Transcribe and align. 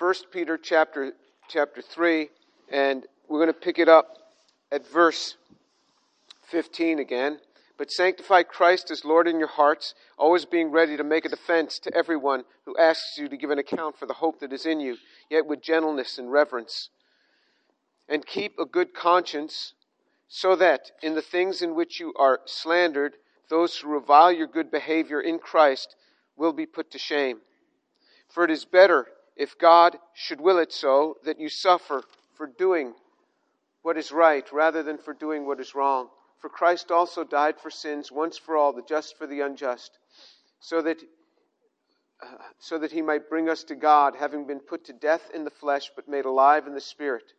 1 0.00 0.14
Peter 0.32 0.56
chapter, 0.56 1.12
chapter 1.46 1.82
3, 1.82 2.30
and 2.72 3.04
we're 3.28 3.38
going 3.38 3.52
to 3.52 3.60
pick 3.60 3.78
it 3.78 3.86
up 3.86 4.16
at 4.72 4.90
verse 4.90 5.36
15 6.50 6.98
again. 6.98 7.38
But 7.76 7.92
sanctify 7.92 8.44
Christ 8.44 8.90
as 8.90 9.04
Lord 9.04 9.28
in 9.28 9.38
your 9.38 9.48
hearts, 9.48 9.94
always 10.16 10.46
being 10.46 10.70
ready 10.70 10.96
to 10.96 11.04
make 11.04 11.26
a 11.26 11.28
defense 11.28 11.78
to 11.80 11.94
everyone 11.94 12.44
who 12.64 12.78
asks 12.78 13.18
you 13.18 13.28
to 13.28 13.36
give 13.36 13.50
an 13.50 13.58
account 13.58 13.98
for 13.98 14.06
the 14.06 14.14
hope 14.14 14.40
that 14.40 14.54
is 14.54 14.64
in 14.64 14.80
you, 14.80 14.96
yet 15.28 15.44
with 15.44 15.60
gentleness 15.60 16.16
and 16.16 16.32
reverence. 16.32 16.88
And 18.08 18.24
keep 18.24 18.58
a 18.58 18.64
good 18.64 18.94
conscience, 18.94 19.74
so 20.28 20.56
that 20.56 20.92
in 21.02 21.14
the 21.14 21.20
things 21.20 21.60
in 21.60 21.74
which 21.74 22.00
you 22.00 22.14
are 22.18 22.40
slandered, 22.46 23.16
those 23.50 23.76
who 23.76 23.90
revile 23.90 24.32
your 24.32 24.46
good 24.46 24.70
behavior 24.70 25.20
in 25.20 25.38
Christ 25.38 25.94
will 26.38 26.54
be 26.54 26.64
put 26.64 26.90
to 26.92 26.98
shame. 26.98 27.40
For 28.30 28.44
it 28.44 28.50
is 28.50 28.64
better, 28.64 29.06
if 29.40 29.56
God 29.56 29.96
should 30.12 30.38
will 30.38 30.58
it 30.58 30.70
so, 30.70 31.16
that 31.24 31.40
you 31.40 31.48
suffer 31.48 32.04
for 32.34 32.46
doing 32.46 32.92
what 33.80 33.96
is 33.96 34.12
right 34.12 34.44
rather 34.52 34.82
than 34.82 34.98
for 34.98 35.14
doing 35.14 35.46
what 35.46 35.58
is 35.58 35.74
wrong. 35.74 36.10
For 36.40 36.50
Christ 36.50 36.90
also 36.90 37.24
died 37.24 37.58
for 37.58 37.70
sins 37.70 38.12
once 38.12 38.36
for 38.36 38.54
all, 38.54 38.74
the 38.74 38.82
just 38.82 39.16
for 39.16 39.26
the 39.26 39.40
unjust, 39.40 39.98
so 40.60 40.82
that 40.82 40.98
uh, 42.22 42.26
so 42.58 42.76
that 42.76 42.92
he 42.92 43.00
might 43.00 43.30
bring 43.30 43.48
us 43.48 43.64
to 43.64 43.74
God, 43.74 44.14
having 44.14 44.46
been 44.46 44.60
put 44.60 44.84
to 44.84 44.92
death 44.92 45.30
in 45.32 45.44
the 45.44 45.50
flesh, 45.50 45.90
but 45.96 46.06
made 46.06 46.26
alive 46.26 46.66
in 46.66 46.74
the 46.74 46.80
spirit. 46.80 47.32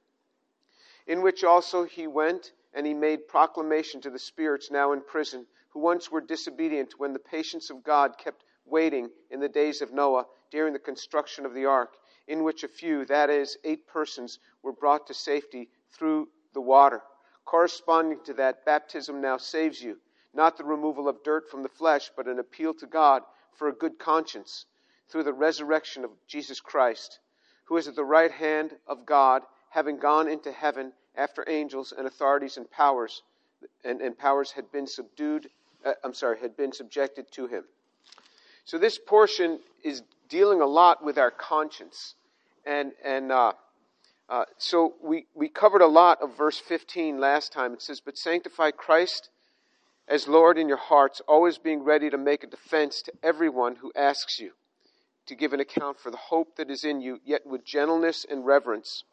In 1.06 1.22
which 1.22 1.44
also 1.44 1.84
he 1.84 2.08
went 2.08 2.52
and 2.74 2.88
he 2.88 2.96
made 2.96 3.28
proclamation 3.28 4.02
to 4.02 4.10
the 4.10 4.18
spirits 4.18 4.72
now 4.72 4.92
in 4.92 5.02
prison, 5.02 5.46
who 5.70 5.80
once 5.82 6.10
were 6.10 6.22
disobedient 6.22 6.96
when 6.98 7.14
the 7.14 7.20
patience 7.20 7.70
of 7.70 7.84
God 7.84 8.18
kept 8.18 8.44
waiting 8.66 9.10
in 9.30 9.40
the 9.40 9.50
days 9.50 9.82
of 9.82 9.92
Noah 9.92 10.26
during 10.52 10.74
the 10.74 10.80
construction 10.80 11.46
of 11.46 11.54
the 11.54 11.66
ark, 11.66 11.94
in 12.28 12.44
which 12.44 12.64
a 12.64 12.68
few, 12.68 13.06
that 13.06 13.30
is, 13.30 13.58
eight 13.64 13.88
persons, 13.88 14.40
were 14.62 14.74
brought 14.74 15.08
to 15.08 15.14
safety 15.14 15.70
through 15.92 16.28
the 16.54 16.62
water. 16.62 17.02
Corresponding 17.46 18.20
to 18.26 18.34
that, 18.36 18.66
baptism 18.66 19.22
now 19.22 19.38
saves 19.38 19.82
you, 19.82 19.98
not 20.34 20.58
the 20.58 20.64
removal 20.64 21.08
of 21.08 21.24
dirt 21.24 21.50
from 21.50 21.64
the 21.64 21.70
flesh, 21.70 22.12
but 22.16 22.28
an 22.28 22.40
appeal 22.40 22.74
to 22.76 22.86
God 22.86 23.24
for 23.54 23.68
a 23.68 23.74
good 23.74 24.00
conscience 24.00 24.66
through 25.10 25.24
the 25.24 25.34
resurrection 25.34 26.04
of 26.06 26.12
Jesus 26.28 26.60
Christ, 26.62 27.20
who 27.66 27.78
is 27.78 27.88
at 27.88 27.96
the 27.96 28.04
right 28.04 28.32
hand 28.32 28.78
of 28.88 29.06
God, 29.06 29.44
having 29.70 29.98
gone 29.98 30.28
into 30.28 30.52
heaven 30.52 30.94
after 31.16 31.44
angels 31.48 31.94
and 31.98 32.08
authorities 32.08 32.58
and 32.58 32.70
powers 32.70 33.24
and, 33.84 34.02
and 34.02 34.18
powers 34.18 34.52
had 34.52 34.72
been 34.72 34.88
subdued, 34.88 35.50
uh, 35.86 35.94
I'm 36.04 36.14
sorry, 36.14 36.40
had 36.40 36.58
been 36.58 36.72
subjected 36.72 37.32
to 37.34 37.48
him. 37.48 37.64
So 38.66 38.78
this 38.78 38.98
portion 38.98 39.60
is 39.84 40.04
dealing 40.30 40.62
a 40.62 40.66
lot 40.66 41.04
with 41.04 41.18
our 41.18 41.32
conscience. 41.32 42.16
And, 42.66 42.94
and 43.04 43.32
uh, 43.32 43.54
uh, 44.30 44.46
so 44.58 44.94
we, 45.04 45.26
we 45.36 45.50
covered 45.50 45.82
a 45.82 45.88
lot 45.88 46.22
of 46.22 46.38
verse 46.38 46.58
15 46.58 47.20
last 47.20 47.52
time. 47.52 47.74
It 47.74 47.82
says, 47.82 48.00
But 48.00 48.18
sanctify 48.18 48.72
Christ 48.72 49.30
as 50.08 50.28
Lord 50.28 50.58
in 50.58 50.68
your 50.68 50.78
hearts, 50.78 51.22
always 51.28 51.58
being 51.58 51.84
ready 51.84 52.10
to 52.10 52.18
make 52.18 52.44
a 52.44 52.48
defense 52.48 53.02
to 53.04 53.14
everyone 53.24 53.78
who 53.78 53.92
asks 53.96 54.40
you 54.40 54.52
to 55.26 55.36
give 55.36 55.54
an 55.54 55.60
account 55.60 56.00
for 56.00 56.12
the 56.12 56.18
hope 56.18 56.56
that 56.58 56.70
is 56.70 56.84
in 56.84 57.02
you, 57.02 57.20
yet 57.24 57.46
with 57.46 57.64
gentleness 57.64 58.26
and 58.30 58.46
reverence. 58.46 59.04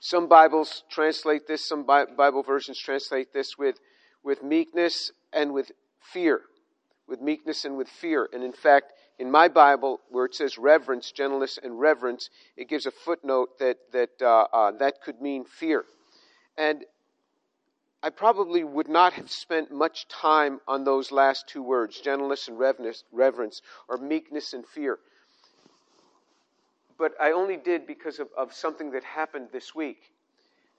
Some 0.00 0.28
Bibles 0.28 0.82
translate 0.90 1.46
this, 1.46 1.66
some 1.68 1.84
Bible 1.84 2.42
versions 2.42 2.78
translate 2.78 3.32
this 3.32 3.56
with, 3.58 3.78
with 4.22 4.42
meekness 4.42 5.12
and 5.32 5.52
with 5.52 5.72
fear. 6.00 6.42
With 7.10 7.20
meekness 7.20 7.66
and 7.66 7.76
with 7.76 7.88
fear. 7.88 8.28
And 8.32 8.42
in 8.42 8.52
fact, 8.52 8.92
in 9.18 9.30
my 9.30 9.48
Bible, 9.48 10.00
where 10.08 10.24
it 10.24 10.34
says 10.34 10.56
reverence, 10.56 11.12
gentleness, 11.12 11.58
and 11.62 11.78
reverence, 11.78 12.30
it 12.56 12.68
gives 12.68 12.86
a 12.86 12.90
footnote 12.90 13.58
that 13.58 13.76
that 13.92 14.10
uh, 14.22 14.46
uh, 14.52 14.70
that 14.78 15.02
could 15.02 15.20
mean 15.20 15.44
fear. 15.44 15.84
And 16.56 16.84
I 18.02 18.08
probably 18.08 18.64
would 18.64 18.88
not 18.88 19.12
have 19.14 19.30
spent 19.30 19.70
much 19.70 20.08
time 20.08 20.60
on 20.66 20.84
those 20.84 21.12
last 21.12 21.48
two 21.48 21.62
words, 21.62 22.00
gentleness 22.00 22.48
and 22.48 22.58
reverence, 22.58 23.60
or 23.88 23.98
meekness 23.98 24.54
and 24.54 24.64
fear. 24.66 24.98
But 26.96 27.12
I 27.20 27.32
only 27.32 27.58
did 27.58 27.86
because 27.86 28.18
of, 28.18 28.28
of 28.36 28.54
something 28.54 28.92
that 28.92 29.04
happened 29.04 29.48
this 29.52 29.74
week. 29.74 29.98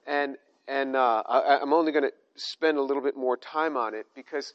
And, 0.06 0.36
and 0.66 0.96
uh, 0.96 1.22
I, 1.28 1.58
I'm 1.60 1.72
only 1.72 1.92
going 1.92 2.04
to 2.04 2.12
spend 2.34 2.78
a 2.78 2.82
little 2.82 3.02
bit 3.02 3.16
more 3.16 3.36
time 3.36 3.76
on 3.76 3.94
it 3.94 4.06
because 4.16 4.54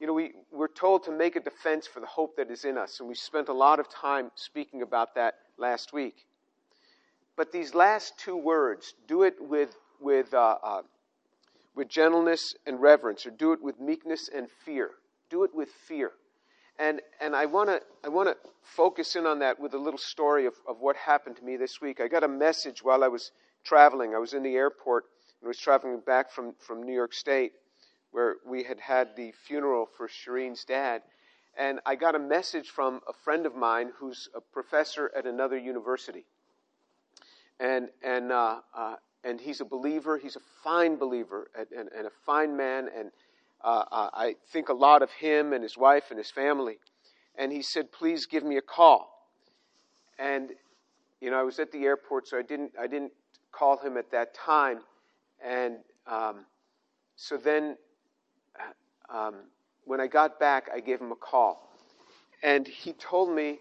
you 0.00 0.06
know, 0.06 0.12
we, 0.12 0.32
we're 0.52 0.68
told 0.68 1.04
to 1.04 1.10
make 1.10 1.36
a 1.36 1.40
defense 1.40 1.86
for 1.86 2.00
the 2.00 2.06
hope 2.06 2.36
that 2.36 2.50
is 2.50 2.64
in 2.64 2.76
us, 2.76 3.00
and 3.00 3.08
we 3.08 3.14
spent 3.14 3.48
a 3.48 3.52
lot 3.52 3.80
of 3.80 3.88
time 3.88 4.30
speaking 4.34 4.82
about 4.82 5.14
that 5.14 5.34
last 5.58 5.92
week. 5.92 6.26
But 7.36 7.52
these 7.52 7.74
last 7.74 8.18
two 8.18 8.36
words, 8.36 8.94
do 9.08 9.22
it 9.22 9.34
with, 9.40 9.74
with, 10.00 10.32
uh, 10.34 10.56
uh, 10.62 10.82
with 11.74 11.88
gentleness 11.88 12.54
and 12.66 12.80
reverence, 12.80 13.26
or 13.26 13.30
do 13.30 13.52
it 13.52 13.62
with 13.62 13.80
meekness 13.80 14.28
and 14.34 14.48
fear. 14.64 14.90
Do 15.30 15.44
it 15.44 15.54
with 15.54 15.68
fear. 15.86 16.12
And, 16.78 17.00
and 17.20 17.34
I 17.34 17.46
want 17.46 17.70
to 17.70 17.80
I 18.04 18.08
wanna 18.08 18.34
focus 18.62 19.16
in 19.16 19.26
on 19.26 19.38
that 19.38 19.58
with 19.58 19.72
a 19.72 19.78
little 19.78 19.98
story 19.98 20.46
of, 20.46 20.54
of 20.68 20.76
what 20.80 20.96
happened 20.96 21.36
to 21.36 21.42
me 21.42 21.56
this 21.56 21.80
week. 21.80 22.00
I 22.00 22.08
got 22.08 22.22
a 22.22 22.28
message 22.28 22.82
while 22.82 23.02
I 23.02 23.08
was 23.08 23.30
traveling. 23.64 24.14
I 24.14 24.18
was 24.18 24.34
in 24.34 24.42
the 24.42 24.54
airport 24.54 25.04
and 25.40 25.48
was 25.48 25.58
traveling 25.58 26.00
back 26.00 26.30
from, 26.30 26.54
from 26.58 26.82
New 26.82 26.92
York 26.92 27.14
State 27.14 27.52
where 28.16 28.36
we 28.46 28.62
had 28.62 28.80
had 28.80 29.14
the 29.14 29.30
funeral 29.46 29.86
for 29.94 30.08
Shireen's 30.08 30.64
dad. 30.64 31.02
And 31.54 31.80
I 31.84 31.96
got 31.96 32.14
a 32.14 32.18
message 32.18 32.70
from 32.70 33.02
a 33.06 33.12
friend 33.12 33.44
of 33.44 33.54
mine 33.54 33.90
who's 33.98 34.30
a 34.34 34.40
professor 34.40 35.10
at 35.14 35.26
another 35.26 35.58
university. 35.58 36.24
And, 37.60 37.90
and, 38.02 38.32
uh, 38.32 38.60
uh, 38.74 38.94
and 39.22 39.38
he's 39.38 39.60
a 39.60 39.66
believer. 39.66 40.16
He's 40.16 40.34
a 40.34 40.40
fine 40.64 40.96
believer 40.96 41.50
and, 41.54 41.66
and, 41.78 41.90
and 41.94 42.06
a 42.06 42.10
fine 42.24 42.56
man. 42.56 42.88
And 42.98 43.10
uh, 43.62 43.84
uh, 43.92 44.08
I 44.14 44.36
think 44.50 44.70
a 44.70 44.74
lot 44.74 45.02
of 45.02 45.10
him 45.10 45.52
and 45.52 45.62
his 45.62 45.76
wife 45.76 46.04
and 46.08 46.16
his 46.16 46.30
family. 46.30 46.78
And 47.36 47.52
he 47.52 47.60
said, 47.60 47.92
please 47.92 48.24
give 48.24 48.44
me 48.44 48.56
a 48.56 48.62
call. 48.62 49.28
And, 50.18 50.52
you 51.20 51.30
know, 51.30 51.38
I 51.38 51.42
was 51.42 51.58
at 51.58 51.70
the 51.70 51.84
airport, 51.84 52.28
so 52.28 52.38
I 52.38 52.42
didn't, 52.42 52.72
I 52.80 52.86
didn't 52.86 53.12
call 53.52 53.76
him 53.76 53.98
at 53.98 54.10
that 54.12 54.32
time. 54.32 54.78
And 55.44 55.80
um, 56.06 56.46
so 57.16 57.36
then 57.36 57.76
um, 59.08 59.34
when 59.84 60.00
I 60.00 60.06
got 60.06 60.38
back, 60.38 60.68
I 60.74 60.80
gave 60.80 61.00
him 61.00 61.12
a 61.12 61.16
call. 61.16 61.70
And 62.42 62.66
he 62.66 62.92
told 62.92 63.34
me 63.34 63.60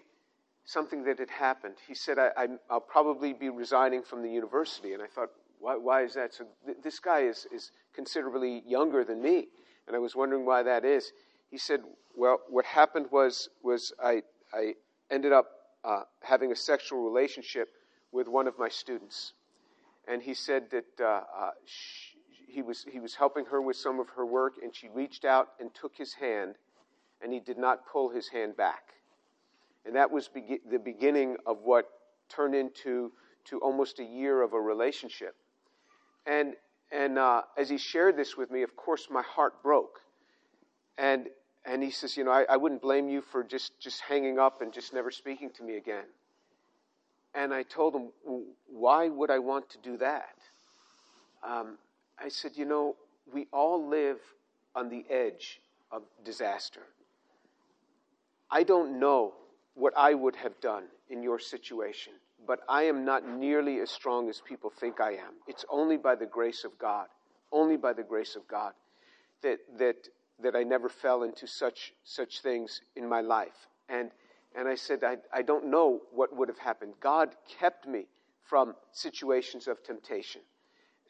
something 0.65 1.03
that 1.03 1.19
had 1.19 1.29
happened. 1.29 1.75
He 1.87 1.93
said, 1.93 2.17
I, 2.19 2.47
will 2.69 2.79
probably 2.79 3.33
be 3.33 3.49
resigning 3.49 4.01
from 4.03 4.21
the 4.21 4.29
university. 4.29 4.93
And 4.93 5.01
I 5.01 5.07
thought, 5.07 5.29
why, 5.59 5.75
why 5.75 6.03
is 6.03 6.15
that? 6.15 6.33
So 6.33 6.45
th- 6.65 6.77
this 6.83 6.99
guy 6.99 7.21
is, 7.21 7.47
is 7.53 7.71
considerably 7.93 8.63
younger 8.67 9.03
than 9.03 9.21
me. 9.21 9.47
And 9.87 9.95
I 9.95 9.99
was 9.99 10.15
wondering 10.15 10.45
why 10.45 10.63
that 10.63 10.83
is. 10.83 11.11
He 11.49 11.57
said, 11.57 11.81
well, 12.15 12.39
what 12.49 12.65
happened 12.65 13.07
was, 13.11 13.49
was 13.63 13.93
I, 14.03 14.23
I 14.53 14.73
ended 15.11 15.31
up 15.31 15.47
uh, 15.83 16.01
having 16.21 16.51
a 16.51 16.55
sexual 16.55 17.03
relationship 17.03 17.69
with 18.11 18.27
one 18.27 18.47
of 18.47 18.57
my 18.57 18.69
students. 18.69 19.33
And 20.07 20.21
he 20.21 20.33
said 20.33 20.71
that 20.71 20.85
uh, 20.99 21.21
uh, 21.37 21.51
he 22.55 22.61
was, 22.61 22.85
he 22.89 23.01
was 23.01 23.13
helping 23.15 23.45
her 23.45 23.61
with 23.61 23.75
some 23.75 23.99
of 23.99 24.07
her 24.15 24.25
work, 24.25 24.53
and 24.63 24.73
she 24.73 24.87
reached 24.87 25.25
out 25.25 25.49
and 25.59 25.73
took 25.73 25.93
his 25.97 26.13
hand, 26.13 26.55
and 27.21 27.33
he 27.33 27.41
did 27.41 27.57
not 27.57 27.85
pull 27.85 28.09
his 28.09 28.29
hand 28.29 28.55
back. 28.55 28.93
And 29.85 29.93
that 29.97 30.09
was 30.09 30.29
be- 30.29 30.61
the 30.71 30.79
beginning 30.79 31.35
of 31.45 31.57
what 31.63 31.89
turned 32.29 32.55
into 32.55 33.11
to 33.45 33.59
almost 33.59 33.99
a 33.99 34.05
year 34.05 34.41
of 34.41 34.53
a 34.53 34.59
relationship. 34.59 35.35
And, 36.25 36.55
and 36.93 37.19
uh, 37.19 37.41
as 37.57 37.69
he 37.69 37.77
shared 37.77 38.15
this 38.15 38.37
with 38.37 38.49
me, 38.49 38.63
of 38.63 38.77
course, 38.77 39.09
my 39.11 39.21
heart 39.21 39.61
broke. 39.61 39.99
And, 40.97 41.27
and 41.65 41.83
he 41.83 41.91
says, 41.91 42.15
You 42.15 42.23
know, 42.23 42.31
I, 42.31 42.45
I 42.49 42.55
wouldn't 42.55 42.81
blame 42.81 43.09
you 43.09 43.21
for 43.21 43.43
just, 43.43 43.77
just 43.81 43.99
hanging 43.99 44.39
up 44.39 44.61
and 44.61 44.71
just 44.71 44.93
never 44.93 45.11
speaking 45.11 45.49
to 45.57 45.63
me 45.63 45.75
again. 45.75 46.05
And 47.33 47.53
I 47.53 47.63
told 47.63 47.93
him, 47.93 48.11
Why 48.67 49.09
would 49.09 49.29
I 49.29 49.39
want 49.39 49.69
to 49.71 49.77
do 49.79 49.97
that? 49.97 50.37
Um, 51.43 51.77
I 52.19 52.29
said, 52.29 52.51
you 52.55 52.65
know, 52.65 52.95
we 53.31 53.47
all 53.51 53.87
live 53.87 54.19
on 54.75 54.89
the 54.89 55.05
edge 55.09 55.61
of 55.91 56.03
disaster. 56.23 56.81
I 58.49 58.63
don't 58.63 58.99
know 58.99 59.33
what 59.73 59.93
I 59.97 60.13
would 60.13 60.35
have 60.37 60.59
done 60.61 60.85
in 61.09 61.21
your 61.21 61.39
situation, 61.39 62.13
but 62.47 62.61
I 62.69 62.83
am 62.83 63.03
not 63.03 63.27
nearly 63.27 63.79
as 63.79 63.89
strong 63.89 64.29
as 64.29 64.41
people 64.41 64.69
think 64.69 65.01
I 65.01 65.11
am. 65.11 65.33
It's 65.47 65.65
only 65.69 65.97
by 65.97 66.15
the 66.15 66.25
grace 66.25 66.63
of 66.63 66.77
God, 66.77 67.07
only 67.51 67.77
by 67.77 67.93
the 67.93 68.03
grace 68.03 68.35
of 68.35 68.47
God, 68.47 68.73
that, 69.41 69.59
that, 69.77 70.07
that 70.41 70.55
I 70.55 70.63
never 70.63 70.89
fell 70.89 71.23
into 71.23 71.47
such, 71.47 71.93
such 72.03 72.41
things 72.41 72.81
in 72.95 73.07
my 73.07 73.21
life. 73.21 73.67
And, 73.89 74.11
and 74.55 74.67
I 74.67 74.75
said, 74.75 75.03
I, 75.03 75.17
I 75.33 75.41
don't 75.41 75.65
know 75.69 76.01
what 76.11 76.35
would 76.35 76.47
have 76.47 76.59
happened. 76.59 76.93
God 76.99 77.35
kept 77.59 77.87
me 77.87 78.05
from 78.43 78.75
situations 78.91 79.67
of 79.67 79.83
temptation. 79.83 80.41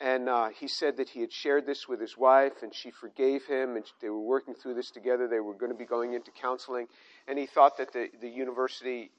And 0.02 0.28
uh, 0.28 0.50
he 0.50 0.68
said 0.68 0.98
that 0.98 1.10
he 1.10 1.22
had 1.22 1.32
shared 1.32 1.66
this 1.66 1.88
with 1.88 2.02
his 2.02 2.18
wife, 2.18 2.64
and 2.64 2.76
she 2.76 2.92
forgave 2.92 3.46
him, 3.46 3.78
and 3.78 3.86
they 4.02 4.10
were 4.10 4.20
working 4.20 4.54
through 4.54 4.74
this 4.74 4.92
together. 4.92 5.28
They 5.28 5.40
were 5.40 5.54
going 5.54 5.72
to 5.72 5.78
be 5.78 5.86
going 5.86 6.14
into 6.14 6.32
counseling, 6.32 6.88
and 7.28 7.40
he 7.40 7.46
thought 7.46 7.78
that 7.78 7.94
the, 7.94 8.10
the 8.20 8.28
university, 8.28 9.12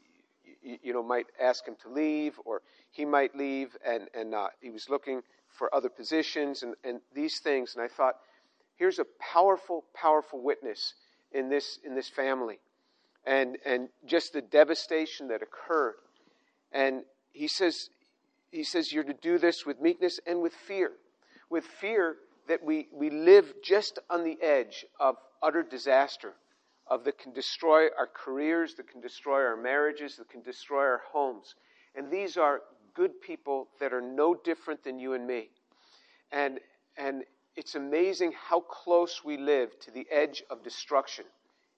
you 0.63 0.93
know, 0.93 1.03
might 1.03 1.27
ask 1.41 1.67
him 1.67 1.77
to 1.83 1.89
leave, 1.89 2.35
or 2.45 2.61
he 2.91 3.07
might 3.07 3.35
leave, 3.35 3.75
and, 3.87 4.09
and 4.15 4.35
uh, 4.35 4.49
he 4.61 4.71
was 4.71 4.91
looking 4.91 5.23
for 5.49 5.75
other 5.75 5.89
positions 5.89 6.63
and, 6.63 6.75
and 6.85 7.01
these 7.15 7.41
things. 7.41 7.75
And 7.75 7.83
I 7.83 7.89
thought, 7.89 8.17
here's 8.77 8.99
a 8.99 9.07
powerful, 9.33 9.85
powerful 9.95 10.43
witness 10.43 10.93
in 11.33 11.49
this, 11.49 11.79
in 11.85 11.95
this 11.95 12.11
family. 12.11 12.59
And, 13.25 13.57
and 13.65 13.89
just 14.07 14.35
the 14.35 14.43
devastation 14.43 15.29
that 15.29 15.41
occurred. 15.43 15.95
And 16.71 17.03
he 17.33 17.49
says, 17.49 17.89
he 18.51 18.65
says, 18.65 18.93
you're 18.93 19.05
to 19.05 19.15
do 19.15 19.39
this 19.39 19.67
with 19.67 19.81
meekness 19.81 20.21
and 20.27 20.41
with 20.41 20.55
fear. 20.55 20.93
With 21.51 21.65
fear 21.65 22.17
that 22.49 22.65
we, 22.65 22.89
we 22.93 23.11
live 23.11 23.53
just 23.63 23.99
on 24.09 24.25
the 24.25 24.39
edge 24.43 24.85
of 25.01 25.17
utter 25.43 25.63
disaster, 25.63 26.35
of 26.89 27.05
that 27.05 27.19
can 27.19 27.33
destroy 27.33 27.89
our 27.99 28.09
careers, 28.13 28.75
that 28.75 28.89
can 28.89 29.01
destroy 29.01 29.45
our 29.45 29.57
marriages, 29.57 30.17
that 30.17 30.29
can 30.29 30.43
destroy 30.43 30.83
our 30.83 31.03
homes. 31.13 31.55
And 31.95 32.11
these 32.11 32.37
are 32.37 32.61
good 32.95 33.21
people 33.21 33.69
that 33.81 33.93
are 33.93 34.01
no 34.01 34.35
different 34.35 34.85
than 34.85 34.99
you 34.99 35.15
and 35.15 35.27
me. 35.27 35.51
And, 36.33 36.61
and 36.97 37.25
it's 37.57 37.75
amazing 37.75 38.33
how 38.33 38.61
close 38.61 39.23
we 39.25 39.37
live 39.37 39.79
to 39.81 39.91
the 39.91 40.07
edge 40.11 40.43
of 40.51 40.63
destruction 40.63 41.25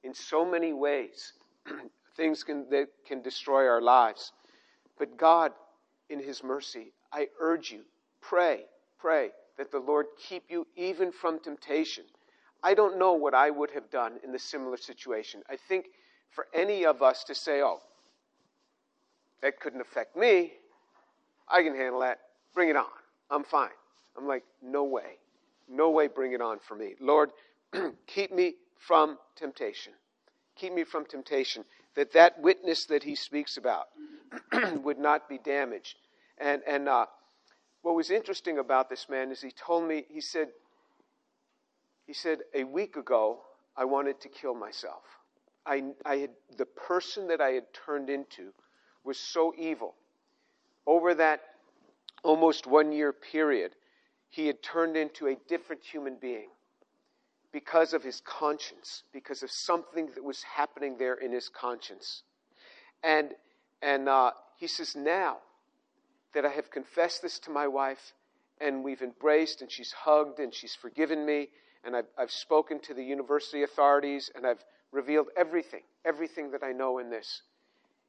in 0.02 0.14
so 0.14 0.44
many 0.44 0.72
ways. 0.72 1.32
Things 2.16 2.44
can, 2.44 2.68
that 2.70 2.88
can 3.06 3.22
destroy 3.22 3.66
our 3.66 3.80
lives. 3.80 4.32
But 4.98 5.16
God, 5.16 5.52
in 6.10 6.20
His 6.20 6.42
mercy, 6.42 6.92
I 7.12 7.28
urge 7.40 7.70
you, 7.70 7.82
pray, 8.20 8.64
pray 8.98 9.30
that 9.56 9.70
the 9.70 9.78
Lord 9.78 10.06
keep 10.28 10.44
you 10.48 10.66
even 10.76 11.12
from 11.12 11.40
temptation. 11.40 12.04
I 12.62 12.74
don't 12.74 12.98
know 12.98 13.12
what 13.12 13.34
I 13.34 13.50
would 13.50 13.70
have 13.72 13.90
done 13.90 14.18
in 14.24 14.32
the 14.32 14.38
similar 14.38 14.76
situation. 14.76 15.42
I 15.48 15.56
think 15.56 15.86
for 16.30 16.46
any 16.54 16.84
of 16.84 17.02
us 17.02 17.24
to 17.24 17.34
say, 17.34 17.62
oh, 17.62 17.80
that 19.42 19.60
couldn't 19.60 19.80
affect 19.80 20.16
me, 20.16 20.52
I 21.48 21.62
can 21.62 21.74
handle 21.74 22.00
that, 22.00 22.18
bring 22.54 22.68
it 22.68 22.76
on, 22.76 22.86
I'm 23.30 23.44
fine. 23.44 23.70
I'm 24.16 24.26
like, 24.26 24.44
no 24.62 24.84
way. 24.84 25.18
No 25.68 25.90
way, 25.90 26.08
bring 26.08 26.32
it 26.32 26.40
on 26.40 26.58
for 26.58 26.74
me. 26.74 26.94
Lord, 27.00 27.30
keep 28.06 28.32
me 28.32 28.54
from 28.78 29.18
temptation. 29.36 29.92
Keep 30.56 30.74
me 30.74 30.84
from 30.84 31.04
temptation. 31.04 31.64
That 31.94 32.12
that 32.12 32.40
witness 32.40 32.86
that 32.86 33.02
he 33.04 33.14
speaks 33.14 33.56
about 33.56 33.86
would 34.82 34.98
not 34.98 35.28
be 35.28 35.38
damaged. 35.38 35.96
And, 36.38 36.62
and 36.66 36.88
uh, 36.88 37.06
what 37.82 37.94
was 37.94 38.10
interesting 38.10 38.58
about 38.58 38.90
this 38.90 39.08
man 39.08 39.30
is 39.30 39.40
he 39.40 39.50
told 39.50 39.88
me, 39.88 40.04
he 40.08 40.20
said, 40.20 40.48
he 42.06 42.12
said, 42.12 42.40
a 42.54 42.64
week 42.64 42.96
ago, 42.96 43.40
I 43.76 43.84
wanted 43.84 44.20
to 44.22 44.28
kill 44.28 44.54
myself. 44.54 45.02
I, 45.66 45.84
I 46.04 46.16
had, 46.16 46.30
the 46.56 46.66
person 46.66 47.28
that 47.28 47.40
I 47.40 47.50
had 47.50 47.64
turned 47.72 48.08
into 48.10 48.52
was 49.04 49.18
so 49.18 49.52
evil. 49.56 49.94
Over 50.86 51.14
that 51.14 51.40
almost 52.24 52.66
one 52.66 52.92
year 52.92 53.12
period, 53.12 53.72
he 54.30 54.46
had 54.46 54.62
turned 54.62 54.96
into 54.96 55.28
a 55.28 55.36
different 55.48 55.82
human 55.82 56.16
being 56.20 56.48
because 57.52 57.92
of 57.92 58.02
his 58.02 58.20
conscience, 58.20 59.04
because 59.12 59.42
of 59.42 59.50
something 59.50 60.06
that 60.14 60.24
was 60.24 60.42
happening 60.42 60.96
there 60.98 61.14
in 61.14 61.32
his 61.32 61.48
conscience. 61.48 62.22
And, 63.02 63.32
and 63.82 64.08
uh, 64.08 64.32
he 64.56 64.66
says, 64.66 64.94
Now 64.96 65.38
that 66.34 66.44
I 66.44 66.50
have 66.50 66.70
confessed 66.70 67.22
this 67.22 67.38
to 67.40 67.50
my 67.50 67.66
wife, 67.66 68.12
and 68.60 68.84
we've 68.84 69.02
embraced, 69.02 69.62
and 69.62 69.70
she's 69.70 69.92
hugged, 69.92 70.40
and 70.40 70.52
she's 70.52 70.74
forgiven 70.74 71.24
me, 71.24 71.48
and 71.84 71.96
I've, 71.96 72.08
I've 72.18 72.30
spoken 72.30 72.80
to 72.80 72.94
the 72.94 73.04
university 73.04 73.62
authorities, 73.62 74.30
and 74.34 74.46
I've 74.46 74.64
revealed 74.92 75.28
everything, 75.36 75.82
everything 76.04 76.50
that 76.52 76.62
I 76.62 76.72
know 76.72 76.98
in 76.98 77.10
this. 77.10 77.42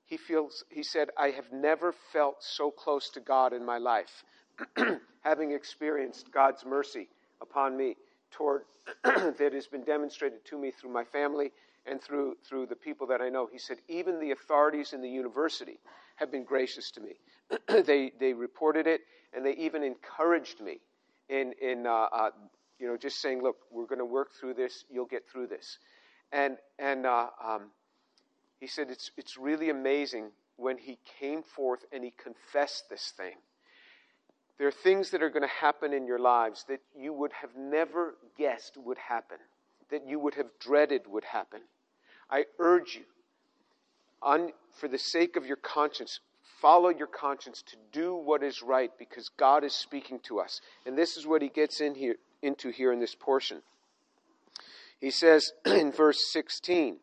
He 0.06 0.18
feels, 0.18 0.64
he 0.70 0.82
said, 0.82 1.10
I 1.18 1.30
have 1.30 1.52
never 1.52 1.94
felt 2.12 2.38
so 2.40 2.72
close 2.72 3.10
to 3.12 3.20
God 3.20 3.54
in 3.54 3.64
my 3.64 3.78
life. 3.78 4.24
having 5.22 5.52
experienced 5.52 6.32
God's 6.32 6.66
mercy 6.66 7.08
upon 7.42 7.78
me 7.78 7.96
toward 8.32 8.64
that 9.04 9.52
has 9.54 9.68
been 9.68 9.84
demonstrated 9.84 10.44
to 10.46 10.58
me 10.58 10.72
through 10.72 10.92
my 10.92 11.04
family 11.04 11.52
and 11.86 12.02
through 12.02 12.36
through 12.48 12.66
the 12.66 12.76
people 12.76 13.08
that 13.08 13.22
I 13.22 13.30
know. 13.30 13.48
He 13.52 13.58
said, 13.58 13.78
even 13.88 14.20
the 14.20 14.32
authorities 14.32 14.94
in 14.94 15.02
the 15.02 15.10
university 15.10 15.80
have 16.18 16.32
been 16.32 16.44
gracious 16.44 16.92
to 16.92 17.02
me. 17.02 17.20
they 17.86 18.12
they 18.20 18.34
reported 18.34 18.88
it 18.88 19.02
and 19.34 19.46
they 19.46 19.54
even 19.54 19.84
encouraged 19.84 20.62
me 20.62 20.80
in 21.30 21.54
in 21.62 21.86
uh, 21.86 22.08
uh, 22.12 22.30
you 22.80 22.88
know 22.88 22.98
just 22.98 23.22
saying, 23.22 23.42
look, 23.42 23.58
we're 23.72 23.88
going 23.88 24.00
to 24.00 24.06
work 24.06 24.30
through 24.40 24.56
this. 24.56 24.86
You'll 24.90 25.06
get 25.06 25.28
through 25.30 25.48
this. 25.48 25.78
And 26.32 26.58
and 26.78 27.06
uh, 27.06 27.28
um, 27.44 27.72
he 28.60 28.68
said 28.68 28.90
it's 28.90 29.12
it's 29.18 29.38
really 29.38 29.70
amazing 29.70 30.32
when 30.58 30.78
he 30.78 31.00
came 31.20 31.42
forth 31.42 31.86
and 31.92 32.04
he 32.04 32.14
confessed 32.22 32.90
this 32.90 33.14
thing 33.16 33.36
there 34.60 34.68
are 34.68 34.72
things 34.72 35.12
that 35.12 35.24
are 35.24 35.30
going 35.30 35.48
to 35.48 35.48
happen 35.48 35.94
in 35.94 36.06
your 36.06 36.20
lives 36.20 36.66
that 36.68 36.82
you 36.96 37.14
would 37.14 37.32
have 37.42 37.56
never 37.58 38.16
guessed 38.38 38.78
would 38.78 38.98
happen, 38.98 39.38
that 39.90 40.06
you 40.06 40.20
would 40.20 40.36
have 40.36 40.48
dreaded 40.60 41.04
would 41.08 41.24
happen. 41.24 41.62
I 42.30 42.44
urge 42.60 42.96
you, 42.96 43.06
on, 44.22 44.52
for 44.78 44.90
the 44.90 44.98
sake 44.98 45.38
of 45.38 45.46
your 45.46 45.56
conscience, 45.56 46.20
follow 46.62 46.90
your 46.90 47.08
conscience 47.08 47.64
to 47.68 47.78
do 47.94 48.14
what 48.14 48.44
is 48.44 48.62
right 48.62 48.92
because 49.00 49.30
God 49.30 49.64
is 49.64 49.74
speaking 49.74 50.20
to 50.24 50.42
us. 50.42 50.60
And 50.86 50.98
this 50.98 51.16
is 51.16 51.26
what 51.26 51.42
he 51.42 51.48
gets 51.48 51.80
in 51.80 51.96
here, 51.96 52.18
into 52.42 52.70
here 52.70 52.92
in 52.92 53.00
this 53.00 53.16
portion. 53.16 53.62
He 55.00 55.10
says 55.10 55.54
in 55.66 55.94
verse 55.94 56.20
16, 56.34 56.98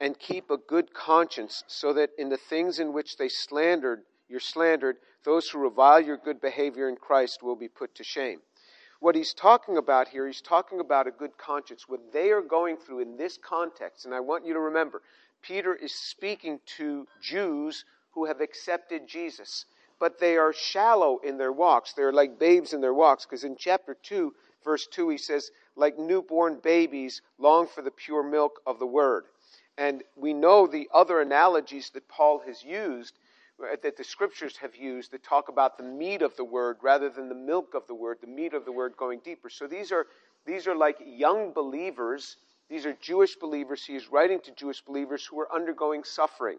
and 0.00 0.18
keep 0.18 0.50
a 0.50 0.56
good 0.56 0.92
conscience 0.92 1.62
so 1.68 1.92
that 1.92 2.10
in 2.18 2.30
the 2.30 2.36
things 2.36 2.80
in 2.80 2.92
which 2.92 3.16
they 3.16 3.28
slandered, 3.28 4.00
you're 4.28 4.40
slandered, 4.40 4.96
those 5.24 5.48
who 5.48 5.58
revile 5.58 6.00
your 6.00 6.16
good 6.16 6.40
behavior 6.40 6.88
in 6.88 6.96
Christ 6.96 7.42
will 7.42 7.56
be 7.56 7.68
put 7.68 7.94
to 7.96 8.04
shame. 8.04 8.40
What 9.00 9.14
he's 9.14 9.32
talking 9.32 9.78
about 9.78 10.08
here, 10.08 10.26
he's 10.26 10.42
talking 10.42 10.80
about 10.80 11.06
a 11.06 11.10
good 11.10 11.38
conscience. 11.38 11.88
What 11.88 12.12
they 12.12 12.30
are 12.30 12.42
going 12.42 12.76
through 12.76 13.00
in 13.00 13.16
this 13.16 13.38
context, 13.38 14.04
and 14.04 14.14
I 14.14 14.20
want 14.20 14.46
you 14.46 14.52
to 14.52 14.60
remember, 14.60 15.00
Peter 15.42 15.74
is 15.74 15.94
speaking 15.94 16.60
to 16.76 17.06
Jews 17.22 17.84
who 18.12 18.26
have 18.26 18.40
accepted 18.40 19.08
Jesus, 19.08 19.64
but 19.98 20.18
they 20.18 20.36
are 20.36 20.52
shallow 20.52 21.18
in 21.24 21.38
their 21.38 21.52
walks. 21.52 21.92
They're 21.92 22.12
like 22.12 22.38
babes 22.38 22.72
in 22.72 22.80
their 22.80 22.94
walks, 22.94 23.24
because 23.24 23.44
in 23.44 23.56
chapter 23.58 23.96
2, 24.02 24.34
verse 24.64 24.86
2, 24.92 25.08
he 25.08 25.18
says, 25.18 25.50
like 25.76 25.98
newborn 25.98 26.58
babies, 26.62 27.22
long 27.38 27.66
for 27.66 27.80
the 27.80 27.90
pure 27.90 28.22
milk 28.22 28.60
of 28.66 28.78
the 28.78 28.86
word. 28.86 29.24
And 29.78 30.02
we 30.14 30.34
know 30.34 30.66
the 30.66 30.88
other 30.92 31.22
analogies 31.22 31.90
that 31.94 32.08
Paul 32.08 32.42
has 32.46 32.62
used 32.62 33.14
Uh, 33.60 33.76
that 33.82 33.96
the 33.96 34.04
scriptures 34.04 34.56
have 34.56 34.74
used 34.74 35.10
that 35.10 35.22
talk 35.22 35.48
about 35.48 35.76
the 35.76 35.84
meat 35.84 36.22
of 36.22 36.34
the 36.36 36.44
word 36.44 36.78
rather 36.82 37.10
than 37.10 37.28
the 37.28 37.34
milk 37.34 37.74
of 37.74 37.86
the 37.86 37.94
word, 37.94 38.16
the 38.20 38.26
meat 38.26 38.54
of 38.54 38.64
the 38.64 38.72
word 38.72 38.96
going 38.96 39.20
deeper. 39.22 39.50
So 39.50 39.66
these 39.66 39.92
are, 39.92 40.06
these 40.46 40.66
are 40.66 40.74
like 40.74 40.96
young 41.04 41.52
believers. 41.52 42.36
These 42.70 42.86
are 42.86 42.94
Jewish 43.02 43.36
believers. 43.36 43.84
He 43.84 43.96
is 43.96 44.10
writing 44.10 44.40
to 44.44 44.52
Jewish 44.52 44.80
believers 44.80 45.26
who 45.26 45.40
are 45.40 45.52
undergoing 45.52 46.04
suffering. 46.04 46.58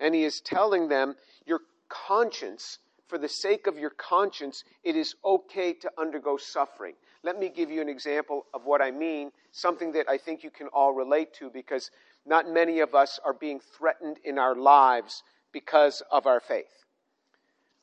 And 0.00 0.14
he 0.14 0.24
is 0.24 0.40
telling 0.40 0.88
them, 0.88 1.14
your 1.46 1.60
conscience, 1.88 2.78
for 3.06 3.18
the 3.18 3.28
sake 3.28 3.66
of 3.66 3.78
your 3.78 3.90
conscience, 3.90 4.64
it 4.82 4.96
is 4.96 5.14
okay 5.24 5.72
to 5.74 5.90
undergo 5.98 6.36
suffering. 6.36 6.94
Let 7.22 7.38
me 7.38 7.48
give 7.48 7.70
you 7.70 7.80
an 7.80 7.88
example 7.88 8.46
of 8.54 8.64
what 8.64 8.80
I 8.80 8.90
mean, 8.90 9.30
something 9.52 9.92
that 9.92 10.08
I 10.08 10.18
think 10.18 10.42
you 10.42 10.50
can 10.50 10.68
all 10.68 10.94
relate 10.94 11.32
to 11.34 11.50
because 11.50 11.90
not 12.26 12.50
many 12.50 12.80
of 12.80 12.94
us 12.94 13.20
are 13.24 13.34
being 13.34 13.60
threatened 13.60 14.18
in 14.24 14.38
our 14.38 14.56
lives 14.56 15.22
because 15.52 16.02
of 16.10 16.26
our 16.26 16.40
faith. 16.40 16.84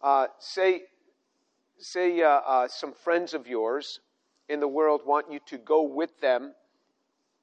Uh, 0.02 0.28
say, 0.40 0.84
say 1.78 2.22
uh, 2.22 2.28
uh, 2.28 2.68
some 2.68 2.94
friends 2.94 3.34
of 3.34 3.48
yours 3.48 4.00
in 4.50 4.60
the 4.60 4.68
world 4.68 5.02
want 5.06 5.32
you 5.32 5.40
to 5.48 5.58
go 5.58 5.84
with 5.84 6.20
them 6.22 6.54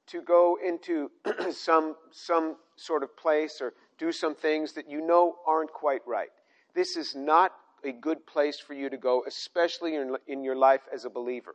to 0.06 0.20
go 0.22 0.58
into 0.64 1.10
some, 1.52 1.96
some 2.10 2.56
sort 2.76 3.02
of 3.02 3.16
place 3.16 3.60
or 3.60 3.72
do 3.98 4.12
some 4.12 4.34
things 4.34 4.72
that 4.72 4.88
you 4.88 5.00
know 5.00 5.36
aren't 5.46 5.72
quite 5.72 6.02
right. 6.06 6.30
This 6.74 6.96
is 6.96 7.14
not 7.14 7.52
a 7.84 7.92
good 7.92 8.26
place 8.26 8.58
for 8.58 8.74
you 8.74 8.88
to 8.90 8.96
go, 8.96 9.24
especially 9.26 9.94
in, 9.94 10.16
in 10.26 10.42
your 10.42 10.56
life 10.56 10.82
as 10.92 11.04
a 11.04 11.10
believer. 11.10 11.54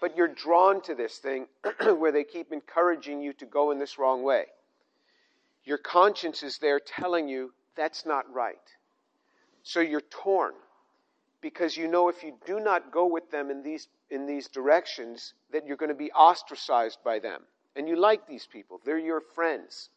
But 0.00 0.16
you're 0.16 0.28
drawn 0.28 0.80
to 0.82 0.94
this 0.94 1.18
thing 1.18 1.46
where 1.98 2.12
they 2.12 2.24
keep 2.24 2.52
encouraging 2.52 3.20
you 3.20 3.32
to 3.34 3.46
go 3.46 3.70
in 3.70 3.78
this 3.78 3.98
wrong 3.98 4.22
way. 4.22 4.46
Your 5.64 5.78
conscience 5.78 6.42
is 6.42 6.58
there 6.58 6.80
telling 6.80 7.28
you 7.28 7.52
that's 7.76 8.04
not 8.04 8.32
right. 8.32 8.56
So 9.62 9.80
you're 9.80 10.02
torn 10.02 10.52
because 11.40 11.76
you 11.76 11.88
know 11.88 12.08
if 12.08 12.22
you 12.22 12.34
do 12.46 12.60
not 12.60 12.92
go 12.92 13.06
with 13.06 13.30
them 13.30 13.50
in 13.50 13.62
these, 13.62 13.88
in 14.10 14.26
these 14.26 14.48
directions, 14.48 15.34
that 15.52 15.66
you're 15.66 15.76
going 15.76 15.90
to 15.90 15.94
be 15.94 16.12
ostracized 16.12 16.98
by 17.04 17.18
them. 17.18 17.42
And 17.76 17.88
you 17.88 17.96
like 17.96 18.26
these 18.26 18.46
people, 18.46 18.80
they're 18.84 18.98
your 18.98 19.20
friends. 19.20 19.90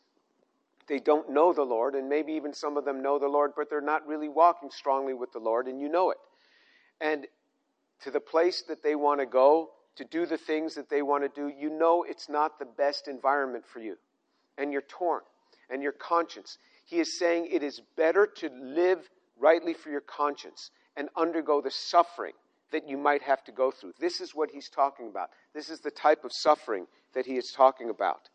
They 0.87 0.99
don't 0.99 1.29
know 1.31 1.53
the 1.53 1.63
Lord, 1.63 1.95
and 1.95 2.09
maybe 2.09 2.33
even 2.33 2.53
some 2.53 2.77
of 2.77 2.85
them 2.85 3.01
know 3.01 3.17
the 3.17 3.27
Lord, 3.27 3.51
but 3.55 3.69
they're 3.69 3.81
not 3.81 4.05
really 4.07 4.29
walking 4.29 4.69
strongly 4.69 5.13
with 5.13 5.31
the 5.31 5.39
Lord, 5.39 5.67
and 5.67 5.79
you 5.79 5.89
know 5.89 6.11
it. 6.11 6.17
And 6.99 7.25
to 8.01 8.11
the 8.11 8.19
place 8.19 8.63
that 8.63 8.83
they 8.83 8.95
want 8.95 9.21
to 9.21 9.25
go, 9.25 9.71
to 9.95 10.05
do 10.05 10.25
the 10.25 10.37
things 10.37 10.75
that 10.75 10.89
they 10.89 11.01
want 11.01 11.23
to 11.23 11.29
do, 11.29 11.53
you 11.57 11.69
know 11.69 12.03
it's 12.07 12.29
not 12.29 12.59
the 12.59 12.65
best 12.65 13.07
environment 13.07 13.65
for 13.65 13.79
you. 13.79 13.97
And 14.57 14.71
you're 14.71 14.83
torn 14.83 15.21
and 15.73 15.81
your 15.81 15.91
conscience. 15.91 16.59
He 16.85 16.99
is 16.99 17.17
saying 17.17 17.49
it 17.51 17.63
is 17.63 17.81
better 17.97 18.27
to 18.37 18.49
live 18.49 19.09
rightly 19.37 19.73
for 19.73 19.89
your 19.89 20.01
conscience 20.01 20.69
and 20.95 21.09
undergo 21.17 21.59
the 21.61 21.71
suffering 21.71 22.33
that 22.71 22.87
you 22.87 22.97
might 22.97 23.23
have 23.23 23.43
to 23.45 23.51
go 23.51 23.71
through. 23.71 23.93
This 23.99 24.21
is 24.21 24.35
what 24.35 24.51
he's 24.51 24.69
talking 24.69 25.07
about. 25.07 25.29
This 25.53 25.69
is 25.69 25.79
the 25.79 25.91
type 25.91 26.23
of 26.23 26.31
suffering 26.31 26.85
that 27.15 27.25
he 27.25 27.37
is 27.37 27.51
talking 27.51 27.89
about. 27.89 28.29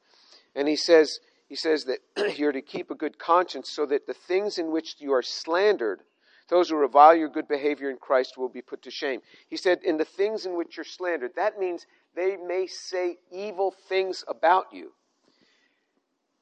And 0.54 0.66
he 0.66 0.76
says, 0.76 1.20
he 1.48 1.54
says 1.54 1.84
that 1.84 1.98
you're 2.38 2.52
to 2.52 2.60
keep 2.60 2.90
a 2.90 2.96
good 2.96 3.18
conscience 3.18 3.70
so 3.70 3.86
that 3.86 4.06
the 4.06 4.14
things 4.14 4.58
in 4.58 4.72
which 4.72 4.96
you 4.98 5.12
are 5.12 5.22
slandered, 5.22 6.00
those 6.48 6.70
who 6.70 6.76
revile 6.76 7.14
your 7.14 7.28
good 7.28 7.46
behavior 7.46 7.90
in 7.90 7.98
Christ 7.98 8.36
will 8.36 8.48
be 8.48 8.62
put 8.62 8.82
to 8.82 8.90
shame. 8.90 9.20
He 9.48 9.56
said, 9.56 9.80
in 9.84 9.96
the 9.96 10.04
things 10.04 10.44
in 10.44 10.56
which 10.56 10.76
you're 10.76 10.84
slandered, 10.84 11.32
that 11.36 11.58
means 11.58 11.86
they 12.16 12.36
may 12.36 12.66
say 12.66 13.18
evil 13.30 13.74
things 13.88 14.24
about 14.26 14.66
you. 14.72 14.92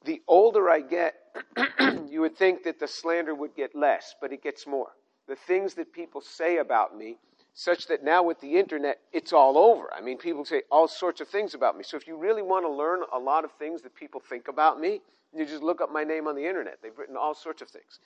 The 0.05 0.21
older 0.27 0.69
I 0.69 0.81
get, 0.81 1.15
you 2.09 2.21
would 2.21 2.37
think 2.37 2.63
that 2.63 2.79
the 2.79 2.87
slander 2.87 3.35
would 3.35 3.55
get 3.55 3.75
less, 3.75 4.15
but 4.21 4.31
it 4.31 4.43
gets 4.43 4.67
more. 4.67 4.91
The 5.27 5.35
things 5.35 5.73
that 5.75 5.91
people 5.91 6.21
say 6.21 6.57
about 6.57 6.97
me, 6.97 7.17
such 7.53 7.87
that 7.87 8.03
now 8.03 8.21
with 8.23 8.39
the 8.39 8.57
internet, 8.57 8.99
it's 9.11 9.33
all 9.33 9.57
over. 9.57 9.91
I 9.93 10.01
mean, 10.01 10.17
people 10.17 10.45
say 10.45 10.61
all 10.71 10.87
sorts 10.87 11.21
of 11.21 11.27
things 11.27 11.55
about 11.55 11.75
me. 11.75 11.83
So 11.83 11.97
if 11.97 12.07
you 12.07 12.15
really 12.15 12.43
want 12.43 12.65
to 12.65 12.71
learn 12.71 13.01
a 13.11 13.17
lot 13.17 13.43
of 13.43 13.51
things 13.53 13.81
that 13.81 13.95
people 13.95 14.21
think 14.21 14.47
about 14.47 14.79
me, 14.79 15.01
you 15.35 15.45
just 15.45 15.63
look 15.63 15.81
up 15.81 15.91
my 15.91 16.03
name 16.03 16.27
on 16.27 16.35
the 16.35 16.47
internet. 16.47 16.77
They've 16.81 16.97
written 16.97 17.17
all 17.17 17.33
sorts 17.33 17.61
of 17.61 17.69
things. 17.69 17.99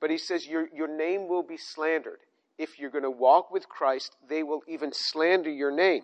But 0.00 0.10
he 0.10 0.18
says, 0.18 0.46
Your, 0.46 0.68
your 0.72 0.88
name 0.88 1.28
will 1.28 1.42
be 1.42 1.56
slandered. 1.56 2.18
If 2.56 2.78
you're 2.78 2.90
going 2.90 3.04
to 3.04 3.10
walk 3.10 3.50
with 3.50 3.68
Christ, 3.68 4.14
they 4.28 4.42
will 4.42 4.62
even 4.66 4.92
slander 4.92 5.50
your 5.50 5.70
name. 5.70 6.02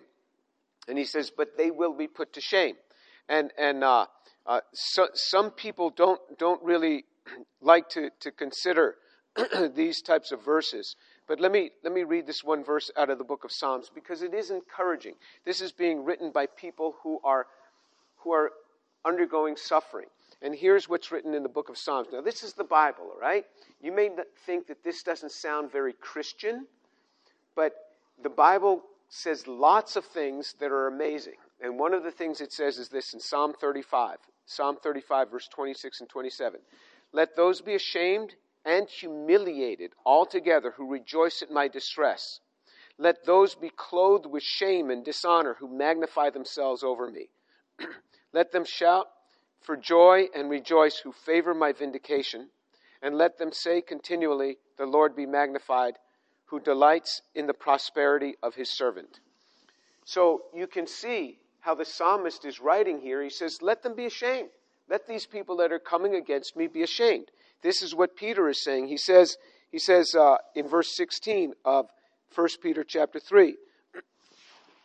And 0.87 0.97
he 0.97 1.05
says, 1.05 1.31
But 1.35 1.57
they 1.57 1.71
will 1.71 1.93
be 1.93 2.07
put 2.07 2.33
to 2.33 2.41
shame. 2.41 2.75
And, 3.27 3.51
and 3.57 3.83
uh, 3.83 4.05
uh, 4.45 4.61
so, 4.73 5.07
some 5.13 5.51
people 5.51 5.89
don't, 5.89 6.19
don't 6.37 6.63
really 6.63 7.05
like 7.61 7.89
to, 7.89 8.09
to 8.19 8.31
consider 8.31 8.95
these 9.75 10.01
types 10.01 10.31
of 10.31 10.43
verses. 10.43 10.95
But 11.27 11.39
let 11.39 11.51
me, 11.51 11.71
let 11.83 11.91
me 11.91 12.03
read 12.03 12.27
this 12.27 12.43
one 12.43 12.63
verse 12.63 12.91
out 12.95 13.09
of 13.09 13.17
the 13.17 13.23
book 13.23 13.43
of 13.43 13.51
Psalms 13.51 13.89
because 13.93 14.21
it 14.21 14.33
is 14.33 14.51
encouraging. 14.51 15.15
This 15.43 15.61
is 15.61 15.71
being 15.71 16.05
written 16.05 16.31
by 16.31 16.45
people 16.45 16.95
who 17.01 17.19
are, 17.23 17.47
who 18.17 18.31
are 18.31 18.51
undergoing 19.03 19.55
suffering. 19.57 20.07
And 20.41 20.53
here's 20.53 20.87
what's 20.87 21.11
written 21.11 21.33
in 21.33 21.41
the 21.41 21.49
book 21.49 21.69
of 21.69 21.77
Psalms. 21.77 22.09
Now, 22.11 22.21
this 22.21 22.43
is 22.43 22.53
the 22.53 22.63
Bible, 22.63 23.11
all 23.15 23.19
right? 23.19 23.45
You 23.81 23.91
may 23.91 24.09
think 24.45 24.67
that 24.67 24.83
this 24.83 25.01
doesn't 25.01 25.31
sound 25.31 25.71
very 25.71 25.93
Christian, 25.93 26.67
but 27.55 27.73
the 28.21 28.29
Bible 28.29 28.83
says 29.09 29.47
lots 29.47 29.95
of 29.95 30.05
things 30.05 30.53
that 30.59 30.71
are 30.71 30.87
amazing. 30.87 31.35
And 31.65 31.79
one 31.79 31.95
of 31.95 32.03
the 32.03 32.11
things 32.11 32.41
it 32.41 32.53
says 32.53 32.77
is 32.77 32.89
this 32.89 33.15
in 33.15 33.19
Psalm 33.19 33.51
35. 33.59 34.17
Psalm 34.45 34.77
35, 34.83 35.31
verse 35.31 35.47
26 35.47 36.01
and 36.01 36.07
27. 36.07 36.59
Let 37.11 37.35
those 37.35 37.59
be 37.59 37.73
ashamed 37.73 38.35
and 38.63 38.87
humiliated 38.87 39.93
altogether 40.05 40.69
who 40.69 40.87
rejoice 40.87 41.41
at 41.41 41.49
my 41.49 41.67
distress. 41.67 42.39
Let 42.99 43.25
those 43.25 43.55
be 43.55 43.71
clothed 43.75 44.27
with 44.27 44.43
shame 44.43 44.91
and 44.91 45.03
dishonor 45.03 45.55
who 45.55 45.67
magnify 45.67 46.29
themselves 46.29 46.83
over 46.83 47.09
me. 47.09 47.29
let 48.31 48.51
them 48.51 48.63
shout 48.63 49.07
for 49.61 49.75
joy 49.75 50.27
and 50.35 50.51
rejoice 50.51 50.99
who 50.99 51.11
favor 51.11 51.55
my 51.55 51.71
vindication. 51.71 52.47
And 53.01 53.17
let 53.17 53.39
them 53.39 53.51
say 53.51 53.81
continually, 53.81 54.59
The 54.77 54.85
Lord 54.85 55.15
be 55.15 55.25
magnified, 55.25 55.95
who 56.45 56.59
delights 56.59 57.23
in 57.33 57.47
the 57.47 57.55
prosperity 57.55 58.35
of 58.43 58.53
his 58.53 58.69
servant. 58.69 59.19
So 60.03 60.43
you 60.53 60.67
can 60.67 60.85
see 60.85 61.39
how 61.65 61.73
the 61.73 61.83
psalmist 61.83 62.45
is 62.45 62.59
writing 62.61 63.01
here. 63.01 63.23
He 63.23 63.29
says, 63.29 63.57
Let 63.61 63.81
them 63.81 63.95
be 63.95 64.05
ashamed. 64.05 64.49
Let 64.87 65.07
these 65.07 65.25
people 65.25 65.57
that 65.57 65.71
are 65.71 65.79
coming 65.79 66.13
against 66.13 66.55
me 66.55 66.67
be 66.67 66.83
ashamed. 66.83 67.25
This 67.63 67.81
is 67.81 67.95
what 67.95 68.15
Peter 68.15 68.47
is 68.47 68.63
saying. 68.63 68.87
He 68.87 68.97
says, 68.97 69.35
he 69.71 69.79
says 69.79 70.13
uh, 70.13 70.37
in 70.53 70.67
verse 70.67 70.95
16 70.95 71.53
of 71.65 71.87
1 72.35 72.47
Peter 72.61 72.83
chapter 72.83 73.19
3, 73.19 73.55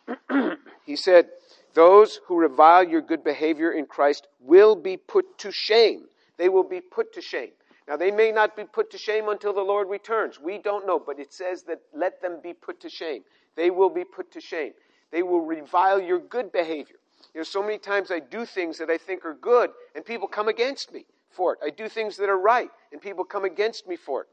he 0.85 0.95
said, 0.95 1.27
Those 1.75 2.19
who 2.25 2.39
revile 2.39 2.83
your 2.83 3.01
good 3.01 3.23
behavior 3.23 3.71
in 3.71 3.85
Christ 3.85 4.27
will 4.39 4.75
be 4.75 4.97
put 4.97 5.37
to 5.37 5.51
shame. 5.51 6.05
They 6.37 6.49
will 6.49 6.67
be 6.67 6.81
put 6.81 7.13
to 7.13 7.21
shame. 7.21 7.51
Now, 7.87 7.95
they 7.97 8.09
may 8.09 8.31
not 8.31 8.55
be 8.55 8.63
put 8.63 8.89
to 8.91 8.97
shame 8.97 9.29
until 9.29 9.53
the 9.53 9.61
Lord 9.61 9.87
returns. 9.87 10.39
We 10.39 10.57
don't 10.57 10.87
know, 10.87 10.97
but 10.97 11.19
it 11.19 11.31
says 11.31 11.63
that 11.63 11.81
let 11.93 12.21
them 12.23 12.39
be 12.41 12.53
put 12.53 12.79
to 12.81 12.89
shame. 12.89 13.21
They 13.55 13.69
will 13.69 13.89
be 13.89 14.03
put 14.03 14.31
to 14.31 14.41
shame. 14.41 14.71
They 15.11 15.23
will 15.23 15.41
revile 15.41 16.01
your 16.01 16.19
good 16.19 16.51
behavior. 16.51 16.97
You 17.33 17.39
know, 17.39 17.43
so 17.43 17.61
many 17.61 17.77
times 17.77 18.11
I 18.11 18.19
do 18.19 18.45
things 18.45 18.77
that 18.79 18.89
I 18.89 18.97
think 18.97 19.25
are 19.25 19.33
good, 19.33 19.71
and 19.95 20.05
people 20.05 20.27
come 20.27 20.47
against 20.47 20.93
me 20.93 21.05
for 21.29 21.53
it. 21.53 21.59
I 21.63 21.69
do 21.69 21.87
things 21.87 22.17
that 22.17 22.29
are 22.29 22.39
right, 22.39 22.69
and 22.91 23.01
people 23.01 23.23
come 23.23 23.45
against 23.45 23.87
me 23.87 23.95
for 23.95 24.21
it. 24.21 24.27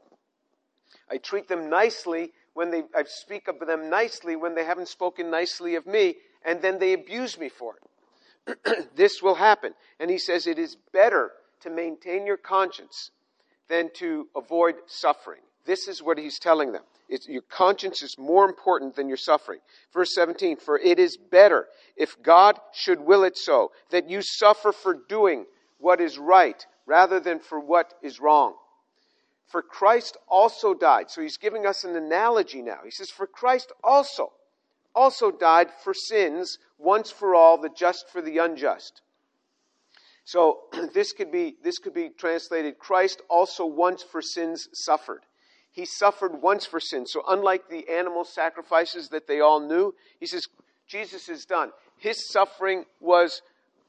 I 1.09 1.17
treat 1.17 1.47
them 1.47 1.69
nicely 1.69 2.31
when 2.53 2.71
they, 2.71 2.83
I 2.95 3.03
speak 3.05 3.47
of 3.47 3.59
them 3.59 3.89
nicely 3.89 4.35
when 4.35 4.55
they 4.55 4.65
haven't 4.65 4.87
spoken 4.87 5.29
nicely 5.29 5.75
of 5.75 5.85
me, 5.85 6.15
and 6.43 6.61
then 6.61 6.79
they 6.79 6.93
abuse 6.93 7.37
me 7.37 7.49
for 7.49 7.75
it. 7.75 8.89
this 8.95 9.21
will 9.21 9.35
happen. 9.35 9.73
And 9.99 10.09
he 10.09 10.17
says 10.17 10.47
it 10.47 10.59
is 10.59 10.75
better 10.91 11.31
to 11.61 11.69
maintain 11.69 12.25
your 12.25 12.37
conscience 12.37 13.11
than 13.67 13.91
to 13.95 14.27
avoid 14.35 14.75
suffering. 14.87 15.41
This 15.65 15.87
is 15.87 16.01
what 16.01 16.17
he's 16.17 16.39
telling 16.39 16.71
them. 16.71 16.83
It's, 17.09 17.27
your 17.27 17.41
conscience 17.41 18.03
is 18.03 18.17
more 18.17 18.45
important 18.45 18.95
than 18.95 19.07
your 19.07 19.17
suffering. 19.17 19.59
Verse 19.93 20.13
17, 20.13 20.57
for 20.57 20.77
it 20.77 20.99
is 20.99 21.17
better, 21.17 21.67
if 21.97 22.21
God 22.21 22.59
should 22.71 22.99
will 22.99 23.23
it 23.23 23.37
so, 23.37 23.71
that 23.89 24.09
you 24.09 24.21
suffer 24.21 24.71
for 24.71 24.93
doing 24.93 25.45
what 25.79 25.99
is 25.99 26.19
right 26.19 26.63
rather 26.85 27.19
than 27.19 27.39
for 27.39 27.59
what 27.59 27.95
is 28.03 28.19
wrong. 28.19 28.53
For 29.47 29.63
Christ 29.63 30.17
also 30.27 30.75
died. 30.75 31.09
So 31.09 31.21
he's 31.21 31.37
giving 31.37 31.65
us 31.65 31.83
an 31.83 31.95
analogy 31.95 32.61
now. 32.61 32.79
He 32.85 32.91
says, 32.91 33.09
For 33.09 33.25
Christ 33.25 33.71
also, 33.83 34.31
also 34.93 35.31
died 35.31 35.69
for 35.83 35.93
sins 35.95 36.59
once 36.77 37.09
for 37.09 37.33
all, 37.33 37.57
the 37.57 37.69
just 37.69 38.09
for 38.09 38.21
the 38.21 38.37
unjust. 38.37 39.01
So 40.25 40.59
this 40.93 41.11
could 41.11 41.31
be, 41.31 41.55
this 41.63 41.79
could 41.79 41.95
be 41.95 42.09
translated, 42.09 42.77
Christ 42.77 43.23
also 43.29 43.65
once 43.65 44.03
for 44.03 44.21
sins 44.21 44.67
suffered. 44.73 45.21
He 45.71 45.85
suffered 45.85 46.41
once 46.41 46.65
for 46.65 46.79
sin. 46.79 47.05
So, 47.05 47.23
unlike 47.27 47.69
the 47.69 47.89
animal 47.89 48.25
sacrifices 48.25 49.09
that 49.09 49.27
they 49.27 49.39
all 49.39 49.59
knew, 49.59 49.93
he 50.19 50.25
says, 50.25 50.47
Jesus 50.87 51.29
is 51.29 51.45
done. 51.45 51.71
His 51.97 52.29
suffering 52.31 52.85
was, 52.99 53.41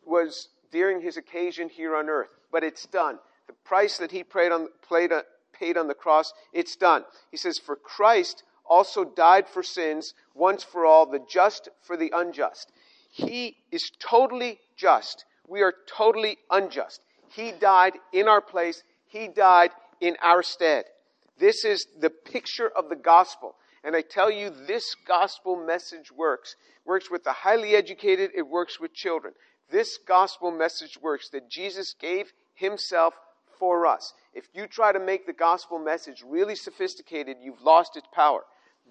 was 0.05 0.49
during 0.71 1.01
his 1.01 1.17
occasion 1.17 1.69
here 1.69 1.97
on 1.97 2.09
earth, 2.09 2.29
but 2.53 2.63
it's 2.63 2.87
done. 2.87 3.19
The 3.47 3.55
price 3.65 3.99
that 3.99 4.11
he 4.11 4.23
paid 4.23 4.53
on, 4.53 4.69
paid, 4.89 5.11
paid 5.53 5.77
on 5.77 5.89
the 5.89 5.95
cross, 5.95 6.33
it's 6.53 6.77
done. 6.77 7.05
He 7.31 7.37
says, 7.37 7.59
For 7.59 7.77
Christ 7.77 8.45
also 8.69 9.05
died 9.05 9.49
for 9.49 9.63
sins 9.63 10.15
once 10.35 10.63
for 10.63 10.85
all, 10.87 11.07
the 11.07 11.25
just 11.29 11.69
for 11.83 11.97
the 11.97 12.13
unjust. 12.15 12.71
He 13.11 13.57
is 13.73 13.91
totally 13.99 14.61
just. 14.77 15.25
We 15.49 15.63
are 15.63 15.75
totally 15.87 16.39
unjust. 16.51 17.01
He 17.29 17.53
died 17.53 17.95
in 18.13 18.29
our 18.29 18.41
place. 18.41 18.83
He 19.07 19.29
died 19.29 19.71
in 20.01 20.17
our 20.23 20.43
stead. 20.43 20.85
This 21.41 21.65
is 21.65 21.87
the 21.99 22.11
picture 22.11 22.69
of 22.69 22.89
the 22.89 22.97
gospel. 22.97 23.57
And 23.83 23.97
I 23.97 24.03
tell 24.03 24.31
you, 24.31 24.51
this 24.51 24.95
gospel 25.09 25.57
message 25.57 26.13
works. 26.13 26.55
Works 26.85 27.11
with 27.11 27.25
the 27.25 27.33
highly 27.33 27.75
educated, 27.75 28.31
it 28.35 28.47
works 28.47 28.79
with 28.79 28.93
children. 28.93 29.33
This 29.71 29.99
gospel 30.07 30.51
message 30.51 30.99
works 31.01 31.31
that 31.31 31.49
Jesus 31.49 31.95
gave 31.99 32.33
himself 32.55 33.15
for 33.59 33.87
us. 33.87 34.13
If 34.35 34.45
you 34.53 34.67
try 34.67 34.93
to 34.93 35.01
make 35.01 35.27
the 35.27 35.33
gospel 35.33 35.79
message 35.79 36.23
really 36.27 36.57
sophisticated, 36.57 37.39
you've 37.43 37.63
lost 37.63 37.97
its 37.97 38.09
power. 38.13 38.43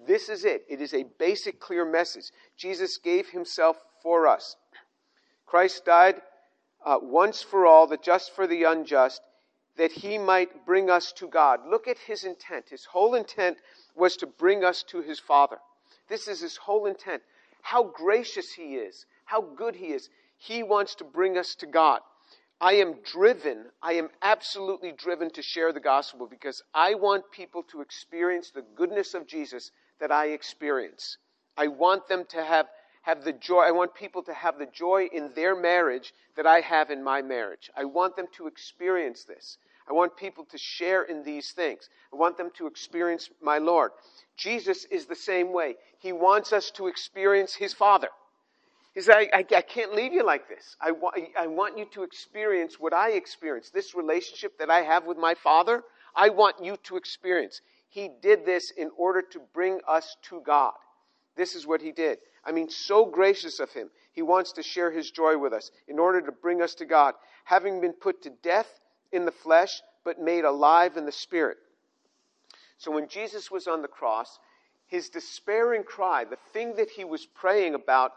This 0.06 0.28
is 0.28 0.44
it. 0.44 0.64
It 0.68 0.80
is 0.80 0.94
a 0.94 1.04
basic, 1.18 1.60
clear 1.60 1.84
message. 1.84 2.24
Jesus 2.56 2.98
gave 2.98 3.28
himself 3.28 3.76
for 4.02 4.26
us. 4.26 4.56
Christ 5.46 5.84
died 5.84 6.16
uh, 6.84 6.98
once 7.02 7.42
for 7.42 7.66
all, 7.66 7.86
the 7.86 7.98
just 7.98 8.34
for 8.34 8.46
the 8.46 8.64
unjust, 8.64 9.20
that 9.76 9.92
he 9.92 10.18
might 10.18 10.66
bring 10.66 10.90
us 10.90 11.12
to 11.12 11.28
God. 11.28 11.60
Look 11.68 11.88
at 11.88 11.98
his 11.98 12.24
intent. 12.24 12.68
His 12.68 12.84
whole 12.84 13.14
intent 13.14 13.58
was 13.94 14.16
to 14.16 14.26
bring 14.26 14.64
us 14.64 14.82
to 14.84 15.00
his 15.00 15.18
Father. 15.18 15.58
This 16.08 16.28
is 16.28 16.40
his 16.40 16.56
whole 16.56 16.86
intent. 16.86 17.22
How 17.62 17.84
gracious 17.84 18.52
he 18.52 18.76
is, 18.76 19.06
how 19.24 19.40
good 19.40 19.76
he 19.76 19.86
is. 19.86 20.08
He 20.38 20.62
wants 20.62 20.94
to 20.96 21.04
bring 21.04 21.36
us 21.36 21.54
to 21.56 21.66
God. 21.66 22.00
I 22.60 22.74
am 22.74 22.96
driven, 23.02 23.66
I 23.82 23.94
am 23.94 24.10
absolutely 24.20 24.92
driven 24.92 25.30
to 25.30 25.42
share 25.42 25.72
the 25.72 25.80
gospel 25.80 26.26
because 26.26 26.62
I 26.74 26.94
want 26.94 27.30
people 27.30 27.62
to 27.70 27.80
experience 27.80 28.50
the 28.50 28.64
goodness 28.74 29.14
of 29.14 29.26
Jesus 29.26 29.70
that 29.98 30.12
I 30.12 30.26
experience. 30.28 31.16
I 31.56 31.68
want 31.68 32.08
them 32.08 32.24
to 32.30 32.44
have, 32.44 32.66
have 33.02 33.24
the 33.24 33.32
joy, 33.32 33.60
I 33.60 33.70
want 33.70 33.94
people 33.94 34.22
to 34.24 34.34
have 34.34 34.58
the 34.58 34.66
joy 34.66 35.08
in 35.12 35.30
their 35.34 35.56
marriage 35.56 36.12
that 36.36 36.46
I 36.46 36.60
have 36.60 36.90
in 36.90 37.02
my 37.02 37.22
marriage. 37.22 37.70
I 37.76 37.84
want 37.84 38.16
them 38.16 38.26
to 38.36 38.46
experience 38.46 39.24
this. 39.24 39.58
I 39.88 39.92
want 39.92 40.16
people 40.16 40.44
to 40.44 40.58
share 40.58 41.02
in 41.02 41.24
these 41.24 41.50
things. 41.50 41.88
I 42.12 42.16
want 42.16 42.36
them 42.36 42.50
to 42.58 42.66
experience 42.66 43.30
my 43.42 43.58
Lord. 43.58 43.90
Jesus 44.36 44.84
is 44.84 45.06
the 45.06 45.16
same 45.16 45.52
way. 45.52 45.76
He 45.98 46.12
wants 46.12 46.52
us 46.52 46.70
to 46.72 46.86
experience 46.86 47.54
His 47.54 47.74
Father. 47.74 48.08
He 48.94 49.00
said, 49.00 49.16
I, 49.16 49.38
I, 49.38 49.46
I 49.56 49.62
can't 49.62 49.94
leave 49.94 50.12
you 50.12 50.24
like 50.24 50.48
this. 50.48 50.76
I, 50.80 50.90
wa- 50.90 51.12
I 51.38 51.46
want 51.46 51.78
you 51.78 51.86
to 51.92 52.02
experience 52.02 52.78
what 52.78 52.92
I 52.92 53.12
experienced. 53.12 53.72
This 53.72 53.94
relationship 53.94 54.58
that 54.58 54.70
I 54.70 54.82
have 54.82 55.06
with 55.06 55.16
my 55.16 55.34
Father, 55.34 55.82
I 56.14 56.28
want 56.28 56.62
you 56.62 56.76
to 56.84 56.96
experience. 56.96 57.60
He 57.88 58.10
did 58.20 58.44
this 58.44 58.70
in 58.72 58.90
order 58.96 59.22
to 59.22 59.40
bring 59.54 59.80
us 59.88 60.16
to 60.28 60.40
God. 60.44 60.72
This 61.36 61.54
is 61.54 61.66
what 61.66 61.80
he 61.80 61.92
did. 61.92 62.18
I 62.44 62.52
mean, 62.52 62.68
so 62.70 63.04
gracious 63.04 63.60
of 63.60 63.70
him. 63.72 63.90
He 64.12 64.22
wants 64.22 64.52
to 64.52 64.62
share 64.62 64.90
his 64.90 65.10
joy 65.10 65.36
with 65.36 65.52
us 65.52 65.70
in 65.88 65.98
order 65.98 66.20
to 66.22 66.32
bring 66.32 66.62
us 66.62 66.74
to 66.76 66.84
God, 66.84 67.14
having 67.44 67.80
been 67.80 67.92
put 67.92 68.22
to 68.22 68.30
death 68.42 68.68
in 69.12 69.24
the 69.24 69.32
flesh, 69.32 69.80
but 70.04 70.20
made 70.20 70.44
alive 70.44 70.96
in 70.96 71.04
the 71.04 71.12
spirit. 71.12 71.58
So 72.78 72.90
when 72.90 73.08
Jesus 73.08 73.50
was 73.50 73.66
on 73.66 73.82
the 73.82 73.88
cross, 73.88 74.38
his 74.86 75.10
despairing 75.10 75.84
cry, 75.84 76.24
the 76.24 76.38
thing 76.52 76.76
that 76.76 76.90
he 76.90 77.04
was 77.04 77.26
praying 77.26 77.74
about 77.74 78.12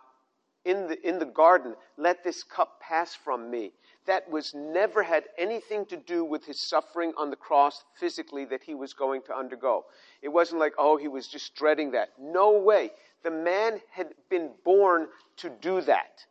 in 0.65 0.87
the, 0.87 1.07
in 1.07 1.19
the 1.19 1.25
garden, 1.25 1.75
let 1.97 2.23
this 2.23 2.43
cup 2.43 2.79
pass 2.79 3.13
from 3.13 3.51
me, 3.51 3.73
that 4.05 4.29
was 4.29 4.53
never 4.53 5.03
had 5.03 5.23
anything 5.37 5.85
to 5.87 5.97
do 5.97 6.25
with 6.25 6.45
his 6.45 6.59
suffering 6.59 7.13
on 7.17 7.29
the 7.29 7.35
cross 7.35 7.83
physically 7.99 8.45
that 8.45 8.63
he 8.63 8.75
was 8.75 8.93
going 8.93 9.21
to 9.23 9.35
undergo. 9.35 9.85
It 10.21 10.29
wasn't 10.29 10.59
like, 10.59 10.73
oh, 10.77 10.97
he 10.97 11.07
was 11.07 11.27
just 11.27 11.55
dreading 11.55 11.91
that. 11.91 12.09
No 12.19 12.57
way. 12.59 12.91
The 13.23 13.31
man 13.31 13.79
had 13.91 14.13
been 14.29 14.51
born 14.65 15.07
to 15.37 15.49
do 15.49 15.81
that. 15.81 16.25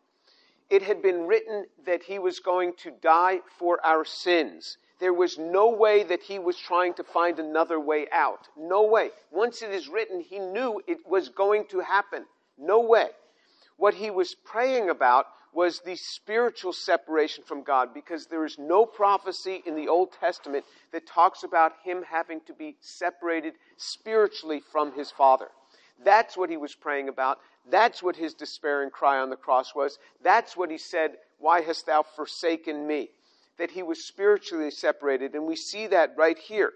It 0.68 0.82
had 0.82 1.02
been 1.02 1.26
written 1.26 1.66
that 1.84 2.02
he 2.02 2.18
was 2.18 2.40
going 2.40 2.74
to 2.78 2.90
die 2.90 3.40
for 3.58 3.84
our 3.84 4.04
sins. 4.04 4.78
There 5.00 5.12
was 5.12 5.36
no 5.36 5.68
way 5.68 6.04
that 6.04 6.22
he 6.22 6.38
was 6.38 6.56
trying 6.56 6.94
to 6.94 7.04
find 7.04 7.38
another 7.38 7.80
way 7.80 8.06
out. 8.12 8.48
No 8.56 8.84
way. 8.84 9.10
Once 9.30 9.62
it 9.62 9.70
is 9.70 9.88
written, 9.88 10.20
he 10.20 10.38
knew 10.38 10.80
it 10.86 10.98
was 11.06 11.28
going 11.28 11.66
to 11.70 11.80
happen. 11.80 12.24
No 12.56 12.80
way. 12.80 13.08
What 13.76 13.94
he 13.94 14.10
was 14.10 14.34
praying 14.34 14.90
about 14.90 15.26
was 15.52 15.80
the 15.80 15.96
spiritual 15.96 16.72
separation 16.72 17.44
from 17.44 17.62
God 17.62 17.92
because 17.92 18.26
there 18.26 18.44
is 18.44 18.58
no 18.58 18.86
prophecy 18.86 19.62
in 19.66 19.76
the 19.76 19.88
Old 19.88 20.10
Testament 20.18 20.64
that 20.92 21.06
talks 21.06 21.42
about 21.42 21.72
him 21.84 22.02
having 22.08 22.40
to 22.46 22.54
be 22.54 22.76
separated 22.80 23.54
spiritually 23.76 24.62
from 24.72 24.92
his 24.92 25.10
Father. 25.10 25.48
That's 26.04 26.36
what 26.36 26.50
he 26.50 26.56
was 26.56 26.74
praying 26.74 27.08
about. 27.08 27.38
That's 27.70 28.02
what 28.02 28.16
his 28.16 28.34
despairing 28.34 28.90
cry 28.90 29.18
on 29.18 29.30
the 29.30 29.36
cross 29.36 29.74
was. 29.74 29.98
That's 30.22 30.56
what 30.56 30.70
he 30.70 30.78
said, 30.78 31.12
Why 31.38 31.60
hast 31.60 31.86
thou 31.86 32.02
forsaken 32.02 32.86
me? 32.86 33.10
That 33.58 33.70
he 33.70 33.82
was 33.82 34.04
spiritually 34.04 34.70
separated. 34.70 35.34
And 35.34 35.46
we 35.46 35.56
see 35.56 35.86
that 35.88 36.14
right 36.16 36.38
here. 36.38 36.72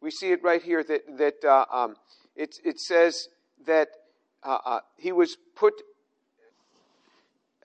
We 0.00 0.10
see 0.10 0.30
it 0.30 0.42
right 0.42 0.62
here 0.62 0.82
that, 0.84 1.18
that 1.18 1.44
uh, 1.44 1.66
um, 1.70 1.96
it, 2.36 2.58
it 2.64 2.80
says 2.80 3.28
that 3.66 3.88
uh, 4.42 4.58
uh, 4.64 4.80
he 4.96 5.12
was 5.12 5.36
put 5.56 5.74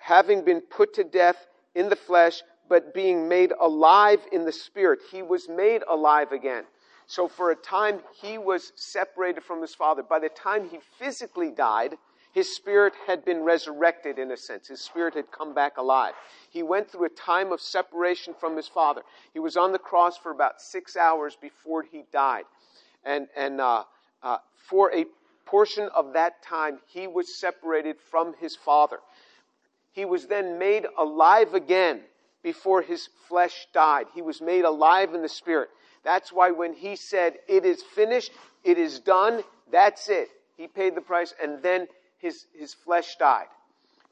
having 0.05 0.45
been 0.45 0.61
put 0.61 0.93
to 0.93 1.03
death 1.03 1.47
in 1.73 1.89
the 1.89 1.95
flesh, 1.95 2.43
but 2.69 2.93
being 2.93 3.27
made 3.27 3.51
alive 3.59 4.19
in 4.31 4.45
the 4.45 4.51
spirit. 4.51 4.99
He 5.11 5.23
was 5.23 5.49
made 5.49 5.81
alive 5.89 6.31
again. 6.31 6.63
So 7.07 7.27
for 7.27 7.49
a 7.49 7.55
time, 7.55 8.01
he 8.21 8.37
was 8.37 8.71
separated 8.75 9.43
from 9.43 9.61
his 9.61 9.73
father. 9.73 10.03
By 10.03 10.19
the 10.19 10.29
time 10.29 10.69
he 10.69 10.77
physically 10.99 11.49
died, 11.49 11.95
his 12.33 12.55
spirit 12.55 12.93
had 13.07 13.25
been 13.25 13.41
resurrected 13.41 14.19
in 14.19 14.29
a 14.29 14.37
sense. 14.37 14.67
His 14.67 14.79
spirit 14.79 15.15
had 15.15 15.31
come 15.31 15.55
back 15.55 15.77
alive. 15.77 16.13
He 16.51 16.61
went 16.61 16.91
through 16.91 17.05
a 17.05 17.09
time 17.09 17.51
of 17.51 17.59
separation 17.59 18.35
from 18.39 18.55
his 18.55 18.67
father. 18.67 19.01
He 19.33 19.39
was 19.39 19.57
on 19.57 19.71
the 19.71 19.79
cross 19.79 20.17
for 20.17 20.31
about 20.31 20.61
six 20.61 20.95
hours 20.95 21.35
before 21.35 21.81
he 21.81 22.03
died. 22.13 22.43
And, 23.03 23.27
and 23.35 23.59
uh, 23.59 23.85
uh, 24.21 24.37
for 24.69 24.93
a 24.93 25.05
portion 25.45 25.89
of 25.95 26.13
that 26.13 26.43
time, 26.43 26.77
he 26.85 27.07
was 27.07 27.39
separated 27.39 27.95
from 28.11 28.35
his 28.39 28.55
father 28.55 28.99
he 29.95 30.03
was 30.03 30.27
then 30.27 30.59
made 30.59 30.85
alive 30.97 31.53
again 31.53 32.01
before 32.43 32.81
his 32.81 33.07
flesh 33.29 33.65
died. 33.73 34.05
He 34.13 34.21
was 34.21 34.41
made 34.41 34.65
alive 34.65 35.13
in 35.13 35.21
the 35.21 35.29
spirit. 35.29 35.69
That's 36.03 36.33
why 36.33 36.51
when 36.51 36.73
he 36.73 36.97
said, 36.97 37.37
It 37.47 37.65
is 37.65 37.81
finished, 37.81 38.31
it 38.63 38.77
is 38.77 38.99
done, 38.99 39.41
that's 39.71 40.09
it. 40.09 40.27
He 40.57 40.67
paid 40.67 40.95
the 40.95 41.01
price, 41.01 41.33
and 41.41 41.63
then 41.63 41.87
his, 42.17 42.45
his 42.53 42.73
flesh 42.73 43.15
died. 43.15 43.47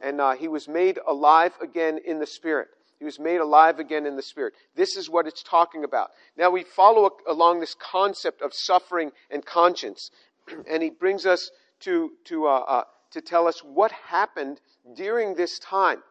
And 0.01 0.21
uh, 0.21 0.31
he 0.31 0.47
was 0.47 0.69
made 0.69 0.99
alive 1.05 1.51
again 1.61 1.99
in 2.05 2.19
the 2.19 2.25
spirit. 2.25 2.69
He 2.97 3.05
was 3.05 3.19
made 3.19 3.41
alive 3.41 3.79
again 3.79 4.05
in 4.05 4.15
the 4.15 4.21
spirit. 4.21 4.53
This 4.75 4.95
is 4.95 5.09
what 5.09 5.27
it's 5.27 5.43
talking 5.43 5.83
about. 5.83 6.11
Now 6.37 6.49
we 6.49 6.63
follow 6.63 7.11
along 7.27 7.59
this 7.59 7.75
concept 7.75 8.41
of 8.41 8.53
suffering 8.53 9.11
and 9.29 9.45
conscience, 9.45 10.11
and 10.69 10.81
he 10.81 10.89
brings 10.89 11.25
us 11.25 11.51
to, 11.81 12.11
to, 12.25 12.47
uh, 12.47 12.59
uh, 12.59 12.83
to 13.11 13.19
tell 13.19 13.47
us 13.47 13.59
what 13.59 13.91
happened 13.91 14.61
during 14.95 15.35
this 15.35 15.59
time. 15.59 16.01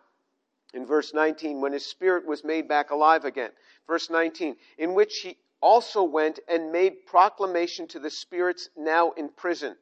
In 0.74 0.86
verse 0.86 1.12
19, 1.12 1.60
when 1.60 1.72
his 1.72 1.84
spirit 1.84 2.26
was 2.26 2.44
made 2.44 2.66
back 2.66 2.90
alive 2.90 3.24
again. 3.24 3.50
Verse 3.86 4.08
19, 4.08 4.56
in 4.78 4.94
which 4.94 5.18
he 5.18 5.36
also 5.60 6.02
went 6.02 6.40
and 6.48 6.72
made 6.72 7.06
proclamation 7.06 7.86
to 7.88 7.98
the 7.98 8.10
spirits 8.10 8.70
now 8.76 9.10
in 9.12 9.28
prison, 9.28 9.76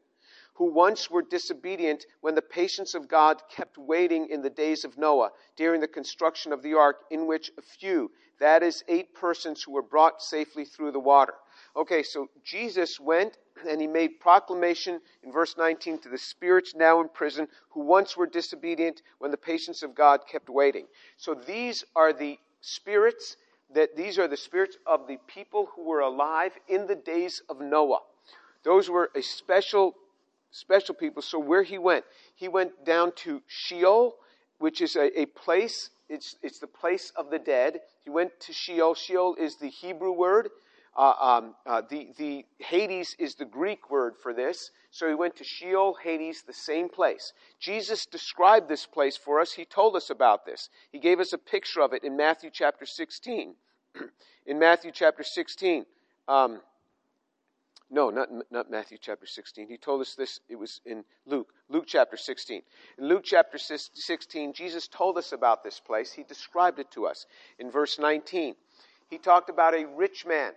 who 0.55 0.72
once 0.72 1.11
were 1.11 1.22
disobedient 1.22 2.05
when 2.20 2.35
the 2.35 2.42
patience 2.42 2.94
of 2.94 3.09
God 3.09 3.40
kept 3.48 3.79
waiting 3.79 4.26
in 4.29 4.42
the 4.42 4.50
days 4.50 4.85
of 4.85 4.98
Noah 4.98 5.31
during 5.57 5.81
the 5.81 5.88
construction 5.88 6.53
of 6.53 6.62
the 6.62 6.74
ark, 6.74 7.05
in 7.11 7.26
which 7.26 7.50
a 7.57 7.62
few, 7.62 8.11
that 8.40 8.62
is, 8.62 8.85
eight 8.88 9.14
persons 9.14 9.62
who 9.62 9.72
were 9.72 9.83
brought 9.83 10.20
safely 10.20 10.64
through 10.64 10.92
the 10.92 11.00
water. 11.00 11.35
Okay, 11.76 12.03
so 12.03 12.29
Jesus 12.44 12.98
went 12.98 13.38
and 13.68 13.81
he 13.81 13.87
made 13.87 14.20
proclamation 14.20 15.01
in 15.23 15.33
verse 15.33 15.57
19 15.57 15.99
to 16.01 16.09
the 16.09 16.18
spirits 16.18 16.75
now 16.75 17.01
in 17.01 17.09
prison 17.09 17.49
who 17.70 17.81
once 17.81 18.16
were 18.16 18.27
disobedient 18.27 19.03
when 19.18 19.31
the 19.31 19.37
patience 19.37 19.83
of 19.83 19.94
God 19.94 20.20
kept 20.31 20.49
waiting. 20.49 20.87
So 21.16 21.35
these 21.35 21.85
are 21.96 22.12
the 22.12 22.38
spirits 22.61 23.37
that 23.75 23.96
these 23.96 24.18
are 24.18 24.29
the 24.29 24.37
spirits 24.37 24.77
of 24.87 25.07
the 25.07 25.18
people 25.27 25.68
who 25.75 25.85
were 25.85 26.01
alive 26.01 26.53
in 26.68 26.87
the 26.87 26.96
days 26.96 27.42
of 27.49 27.61
Noah. 27.61 28.01
Those 28.64 28.90
were 28.90 29.11
a 29.14 29.23
special 29.23 29.94
special 30.51 30.94
people. 30.94 31.23
So 31.23 31.38
where 31.38 31.62
he 31.62 31.79
went, 31.79 32.05
he 32.35 32.49
went 32.49 32.85
down 32.85 33.12
to 33.16 33.42
Sheol, 33.46 34.16
which 34.59 34.81
is 34.81 34.96
a, 34.96 35.20
a 35.20 35.27
place, 35.27 35.90
it's, 36.09 36.37
it's 36.42 36.59
the 36.59 36.66
place 36.66 37.12
of 37.16 37.31
the 37.31 37.38
dead. 37.38 37.81
He 38.03 38.11
went 38.11 38.38
to 38.40 38.53
Sheol. 38.53 38.94
Sheol 38.94 39.37
is 39.37 39.57
the 39.57 39.68
Hebrew 39.68 40.12
word 40.12 40.49
um, 40.96 41.55
uh, 41.66 41.83
the, 41.88 42.09
the 42.18 42.44
Hades 42.59 43.14
is 43.18 43.37
the 43.37 43.44
Greek 43.44 43.90
word 43.90 44.14
for 44.20 44.35
this. 44.35 44.70
So 44.90 45.09
he 45.09 45.14
went 45.14 45.37
to 45.37 45.44
Sheol, 45.44 45.94
Hades, 45.94 46.42
the 46.42 46.53
same 46.53 46.88
place. 46.88 47.33
Jesus 47.61 48.07
described 48.07 48.68
this 48.68 48.87
place 48.87 49.16
for 49.16 49.40
us. 49.40 49.53
He 49.53 49.64
told 49.64 49.94
us 49.94 50.11
about 50.11 50.44
this. 50.44 50.68
He 50.90 50.98
gave 50.98 51.20
us 51.20 51.33
a 51.33 51.38
picture 51.38 51.81
of 51.81 51.92
it 51.92 52.03
in 52.03 52.16
Matthew 52.16 52.50
chapter 52.53 52.87
16. 52.87 53.55
in 54.46 54.59
Matthew 54.59 54.90
chapter 54.92 55.22
16, 55.22 55.87
um, 56.29 56.61
no, 57.92 58.11
not, 58.11 58.29
not 58.50 58.70
Matthew 58.70 58.98
chapter 59.00 59.26
16. 59.26 59.68
He 59.68 59.76
told 59.76 60.00
us 60.00 60.14
this, 60.14 60.40
it 60.48 60.57
was 60.57 60.81
in 60.85 61.05
Luke, 61.26 61.53
Luke 61.68 61.85
chapter 61.87 62.16
16. 62.16 62.62
In 62.98 63.09
Luke 63.09 63.22
chapter 63.24 63.59
16, 63.59 64.53
Jesus 64.53 64.87
told 64.87 65.18
us 65.18 65.33
about 65.33 65.64
this 65.64 65.81
place. 65.81 66.12
He 66.12 66.22
described 66.22 66.79
it 66.79 66.90
to 66.92 67.07
us. 67.07 67.26
In 67.59 67.70
verse 67.70 67.98
19, 67.98 68.55
he 69.09 69.18
talked 69.18 69.50
about 69.50 69.74
a 69.74 69.87
rich 69.96 70.24
man 70.24 70.53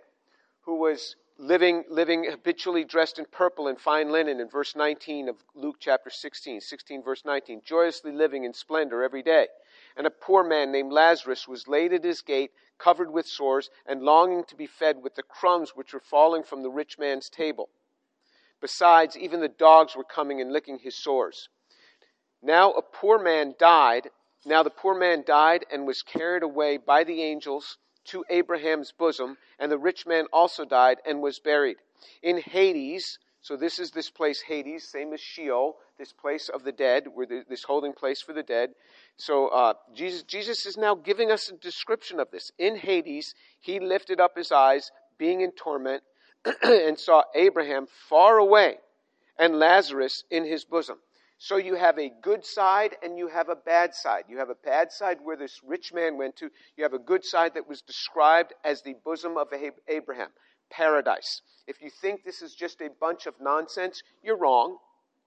who 0.64 0.76
was 0.76 1.16
living, 1.38 1.84
living 1.88 2.24
habitually 2.30 2.84
dressed 2.84 3.18
in 3.18 3.26
purple 3.26 3.68
and 3.68 3.80
fine 3.80 4.10
linen 4.10 4.40
in 4.40 4.48
verse 4.48 4.74
19 4.74 5.28
of 5.28 5.36
Luke 5.54 5.76
chapter 5.78 6.10
16, 6.10 6.60
16 6.60 7.02
verse 7.02 7.24
19, 7.24 7.62
joyously 7.64 8.12
living 8.12 8.44
in 8.44 8.54
splendor 8.54 9.02
every 9.02 9.22
day. 9.22 9.48
And 9.96 10.06
a 10.06 10.10
poor 10.10 10.42
man 10.42 10.72
named 10.72 10.92
Lazarus 10.92 11.46
was 11.46 11.68
laid 11.68 11.92
at 11.92 12.04
his 12.04 12.22
gate, 12.22 12.52
covered 12.78 13.10
with 13.10 13.26
sores, 13.26 13.70
and 13.86 14.02
longing 14.02 14.44
to 14.44 14.56
be 14.56 14.66
fed 14.66 15.02
with 15.02 15.14
the 15.14 15.22
crumbs 15.22 15.72
which 15.74 15.92
were 15.92 16.00
falling 16.00 16.42
from 16.42 16.62
the 16.62 16.70
rich 16.70 16.98
man's 16.98 17.28
table. 17.28 17.68
Besides, 18.60 19.16
even 19.16 19.40
the 19.40 19.48
dogs 19.48 19.94
were 19.94 20.04
coming 20.04 20.40
and 20.40 20.52
licking 20.52 20.78
his 20.78 20.96
sores. 20.96 21.48
Now 22.42 22.72
a 22.72 22.82
poor 22.82 23.18
man 23.18 23.54
died. 23.58 24.10
Now 24.46 24.62
the 24.62 24.70
poor 24.70 24.94
man 24.94 25.24
died 25.26 25.64
and 25.70 25.86
was 25.86 26.02
carried 26.02 26.42
away 26.42 26.76
by 26.78 27.04
the 27.04 27.22
angels 27.22 27.78
to 28.06 28.24
Abraham's 28.30 28.92
bosom, 28.92 29.36
and 29.58 29.70
the 29.70 29.78
rich 29.78 30.06
man 30.06 30.26
also 30.32 30.64
died 30.64 30.98
and 31.06 31.22
was 31.22 31.38
buried. 31.38 31.76
In 32.22 32.40
Hades, 32.40 33.18
so 33.40 33.56
this 33.56 33.78
is 33.78 33.90
this 33.90 34.10
place, 34.10 34.42
Hades, 34.42 34.88
same 34.88 35.12
as 35.12 35.20
Sheol, 35.20 35.76
this 35.98 36.12
place 36.12 36.48
of 36.48 36.64
the 36.64 36.72
dead, 36.72 37.08
where 37.12 37.26
the, 37.26 37.44
this 37.48 37.64
holding 37.64 37.92
place 37.92 38.22
for 38.22 38.32
the 38.32 38.42
dead. 38.42 38.70
So 39.16 39.48
uh, 39.48 39.74
Jesus, 39.94 40.22
Jesus 40.22 40.66
is 40.66 40.76
now 40.76 40.94
giving 40.94 41.30
us 41.30 41.50
a 41.50 41.56
description 41.56 42.20
of 42.20 42.30
this. 42.30 42.50
In 42.58 42.76
Hades, 42.76 43.34
he 43.60 43.80
lifted 43.80 44.20
up 44.20 44.36
his 44.36 44.50
eyes, 44.50 44.90
being 45.18 45.40
in 45.42 45.52
torment, 45.52 46.02
and 46.62 46.98
saw 46.98 47.22
Abraham 47.34 47.86
far 48.08 48.38
away 48.38 48.78
and 49.38 49.58
Lazarus 49.58 50.24
in 50.30 50.44
his 50.44 50.64
bosom. 50.64 50.98
So 51.38 51.56
you 51.56 51.74
have 51.74 51.98
a 51.98 52.12
good 52.22 52.44
side 52.44 52.96
and 53.02 53.18
you 53.18 53.28
have 53.28 53.48
a 53.48 53.56
bad 53.56 53.94
side. 53.94 54.24
You 54.28 54.38
have 54.38 54.50
a 54.50 54.54
bad 54.54 54.92
side 54.92 55.18
where 55.22 55.36
this 55.36 55.60
rich 55.64 55.92
man 55.92 56.16
went 56.16 56.36
to. 56.36 56.50
You 56.76 56.84
have 56.84 56.94
a 56.94 56.98
good 56.98 57.24
side 57.24 57.54
that 57.54 57.68
was 57.68 57.82
described 57.82 58.54
as 58.64 58.82
the 58.82 58.94
bosom 59.04 59.36
of 59.36 59.48
Abraham, 59.88 60.30
paradise. 60.70 61.42
If 61.66 61.82
you 61.82 61.90
think 61.90 62.24
this 62.24 62.40
is 62.40 62.54
just 62.54 62.80
a 62.80 62.88
bunch 63.00 63.26
of 63.26 63.34
nonsense, 63.40 64.02
you're 64.22 64.38
wrong. 64.38 64.78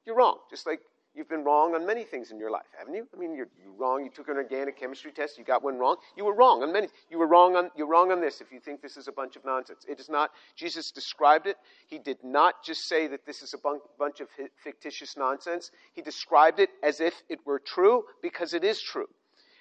You're 0.05 0.15
wrong. 0.15 0.39
Just 0.49 0.65
like 0.65 0.79
You've 1.17 1.27
been 1.27 1.43
wrong 1.43 1.73
on 1.73 1.83
many 1.83 2.03
things 2.03 2.29
in 2.29 2.37
your 2.37 2.51
life, 2.51 2.67
haven't 2.77 2.93
you? 2.93 3.07
I 3.11 3.17
mean, 3.17 3.33
you're, 3.33 3.47
you're 3.59 3.73
wrong. 3.73 4.03
You 4.03 4.11
took 4.11 4.27
an 4.27 4.35
organic 4.35 4.79
chemistry 4.79 5.11
test. 5.11 5.35
You 5.39 5.43
got 5.43 5.63
one 5.63 5.79
wrong. 5.79 5.95
You 6.15 6.25
were 6.25 6.35
wrong 6.35 6.61
on 6.61 6.71
many. 6.71 6.89
You 7.09 7.17
were 7.17 7.25
wrong 7.25 7.55
on. 7.55 7.71
You're 7.75 7.87
wrong 7.87 8.11
on 8.11 8.21
this. 8.21 8.39
If 8.39 8.51
you 8.51 8.59
think 8.59 8.83
this 8.83 8.97
is 8.97 9.07
a 9.07 9.11
bunch 9.11 9.35
of 9.35 9.43
nonsense, 9.43 9.83
it 9.89 9.99
is 9.99 10.09
not. 10.09 10.29
Jesus 10.55 10.91
described 10.91 11.47
it. 11.47 11.57
He 11.87 11.97
did 11.97 12.17
not 12.23 12.63
just 12.63 12.87
say 12.87 13.07
that 13.07 13.25
this 13.25 13.41
is 13.41 13.55
a 13.55 13.57
bunch 13.97 14.19
of 14.19 14.27
fictitious 14.63 15.17
nonsense. 15.17 15.71
He 15.93 16.03
described 16.03 16.59
it 16.59 16.69
as 16.83 17.01
if 17.01 17.15
it 17.29 17.39
were 17.47 17.57
true 17.57 18.03
because 18.21 18.53
it 18.53 18.63
is 18.63 18.79
true, 18.79 19.07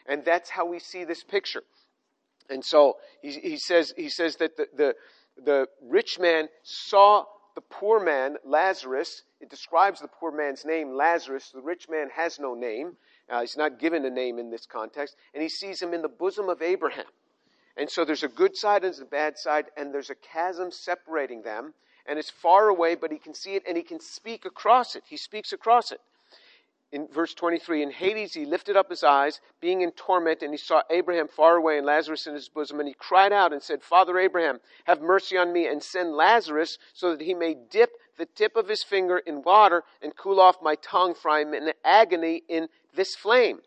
and 0.06 0.26
that's 0.26 0.50
how 0.50 0.66
we 0.66 0.78
see 0.78 1.04
this 1.04 1.24
picture. 1.24 1.62
And 2.50 2.62
so 2.62 2.98
he, 3.22 3.30
he 3.32 3.56
says 3.56 3.94
he 3.96 4.10
says 4.10 4.36
that 4.36 4.58
the, 4.58 4.66
the 4.76 4.94
the 5.42 5.66
rich 5.80 6.18
man 6.18 6.48
saw 6.62 7.24
the 7.54 7.62
poor 7.62 7.98
man, 7.98 8.36
Lazarus, 8.44 9.22
it 9.40 9.50
describes 9.50 10.00
the 10.00 10.08
poor 10.08 10.32
man's 10.32 10.64
name, 10.64 10.94
Lazarus. 10.94 11.50
The 11.50 11.60
rich 11.60 11.88
man 11.88 12.08
has 12.14 12.38
no 12.38 12.54
name. 12.54 12.96
Uh, 13.28 13.40
he's 13.40 13.56
not 13.56 13.78
given 13.78 14.04
a 14.04 14.10
name 14.10 14.38
in 14.38 14.50
this 14.50 14.66
context. 14.66 15.16
And 15.34 15.42
he 15.42 15.48
sees 15.48 15.80
him 15.80 15.92
in 15.92 16.02
the 16.02 16.08
bosom 16.08 16.48
of 16.48 16.62
Abraham. 16.62 17.04
And 17.76 17.90
so 17.90 18.04
there's 18.04 18.22
a 18.22 18.28
good 18.28 18.56
side 18.56 18.76
and 18.76 18.84
there's 18.84 19.00
a 19.00 19.04
bad 19.04 19.36
side, 19.36 19.66
and 19.76 19.92
there's 19.92 20.08
a 20.08 20.14
chasm 20.14 20.70
separating 20.72 21.42
them. 21.42 21.74
And 22.06 22.18
it's 22.18 22.30
far 22.30 22.68
away, 22.68 22.94
but 22.94 23.12
he 23.12 23.18
can 23.18 23.34
see 23.34 23.54
it 23.56 23.64
and 23.68 23.76
he 23.76 23.82
can 23.82 24.00
speak 24.00 24.46
across 24.46 24.96
it. 24.96 25.02
He 25.08 25.16
speaks 25.16 25.52
across 25.52 25.92
it 25.92 26.00
in 26.92 27.08
verse 27.08 27.34
23 27.34 27.82
in 27.82 27.90
hades 27.90 28.32
he 28.32 28.44
lifted 28.44 28.76
up 28.76 28.88
his 28.88 29.02
eyes 29.02 29.40
being 29.60 29.80
in 29.80 29.90
torment 29.92 30.42
and 30.42 30.52
he 30.52 30.56
saw 30.56 30.82
abraham 30.90 31.26
far 31.26 31.56
away 31.56 31.78
and 31.78 31.86
lazarus 31.86 32.26
in 32.26 32.34
his 32.34 32.48
bosom 32.48 32.78
and 32.78 32.88
he 32.88 32.94
cried 32.94 33.32
out 33.32 33.52
and 33.52 33.62
said 33.62 33.82
father 33.82 34.18
abraham 34.18 34.60
have 34.84 35.00
mercy 35.00 35.36
on 35.36 35.52
me 35.52 35.66
and 35.66 35.82
send 35.82 36.14
lazarus 36.14 36.78
so 36.94 37.10
that 37.10 37.24
he 37.24 37.34
may 37.34 37.56
dip 37.70 37.90
the 38.18 38.26
tip 38.26 38.56
of 38.56 38.68
his 38.68 38.82
finger 38.82 39.18
in 39.18 39.42
water 39.42 39.84
and 40.02 40.16
cool 40.16 40.40
off 40.40 40.56
my 40.62 40.74
tongue 40.76 41.14
for 41.14 41.30
i 41.30 41.40
am 41.40 41.54
in 41.54 41.72
agony 41.84 42.42
in 42.48 42.68
this 42.94 43.14
flame. 43.14 43.60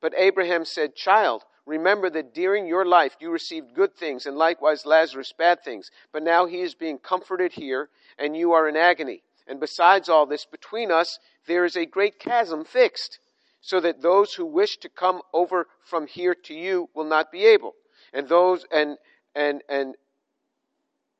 But 0.00 0.14
abraham 0.16 0.64
said 0.64 0.94
child 0.94 1.44
remember 1.66 2.10
that 2.10 2.34
during 2.34 2.66
your 2.66 2.84
life 2.84 3.16
you 3.20 3.30
received 3.30 3.74
good 3.74 3.94
things 3.94 4.26
and 4.26 4.36
likewise 4.36 4.86
lazarus 4.86 5.32
bad 5.36 5.62
things. 5.64 5.90
But 6.12 6.22
now 6.22 6.46
he 6.46 6.60
is 6.60 6.74
being 6.74 6.98
comforted 6.98 7.52
here 7.52 7.88
and 8.18 8.36
you 8.36 8.52
are 8.52 8.68
in 8.68 8.76
agony. 8.76 9.22
And 9.46 9.60
besides 9.60 10.08
all 10.08 10.26
this, 10.26 10.44
between 10.44 10.90
us 10.90 11.18
there 11.46 11.64
is 11.64 11.76
a 11.76 11.86
great 11.86 12.18
chasm 12.18 12.64
fixed, 12.64 13.18
so 13.60 13.80
that 13.80 14.02
those 14.02 14.34
who 14.34 14.46
wish 14.46 14.78
to 14.78 14.88
come 14.88 15.20
over 15.32 15.66
from 15.82 16.06
here 16.06 16.34
to 16.34 16.54
you 16.54 16.88
will 16.94 17.04
not 17.04 17.30
be 17.32 17.44
able, 17.44 17.74
and 18.12 18.28
those 18.28 18.64
and 18.70 18.98
and 19.34 19.62
and 19.68 19.94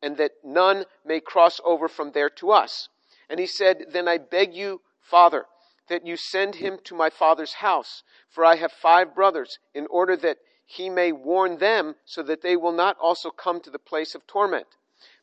and 0.05 0.19
that 0.19 0.33
none 0.45 0.85
may 1.05 1.19
cross 1.19 1.61
over 1.65 1.89
from 1.89 2.13
there 2.13 2.29
to 2.29 2.51
us. 2.51 2.91
And 3.31 3.41
he 3.41 3.47
said, 3.47 3.87
Then 3.91 4.07
I 4.07 4.19
beg 4.19 4.55
you, 4.55 4.83
Father, 5.01 5.47
that 5.89 6.07
you 6.07 6.17
send 6.17 6.57
him 6.57 6.79
to 6.85 6.95
my 6.95 7.09
father's 7.09 7.55
house, 7.55 8.03
for 8.29 8.45
I 8.45 8.57
have 8.57 8.71
five 8.71 9.15
brothers, 9.15 9.59
in 9.73 9.87
order 9.89 10.15
that 10.19 10.37
he 10.67 10.91
may 10.91 11.11
warn 11.11 11.57
them, 11.57 11.95
so 12.05 12.23
that 12.23 12.43
they 12.43 12.55
will 12.55 12.73
not 12.73 12.99
also 13.01 13.31
come 13.31 13.61
to 13.63 13.71
the 13.71 13.79
place 13.79 14.15
of 14.15 14.27
torment. 14.27 14.67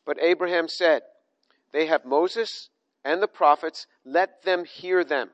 But 0.04 0.18
Abraham 0.20 0.68
said, 0.68 1.04
They 1.72 1.86
have 1.86 2.04
Moses 2.04 2.70
and 3.06 3.22
the 3.22 3.28
prophets, 3.28 3.86
let 4.04 4.42
them 4.44 4.66
hear 4.66 5.04
them. 5.04 5.30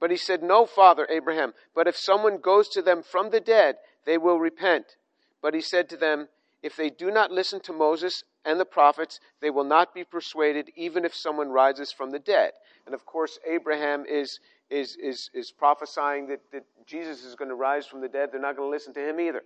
But 0.00 0.10
he 0.10 0.16
said, 0.16 0.42
No, 0.42 0.64
Father 0.64 1.06
Abraham, 1.10 1.52
but 1.74 1.86
if 1.86 1.96
someone 1.96 2.38
goes 2.38 2.68
to 2.70 2.80
them 2.80 3.02
from 3.02 3.30
the 3.30 3.40
dead, 3.40 3.76
they 4.06 4.16
will 4.16 4.38
repent. 4.38 4.96
But 5.42 5.52
he 5.52 5.60
said 5.60 5.90
to 5.90 5.96
them, 5.98 6.28
If 6.66 6.74
they 6.74 6.90
do 6.90 7.12
not 7.12 7.30
listen 7.30 7.60
to 7.60 7.72
Moses 7.72 8.24
and 8.44 8.58
the 8.58 8.64
prophets, 8.64 9.20
they 9.40 9.50
will 9.50 9.62
not 9.62 9.94
be 9.94 10.02
persuaded, 10.02 10.72
even 10.74 11.04
if 11.04 11.14
someone 11.14 11.50
rises 11.50 11.92
from 11.92 12.10
the 12.10 12.18
dead. 12.18 12.54
And 12.86 12.94
of 12.94 13.06
course, 13.06 13.38
Abraham 13.48 14.04
is, 14.04 14.40
is, 14.68 14.96
is, 14.96 15.30
is 15.32 15.52
prophesying 15.52 16.26
that, 16.26 16.40
that 16.50 16.64
Jesus 16.84 17.22
is 17.22 17.36
going 17.36 17.50
to 17.50 17.54
rise 17.54 17.86
from 17.86 18.00
the 18.00 18.08
dead. 18.08 18.30
They're 18.32 18.40
not 18.40 18.56
going 18.56 18.66
to 18.66 18.74
listen 18.74 18.92
to 18.94 19.08
him 19.08 19.20
either. 19.20 19.42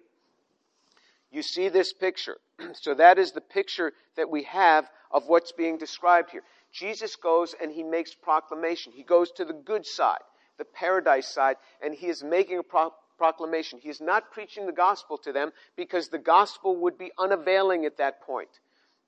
You 1.31 1.43
see 1.43 1.69
this 1.69 1.93
picture. 1.93 2.39
so 2.73 2.95
that 2.95 3.19
is 3.19 3.33
the 3.33 3.43
picture 3.43 3.93
that 4.17 4.31
we 4.31 4.45
have 4.45 4.89
of 5.11 5.25
what's 5.27 5.53
being 5.53 5.77
described 5.77 6.31
here. 6.31 6.43
Jesus 6.73 7.17
goes 7.17 7.55
and 7.61 7.71
he 7.71 7.83
makes 7.83 8.15
proclamation. 8.15 8.95
He 8.97 9.03
goes 9.03 9.31
to 9.33 9.45
the 9.45 9.53
good 9.53 9.85
side, 9.85 10.25
the 10.57 10.65
paradise 10.65 11.29
side, 11.29 11.57
and 11.85 11.93
he 11.93 12.07
is 12.07 12.25
making 12.25 12.61
a 12.61 12.63
pro- 12.63 12.95
proclamation. 13.21 13.79
He 13.79 13.91
is 13.91 14.01
not 14.01 14.33
preaching 14.33 14.65
the 14.65 14.73
gospel 14.73 15.19
to 15.19 15.31
them 15.31 15.53
because 15.77 16.09
the 16.09 16.17
gospel 16.17 16.75
would 16.77 16.97
be 16.97 17.13
unavailing 17.19 17.85
at 17.85 17.99
that 17.99 18.23
point. 18.23 18.49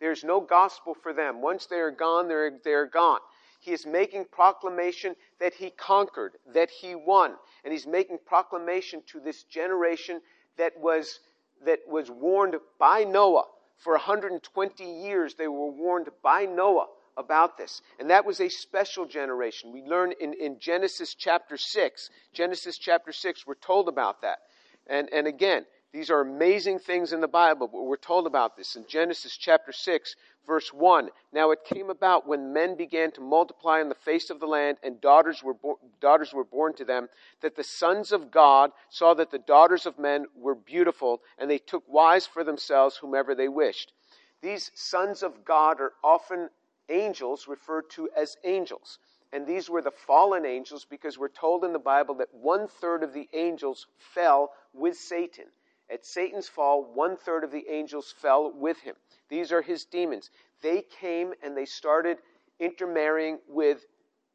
There's 0.00 0.22
no 0.22 0.38
gospel 0.38 0.94
for 1.02 1.14
them. 1.14 1.40
Once 1.40 1.64
they 1.64 1.80
are 1.80 1.90
gone, 1.90 2.28
they're, 2.28 2.58
they're 2.62 2.84
gone. 2.84 3.20
He 3.60 3.72
is 3.72 3.86
making 3.86 4.26
proclamation 4.30 5.16
that 5.40 5.54
he 5.54 5.70
conquered, 5.70 6.32
that 6.52 6.68
he 6.68 6.94
won. 6.94 7.36
And 7.64 7.72
he's 7.72 7.86
making 7.86 8.18
proclamation 8.26 9.02
to 9.12 9.18
this 9.18 9.44
generation 9.44 10.20
that 10.58 10.72
was, 10.78 11.20
that 11.64 11.78
was 11.88 12.10
warned 12.10 12.56
by 12.78 13.04
Noah. 13.04 13.46
For 13.78 13.94
120 13.94 14.84
years, 14.84 15.36
they 15.36 15.48
were 15.48 15.70
warned 15.70 16.08
by 16.22 16.44
Noah 16.44 16.88
about 17.16 17.58
this. 17.58 17.82
And 17.98 18.10
that 18.10 18.24
was 18.24 18.40
a 18.40 18.48
special 18.48 19.06
generation. 19.06 19.72
We 19.72 19.82
learn 19.82 20.12
in, 20.20 20.32
in 20.34 20.58
Genesis 20.58 21.14
chapter 21.14 21.56
6. 21.56 22.10
Genesis 22.32 22.78
chapter 22.78 23.12
6, 23.12 23.46
we're 23.46 23.54
told 23.54 23.88
about 23.88 24.22
that. 24.22 24.38
And, 24.86 25.08
and 25.12 25.26
again, 25.26 25.64
these 25.92 26.10
are 26.10 26.20
amazing 26.22 26.78
things 26.78 27.12
in 27.12 27.20
the 27.20 27.28
Bible, 27.28 27.68
but 27.68 27.82
we're 27.82 27.96
told 27.96 28.26
about 28.26 28.56
this 28.56 28.76
in 28.76 28.86
Genesis 28.88 29.36
chapter 29.36 29.72
6, 29.72 30.16
verse 30.46 30.72
1. 30.72 31.10
Now 31.34 31.50
it 31.50 31.64
came 31.64 31.90
about 31.90 32.26
when 32.26 32.54
men 32.54 32.76
began 32.76 33.12
to 33.12 33.20
multiply 33.20 33.80
on 33.80 33.90
the 33.90 33.94
face 33.94 34.30
of 34.30 34.40
the 34.40 34.46
land 34.46 34.78
and 34.82 35.02
daughters 35.02 35.42
were, 35.42 35.52
bo- 35.52 35.78
daughters 36.00 36.32
were 36.32 36.44
born 36.44 36.72
to 36.74 36.86
them, 36.86 37.08
that 37.42 37.56
the 37.56 37.64
sons 37.64 38.10
of 38.10 38.30
God 38.30 38.70
saw 38.88 39.12
that 39.14 39.30
the 39.30 39.38
daughters 39.38 39.84
of 39.84 39.98
men 39.98 40.24
were 40.34 40.54
beautiful, 40.54 41.20
and 41.38 41.50
they 41.50 41.58
took 41.58 41.84
wives 41.86 42.26
for 42.26 42.42
themselves 42.42 42.96
whomever 42.96 43.34
they 43.34 43.48
wished. 43.48 43.92
These 44.40 44.70
sons 44.74 45.22
of 45.22 45.44
God 45.44 45.78
are 45.80 45.92
often 46.02 46.48
angels 46.92 47.48
referred 47.48 47.90
to 47.90 48.08
as 48.16 48.36
angels. 48.44 48.98
And 49.32 49.46
these 49.46 49.70
were 49.70 49.80
the 49.80 49.90
fallen 49.90 50.44
angels 50.44 50.84
because 50.84 51.18
we're 51.18 51.28
told 51.28 51.64
in 51.64 51.72
the 51.72 51.78
Bible 51.78 52.14
that 52.16 52.32
one 52.32 52.68
third 52.68 53.02
of 53.02 53.14
the 53.14 53.28
angels 53.32 53.86
fell 53.98 54.52
with 54.74 54.96
Satan. 54.96 55.46
At 55.90 56.04
Satan's 56.04 56.48
fall, 56.48 56.84
one 56.84 57.16
third 57.16 57.44
of 57.44 57.50
the 57.50 57.66
angels 57.68 58.12
fell 58.12 58.52
with 58.52 58.78
him. 58.80 58.94
These 59.28 59.52
are 59.52 59.62
his 59.62 59.84
demons. 59.84 60.30
They 60.60 60.82
came 60.82 61.32
and 61.42 61.56
they 61.56 61.64
started 61.64 62.18
intermarrying 62.60 63.38
with 63.48 63.86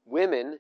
women 0.06 0.60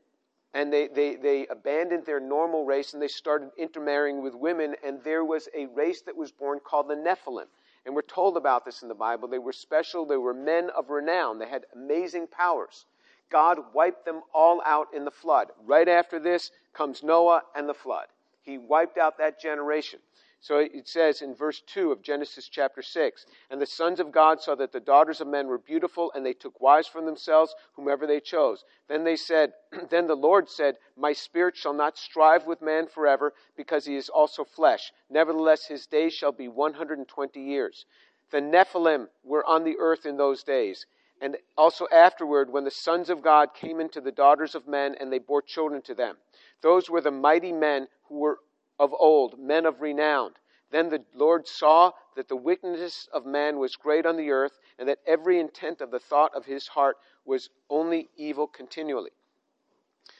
and 0.54 0.72
they, 0.72 0.88
they, 0.88 1.16
they 1.16 1.48
abandoned 1.48 2.06
their 2.06 2.20
normal 2.20 2.66
race 2.66 2.94
and 2.94 3.02
they 3.02 3.08
started 3.08 3.50
intermarrying 3.58 4.22
with 4.22 4.34
women 4.34 4.76
and 4.84 5.04
there 5.04 5.26
was 5.26 5.50
a 5.56 5.66
race 5.68 6.02
that 6.04 6.16
was 6.16 6.32
born 6.32 6.60
called 6.64 6.88
the 6.88 6.96
nephilim 6.96 7.48
and 7.88 7.96
we're 7.96 8.02
told 8.02 8.36
about 8.36 8.66
this 8.66 8.82
in 8.84 8.90
the 8.90 8.94
Bible. 8.94 9.30
They 9.30 9.40
were 9.40 9.54
special, 9.54 10.06
they 10.06 10.18
were 10.18 10.34
men 10.34 10.70
of 10.76 10.90
renown, 10.90 11.40
they 11.40 11.48
had 11.48 11.64
amazing 11.74 12.28
powers. 12.28 12.86
God 13.32 13.60
wiped 13.74 14.06
them 14.06 14.22
all 14.34 14.62
out 14.66 14.88
in 14.94 15.06
the 15.06 15.12
flood. 15.12 15.48
Right 15.66 15.88
after 15.88 16.20
this 16.20 16.52
comes 16.74 17.02
Noah 17.02 17.44
and 17.56 17.68
the 17.68 17.74
flood. 17.74 18.08
He 18.44 18.58
wiped 18.58 18.98
out 18.98 19.18
that 19.18 19.42
generation. 19.42 20.00
So 20.40 20.60
it 20.60 20.88
says 20.88 21.24
in 21.24 21.34
verse 21.34 21.62
2 21.62 21.92
of 21.92 22.04
Genesis 22.04 22.48
chapter 22.48 22.84
6 22.84 23.26
And 23.50 23.60
the 23.60 23.66
sons 23.66 24.00
of 24.00 24.12
God 24.12 24.40
saw 24.40 24.54
that 24.56 24.72
the 24.72 24.80
daughters 24.80 25.20
of 25.20 25.28
men 25.28 25.48
were 25.48 25.58
beautiful, 25.58 26.12
and 26.14 26.26
they 26.26 26.34
took 26.34 26.62
wives 26.62 26.88
from 26.88 27.06
themselves, 27.06 27.56
whomever 27.74 28.06
they 28.06 28.20
chose. 28.20 28.64
Then 28.88 29.04
they 29.04 29.16
said, 29.16 29.54
Then 29.90 30.06
the 30.06 30.16
Lord 30.16 30.48
said, 30.48 30.78
My 30.96 31.14
spirit 31.14 31.58
shall 31.58 31.74
not 31.74 31.98
strive 31.98 32.46
with 32.46 32.62
man 32.62 32.88
forever, 32.88 33.34
because 33.56 33.86
he 33.86 33.96
is 33.96 34.10
also 34.10 34.44
flesh. 34.44 34.94
Nevertheless, 35.10 35.66
his 35.66 35.88
days 35.88 36.14
shall 36.14 36.32
be 36.32 36.48
120 36.48 37.42
years. 37.42 37.86
The 38.30 38.42
Nephilim 38.42 39.08
were 39.24 39.46
on 39.46 39.64
the 39.64 39.78
earth 39.80 40.06
in 40.06 40.18
those 40.18 40.44
days. 40.44 40.86
And 41.20 41.38
also 41.58 41.88
afterward, 41.92 42.52
when 42.52 42.64
the 42.64 42.72
sons 42.72 43.10
of 43.10 43.24
God 43.24 43.56
came 43.56 43.80
into 43.80 44.02
the 44.02 44.12
daughters 44.12 44.54
of 44.54 44.68
men, 44.68 44.96
and 45.00 45.12
they 45.12 45.18
bore 45.18 45.42
children 45.42 45.82
to 45.84 45.96
them. 45.96 46.18
Those 46.62 46.90
were 46.90 47.02
the 47.02 47.12
mighty 47.12 47.52
men 47.52 47.88
who 48.04 48.20
were 48.20 48.40
of 48.80 48.94
old, 48.94 49.40
men 49.40 49.66
of 49.66 49.82
renown. 49.82 50.32
Then 50.72 50.90
the 50.90 51.04
Lord 51.14 51.48
saw 51.48 51.92
that 52.16 52.28
the 52.28 52.36
wickedness 52.36 53.08
of 53.14 53.26
man 53.26 53.58
was 53.58 53.76
great 53.76 54.06
on 54.06 54.18
the 54.18 54.32
earth, 54.32 54.60
and 54.78 54.90
that 54.90 55.00
every 55.08 55.40
intent 55.40 55.82
of 55.82 55.92
the 55.92 56.00
thought 56.00 56.36
of 56.36 56.46
his 56.46 56.68
heart 56.68 56.98
was 57.26 57.50
only 57.70 58.10
evil 58.18 58.48
continually. 58.48 59.12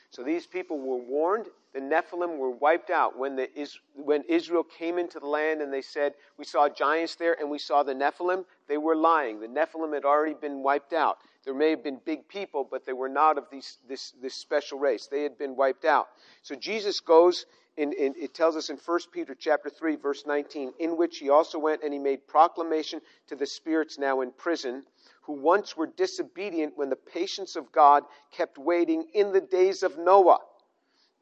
So 0.10 0.24
these 0.24 0.48
people 0.48 0.80
were 0.80 0.98
warned. 0.98 1.48
The 1.74 1.82
Nephilim 1.82 2.38
were 2.38 2.52
wiped 2.52 2.90
out. 2.90 3.20
When, 3.20 3.36
the, 3.36 3.50
when 3.94 4.24
Israel 4.24 4.64
came 4.64 4.98
into 4.98 5.20
the 5.20 5.28
land 5.28 5.62
and 5.62 5.72
they 5.72 5.82
said, 5.82 6.14
We 6.38 6.46
saw 6.46 6.70
giants 6.70 7.16
there 7.16 7.36
and 7.40 7.52
we 7.52 7.60
saw 7.60 7.84
the 7.84 7.94
Nephilim, 7.94 8.46
they 8.68 8.78
were 8.78 8.96
lying. 8.96 9.40
The 9.40 9.48
Nephilim 9.48 9.94
had 9.94 10.06
already 10.06 10.34
been 10.34 10.64
wiped 10.64 10.94
out. 10.94 11.18
There 11.44 11.54
may 11.54 11.70
have 11.70 11.84
been 11.84 12.00
big 12.06 12.28
people, 12.28 12.68
but 12.70 12.86
they 12.86 12.94
were 12.94 13.10
not 13.10 13.38
of 13.38 13.46
these, 13.52 13.78
this, 13.88 14.14
this 14.22 14.34
special 14.34 14.80
race. 14.80 15.08
They 15.08 15.24
had 15.24 15.38
been 15.38 15.56
wiped 15.56 15.86
out. 15.86 16.08
So 16.42 16.56
Jesus 16.56 17.00
goes 17.00 17.46
in, 17.78 17.94
in, 17.94 18.16
it 18.18 18.34
tells 18.34 18.56
us 18.56 18.70
in 18.70 18.78
1 18.78 19.00
Peter 19.12 19.36
chapter 19.36 19.70
3, 19.70 19.96
verse 19.98 20.26
19, 20.26 20.74
in 20.80 20.98
which 20.98 21.20
he 21.20 21.30
also 21.30 21.60
went 21.60 21.84
and 21.84 21.94
he 21.94 22.00
made 22.00 22.28
proclamation 22.28 23.02
to 23.28 23.36
the 23.36 23.46
spirits 23.46 23.98
now 24.00 24.22
in 24.22 24.32
prison, 24.32 24.84
who 25.22 25.34
once 25.34 25.78
were 25.78 25.88
disobedient 25.88 26.74
when 26.76 26.90
the 26.90 26.96
patience 26.96 27.56
of 27.56 27.72
God 27.72 28.04
kept 28.32 28.58
waiting 28.58 29.06
in 29.14 29.32
the 29.32 29.42
days 29.42 29.84
of 29.84 29.98
Noah. 29.98 30.40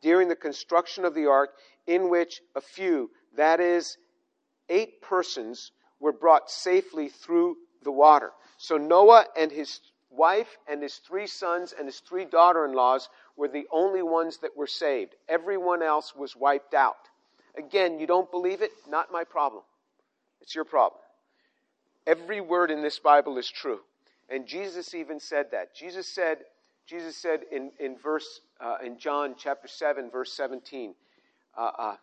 during 0.02 0.28
the 0.28 0.36
construction 0.36 1.04
of 1.04 1.16
the 1.16 1.26
ark, 1.26 1.50
in 1.88 2.10
which 2.10 2.42
a 2.56 2.62
few, 2.62 3.10
that 3.36 3.60
is, 3.60 3.98
eight 4.70 5.02
persons, 5.02 5.72
were 6.00 6.14
brought 6.14 6.50
safely 6.50 7.10
through 7.10 7.56
the 7.84 7.92
water. 7.92 8.32
So 8.58 8.78
Noah 8.78 9.26
and 9.36 9.52
his 9.52 9.80
wife 10.16 10.58
and 10.68 10.82
his 10.82 10.96
three 10.96 11.28
sons 11.28 11.74
and 11.78 11.88
his 11.88 12.00
three 12.00 12.26
daughter 12.26 12.66
in 12.66 12.74
laws 12.74 13.10
were 13.36 13.48
the 13.48 13.68
only 13.72 14.02
ones 14.02 14.38
that 14.38 14.56
were 14.56 14.68
saved. 14.68 15.16
Everyone 15.28 15.82
else 15.82 16.16
was 16.16 16.36
wiped 16.36 16.74
out. 16.74 17.10
Again, 17.58 18.00
you 18.00 18.08
don't 18.08 18.30
believe 18.32 18.62
it? 18.62 18.72
Not 18.90 19.12
my 19.12 19.24
problem. 19.24 19.64
It's 20.42 20.56
your 20.56 20.66
problem. 20.66 21.02
Every 22.06 22.42
word 22.42 22.72
in 22.72 22.82
this 22.82 23.00
Bible 23.00 23.38
is 23.38 23.50
true. 23.50 23.80
And 24.30 24.46
Jesus 24.46 24.94
even 24.94 25.20
said 25.20 25.48
that. 25.52 25.76
Jesus 25.76 26.08
said, 26.08 26.40
Jesus 26.86 27.16
said 27.16 27.42
in, 27.52 27.72
in 27.80 27.98
verse 27.98 28.42
uh, 28.60 28.78
in 28.84 28.98
John 28.98 29.36
chapter 29.38 29.68
7, 29.68 30.10
verse 30.12 30.32
17, 30.34 30.94
uh, 31.58 31.72
uh, 31.78 31.96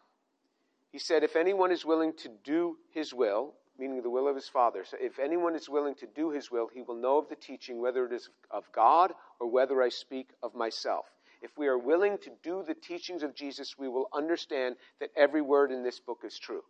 he 0.91 0.99
said, 0.99 1.23
If 1.23 1.37
anyone 1.37 1.71
is 1.71 1.85
willing 1.85 2.13
to 2.19 2.29
do 2.45 2.77
his 2.93 3.15
will, 3.15 3.55
meaning 3.83 4.01
the 4.01 4.09
will 4.09 4.29
of 4.29 4.37
his 4.37 4.49
Father, 4.49 4.85
so 4.85 4.97
if 5.01 5.19
anyone 5.19 5.57
is 5.57 5.69
willing 5.69 5.97
to 5.97 6.07
do 6.07 6.31
his 6.31 6.53
will, 6.53 6.69
he 6.73 6.83
will 6.83 6.95
know 6.95 7.19
of 7.19 7.29
the 7.29 7.35
teaching, 7.35 7.83
whether 7.83 8.07
it 8.07 8.13
is 8.13 8.31
of 8.49 8.63
God 8.73 9.13
or 9.41 9.51
whether 9.51 9.83
I 9.83 9.89
speak 9.89 10.29
of 10.41 10.55
myself. 10.55 11.07
If 11.43 11.59
we 11.59 11.67
are 11.67 11.77
willing 11.77 12.17
to 12.19 12.31
do 12.45 12.63
the 12.65 12.77
teachings 12.77 13.25
of 13.25 13.35
Jesus, 13.35 13.77
we 13.77 13.89
will 13.89 14.09
understand 14.13 14.77
that 15.01 15.11
every 15.17 15.43
word 15.43 15.73
in 15.73 15.83
this 15.83 15.99
book 15.99 16.21
is 16.25 16.39
true. 16.39 16.63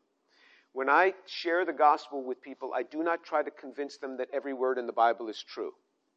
When 0.73 0.89
I 0.89 1.13
share 1.27 1.67
the 1.67 1.75
gospel 1.75 2.25
with 2.25 2.41
people, 2.41 2.73
I 2.75 2.83
do 2.83 3.03
not 3.03 3.25
try 3.25 3.43
to 3.43 3.51
convince 3.51 3.99
them 3.99 4.17
that 4.17 4.29
every 4.33 4.55
word 4.55 4.79
in 4.79 4.87
the 4.87 4.93
Bible 4.95 5.29
is 5.29 5.43
true. 5.43 5.73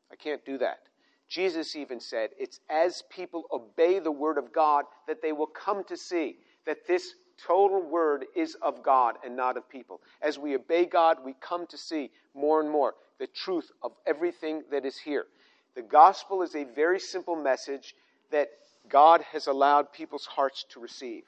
I 0.09 0.15
can't 0.15 0.45
do 0.45 0.57
that. 0.59 0.79
Jesus 1.27 1.75
even 1.75 1.99
said, 1.99 2.29
It's 2.39 2.61
as 2.69 3.03
people 3.09 3.43
obey 3.51 3.99
the 3.99 4.13
word 4.13 4.37
of 4.37 4.53
God 4.53 4.85
that 5.09 5.21
they 5.21 5.33
will 5.33 5.47
come 5.47 5.83
to 5.89 5.97
see 5.97 6.37
that 6.65 6.87
this 6.87 7.15
total 7.45 7.81
word 7.81 8.25
is 8.35 8.55
of 8.61 8.83
God 8.83 9.15
and 9.23 9.35
not 9.35 9.57
of 9.57 9.69
people. 9.69 10.01
As 10.21 10.37
we 10.37 10.55
obey 10.55 10.85
God, 10.85 11.17
we 11.23 11.35
come 11.39 11.67
to 11.67 11.77
see 11.77 12.11
more 12.33 12.61
and 12.61 12.69
more 12.69 12.95
the 13.19 13.27
truth 13.27 13.71
of 13.81 13.91
everything 14.05 14.63
that 14.71 14.85
is 14.85 14.97
here. 14.97 15.25
The 15.75 15.81
gospel 15.81 16.41
is 16.41 16.55
a 16.55 16.63
very 16.63 16.99
simple 16.99 17.35
message 17.35 17.95
that 18.31 18.49
God 18.89 19.21
has 19.31 19.47
allowed 19.47 19.91
people's 19.91 20.25
hearts 20.25 20.65
to 20.69 20.79
receive. 20.79 21.23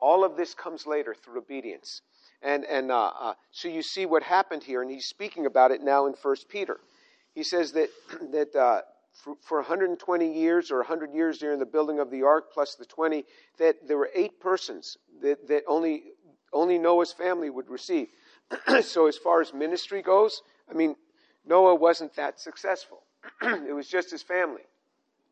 All 0.00 0.24
of 0.24 0.36
this 0.36 0.54
comes 0.54 0.86
later 0.86 1.14
through 1.14 1.38
obedience. 1.38 2.02
And, 2.42 2.64
and 2.64 2.92
uh, 2.92 3.10
uh, 3.18 3.34
so 3.50 3.68
you 3.68 3.82
see 3.82 4.06
what 4.06 4.22
happened 4.22 4.62
here, 4.62 4.82
and 4.82 4.90
he's 4.90 5.06
speaking 5.06 5.46
about 5.46 5.70
it 5.70 5.82
now 5.82 6.06
in 6.06 6.14
1 6.20 6.36
Peter. 6.48 6.78
He 7.34 7.42
says 7.42 7.72
that, 7.72 7.88
that 8.32 8.54
uh, 8.54 8.82
for, 9.22 9.36
for 9.42 9.58
120 9.58 10.32
years 10.32 10.70
or 10.70 10.78
100 10.78 11.12
years 11.12 11.38
during 11.38 11.58
the 11.58 11.66
building 11.66 11.98
of 11.98 12.10
the 12.10 12.22
ark, 12.22 12.52
plus 12.52 12.76
the 12.76 12.84
20, 12.84 13.24
that 13.58 13.76
there 13.86 13.96
were 13.96 14.10
eight 14.14 14.40
persons 14.40 14.96
that, 15.22 15.48
that 15.48 15.64
only, 15.66 16.04
only 16.52 16.78
Noah's 16.78 17.12
family 17.12 17.50
would 17.50 17.68
receive. 17.68 18.08
so 18.82 19.06
as 19.06 19.16
far 19.16 19.40
as 19.40 19.52
ministry 19.52 20.02
goes, 20.02 20.42
I 20.70 20.74
mean, 20.74 20.94
Noah 21.46 21.74
wasn't 21.74 22.14
that 22.16 22.40
successful. 22.40 23.02
it 23.42 23.74
was 23.74 23.88
just 23.88 24.10
his 24.10 24.22
family. 24.22 24.62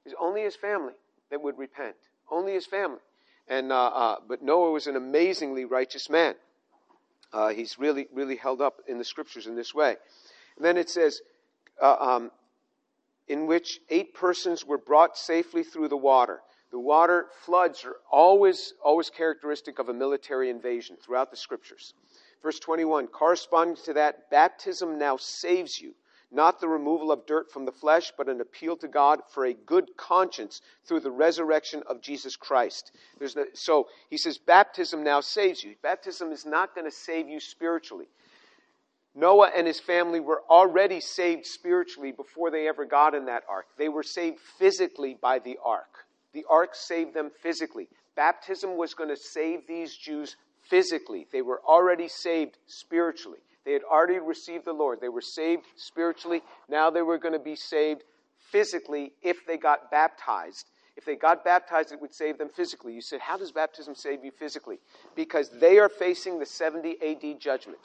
It 0.04 0.10
was 0.10 0.14
only 0.20 0.42
his 0.42 0.56
family 0.56 0.94
that 1.30 1.42
would 1.42 1.58
repent. 1.58 1.96
Only 2.30 2.54
his 2.54 2.66
family. 2.66 3.00
And, 3.48 3.70
uh, 3.70 3.86
uh, 3.86 4.16
but 4.26 4.42
Noah 4.42 4.72
was 4.72 4.86
an 4.86 4.96
amazingly 4.96 5.64
righteous 5.64 6.10
man. 6.10 6.34
Uh, 7.32 7.48
he's 7.48 7.78
really, 7.78 8.08
really 8.12 8.36
held 8.36 8.60
up 8.60 8.80
in 8.88 8.98
the 8.98 9.04
scriptures 9.04 9.46
in 9.46 9.54
this 9.54 9.74
way. 9.74 9.96
And 10.56 10.64
then 10.64 10.76
it 10.76 10.88
says, 10.90 11.20
uh, 11.80 11.96
um, 12.00 12.30
in 13.28 13.46
which 13.46 13.80
eight 13.90 14.14
persons 14.14 14.64
were 14.64 14.78
brought 14.78 15.16
safely 15.16 15.62
through 15.62 15.88
the 15.88 15.96
water. 15.96 16.40
The 16.70 16.78
water 16.78 17.26
floods 17.44 17.84
are 17.84 17.96
always, 18.10 18.74
always 18.84 19.10
characteristic 19.10 19.78
of 19.78 19.88
a 19.88 19.94
military 19.94 20.50
invasion 20.50 20.96
throughout 20.96 21.30
the 21.30 21.36
scriptures. 21.36 21.94
Verse 22.42 22.58
21, 22.58 23.06
corresponding 23.08 23.76
to 23.84 23.94
that, 23.94 24.30
baptism 24.30 24.98
now 24.98 25.16
saves 25.16 25.80
you, 25.80 25.94
not 26.30 26.60
the 26.60 26.68
removal 26.68 27.12
of 27.12 27.24
dirt 27.24 27.50
from 27.50 27.64
the 27.64 27.72
flesh, 27.72 28.12
but 28.16 28.28
an 28.28 28.40
appeal 28.40 28.76
to 28.76 28.88
God 28.88 29.20
for 29.32 29.46
a 29.46 29.54
good 29.54 29.96
conscience 29.96 30.60
through 30.84 31.00
the 31.00 31.10
resurrection 31.10 31.82
of 31.86 32.02
Jesus 32.02 32.36
Christ. 32.36 32.92
So 33.54 33.88
he 34.10 34.16
says, 34.16 34.38
baptism 34.38 35.02
now 35.02 35.20
saves 35.20 35.62
you. 35.64 35.76
Baptism 35.82 36.32
is 36.32 36.44
not 36.44 36.74
going 36.74 36.84
to 36.84 36.96
save 36.96 37.28
you 37.28 37.40
spiritually. 37.40 38.08
Noah 39.16 39.50
and 39.56 39.66
his 39.66 39.80
family 39.80 40.20
were 40.20 40.42
already 40.50 41.00
saved 41.00 41.46
spiritually 41.46 42.12
before 42.12 42.50
they 42.50 42.68
ever 42.68 42.84
got 42.84 43.14
in 43.14 43.24
that 43.24 43.44
ark. 43.48 43.64
They 43.78 43.88
were 43.88 44.02
saved 44.02 44.38
physically 44.58 45.16
by 45.20 45.38
the 45.38 45.58
ark. 45.64 46.06
The 46.34 46.44
ark 46.50 46.74
saved 46.74 47.14
them 47.14 47.30
physically. 47.42 47.88
Baptism 48.14 48.76
was 48.76 48.92
going 48.92 49.08
to 49.08 49.16
save 49.16 49.66
these 49.66 49.96
Jews 49.96 50.36
physically. 50.68 51.26
They 51.32 51.40
were 51.40 51.62
already 51.66 52.08
saved 52.08 52.58
spiritually. 52.66 53.38
They 53.64 53.72
had 53.72 53.84
already 53.84 54.18
received 54.18 54.66
the 54.66 54.74
Lord. 54.74 55.00
They 55.00 55.08
were 55.08 55.22
saved 55.22 55.64
spiritually. 55.76 56.42
Now 56.68 56.90
they 56.90 57.02
were 57.02 57.18
going 57.18 57.32
to 57.32 57.40
be 57.40 57.56
saved 57.56 58.02
physically 58.52 59.12
if 59.22 59.46
they 59.46 59.56
got 59.56 59.90
baptized. 59.90 60.66
If 60.94 61.06
they 61.06 61.16
got 61.16 61.42
baptized, 61.42 61.90
it 61.90 62.00
would 62.00 62.14
save 62.14 62.36
them 62.36 62.48
physically. 62.48 62.92
You 62.92 63.00
said, 63.00 63.20
How 63.20 63.38
does 63.38 63.50
baptism 63.50 63.94
save 63.94 64.24
you 64.24 64.30
physically? 64.30 64.78
Because 65.14 65.50
they 65.50 65.78
are 65.78 65.88
facing 65.88 66.38
the 66.38 66.46
70 66.46 66.96
AD 67.02 67.40
judgment. 67.40 67.80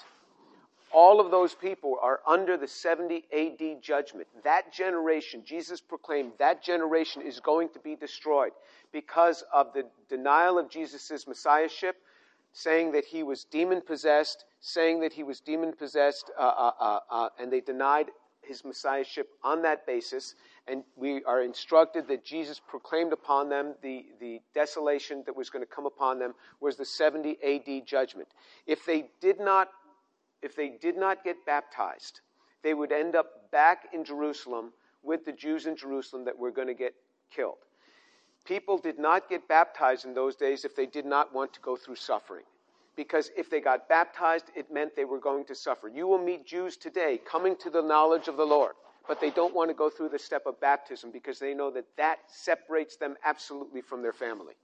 All 0.93 1.19
of 1.19 1.31
those 1.31 1.55
people 1.55 1.97
are 2.01 2.19
under 2.27 2.57
the 2.57 2.67
70 2.67 3.23
AD 3.33 3.81
judgment. 3.81 4.27
That 4.43 4.73
generation, 4.73 5.43
Jesus 5.45 5.79
proclaimed, 5.79 6.33
that 6.39 6.63
generation 6.63 7.21
is 7.21 7.39
going 7.39 7.69
to 7.69 7.79
be 7.79 7.95
destroyed 7.95 8.51
because 8.91 9.43
of 9.53 9.73
the 9.73 9.85
denial 10.09 10.59
of 10.59 10.69
Jesus' 10.69 11.25
messiahship, 11.27 11.95
saying 12.53 12.91
that 12.91 13.05
he 13.05 13.23
was 13.23 13.45
demon 13.45 13.81
possessed, 13.81 14.45
saying 14.59 14.99
that 15.01 15.13
he 15.13 15.23
was 15.23 15.39
demon 15.39 15.73
possessed, 15.73 16.29
uh, 16.37 16.41
uh, 16.41 16.71
uh, 16.79 16.99
uh, 17.09 17.29
and 17.39 17.51
they 17.51 17.61
denied 17.61 18.07
his 18.41 18.65
messiahship 18.65 19.29
on 19.43 19.61
that 19.61 19.85
basis. 19.85 20.35
And 20.67 20.83
we 20.95 21.23
are 21.23 21.41
instructed 21.41 22.07
that 22.07 22.25
Jesus 22.25 22.59
proclaimed 22.59 23.13
upon 23.13 23.49
them 23.49 23.75
the, 23.81 24.05
the 24.19 24.41
desolation 24.53 25.23
that 25.25 25.35
was 25.35 25.49
going 25.49 25.63
to 25.63 25.71
come 25.71 25.85
upon 25.85 26.19
them 26.19 26.33
was 26.59 26.75
the 26.75 26.85
70 26.85 27.37
AD 27.43 27.85
judgment. 27.85 28.27
If 28.67 28.85
they 28.85 29.09
did 29.21 29.39
not 29.39 29.69
if 30.41 30.55
they 30.55 30.69
did 30.69 30.97
not 30.97 31.23
get 31.23 31.45
baptized, 31.45 32.21
they 32.63 32.73
would 32.73 32.91
end 32.91 33.15
up 33.15 33.51
back 33.51 33.87
in 33.93 34.03
Jerusalem 34.03 34.71
with 35.03 35.25
the 35.25 35.31
Jews 35.31 35.65
in 35.65 35.75
Jerusalem 35.75 36.25
that 36.25 36.37
were 36.37 36.51
going 36.51 36.67
to 36.67 36.73
get 36.73 36.93
killed. 37.33 37.57
People 38.45 38.77
did 38.77 38.97
not 38.97 39.29
get 39.29 39.47
baptized 39.47 40.05
in 40.05 40.13
those 40.13 40.35
days 40.35 40.65
if 40.65 40.75
they 40.75 40.85
did 40.85 41.05
not 41.05 41.33
want 41.33 41.53
to 41.53 41.59
go 41.59 41.75
through 41.75 41.95
suffering. 41.95 42.43
Because 42.95 43.31
if 43.37 43.49
they 43.49 43.61
got 43.61 43.87
baptized, 43.87 44.45
it 44.55 44.71
meant 44.71 44.95
they 44.95 45.05
were 45.05 45.19
going 45.19 45.45
to 45.45 45.55
suffer. 45.55 45.87
You 45.87 46.07
will 46.07 46.17
meet 46.17 46.45
Jews 46.45 46.75
today 46.75 47.19
coming 47.25 47.55
to 47.57 47.69
the 47.69 47.81
knowledge 47.81 48.27
of 48.27 48.37
the 48.37 48.45
Lord, 48.45 48.73
but 49.07 49.21
they 49.21 49.29
don't 49.29 49.55
want 49.55 49.69
to 49.69 49.73
go 49.73 49.89
through 49.89 50.09
the 50.09 50.19
step 50.19 50.45
of 50.45 50.59
baptism 50.59 51.11
because 51.11 51.39
they 51.39 51.53
know 51.53 51.71
that 51.71 51.85
that 51.97 52.19
separates 52.27 52.97
them 52.97 53.15
absolutely 53.23 53.81
from 53.81 54.01
their 54.01 54.13
family. 54.13 54.55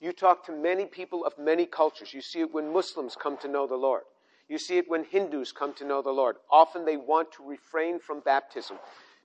You 0.00 0.12
talk 0.12 0.44
to 0.46 0.52
many 0.52 0.86
people 0.86 1.24
of 1.24 1.36
many 1.38 1.66
cultures. 1.66 2.14
You 2.14 2.20
see 2.20 2.40
it 2.40 2.52
when 2.52 2.72
Muslims 2.72 3.16
come 3.20 3.36
to 3.38 3.48
know 3.48 3.66
the 3.66 3.76
Lord. 3.76 4.02
You 4.48 4.58
see 4.58 4.76
it 4.76 4.88
when 4.88 5.04
Hindus 5.04 5.52
come 5.52 5.72
to 5.74 5.84
know 5.84 6.02
the 6.02 6.10
Lord. 6.10 6.36
Often 6.50 6.84
they 6.84 6.96
want 6.96 7.32
to 7.32 7.48
refrain 7.48 7.98
from 7.98 8.20
baptism 8.20 8.78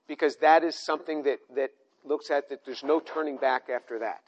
because 0.08 0.36
that 0.36 0.64
is 0.64 0.74
something 0.74 1.22
that, 1.24 1.40
that 1.54 1.70
looks 2.04 2.30
at 2.30 2.48
that 2.48 2.64
there's 2.64 2.82
no 2.82 3.00
turning 3.00 3.36
back 3.36 3.68
after 3.68 3.98
that. 3.98 4.22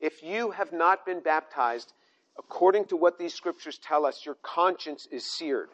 If 0.00 0.22
you 0.22 0.50
have 0.50 0.72
not 0.72 1.06
been 1.06 1.20
baptized, 1.20 1.92
according 2.38 2.86
to 2.86 2.96
what 2.96 3.18
these 3.18 3.32
scriptures 3.32 3.78
tell 3.78 4.04
us, 4.04 4.26
your 4.26 4.36
conscience 4.42 5.08
is 5.10 5.24
seared. 5.24 5.70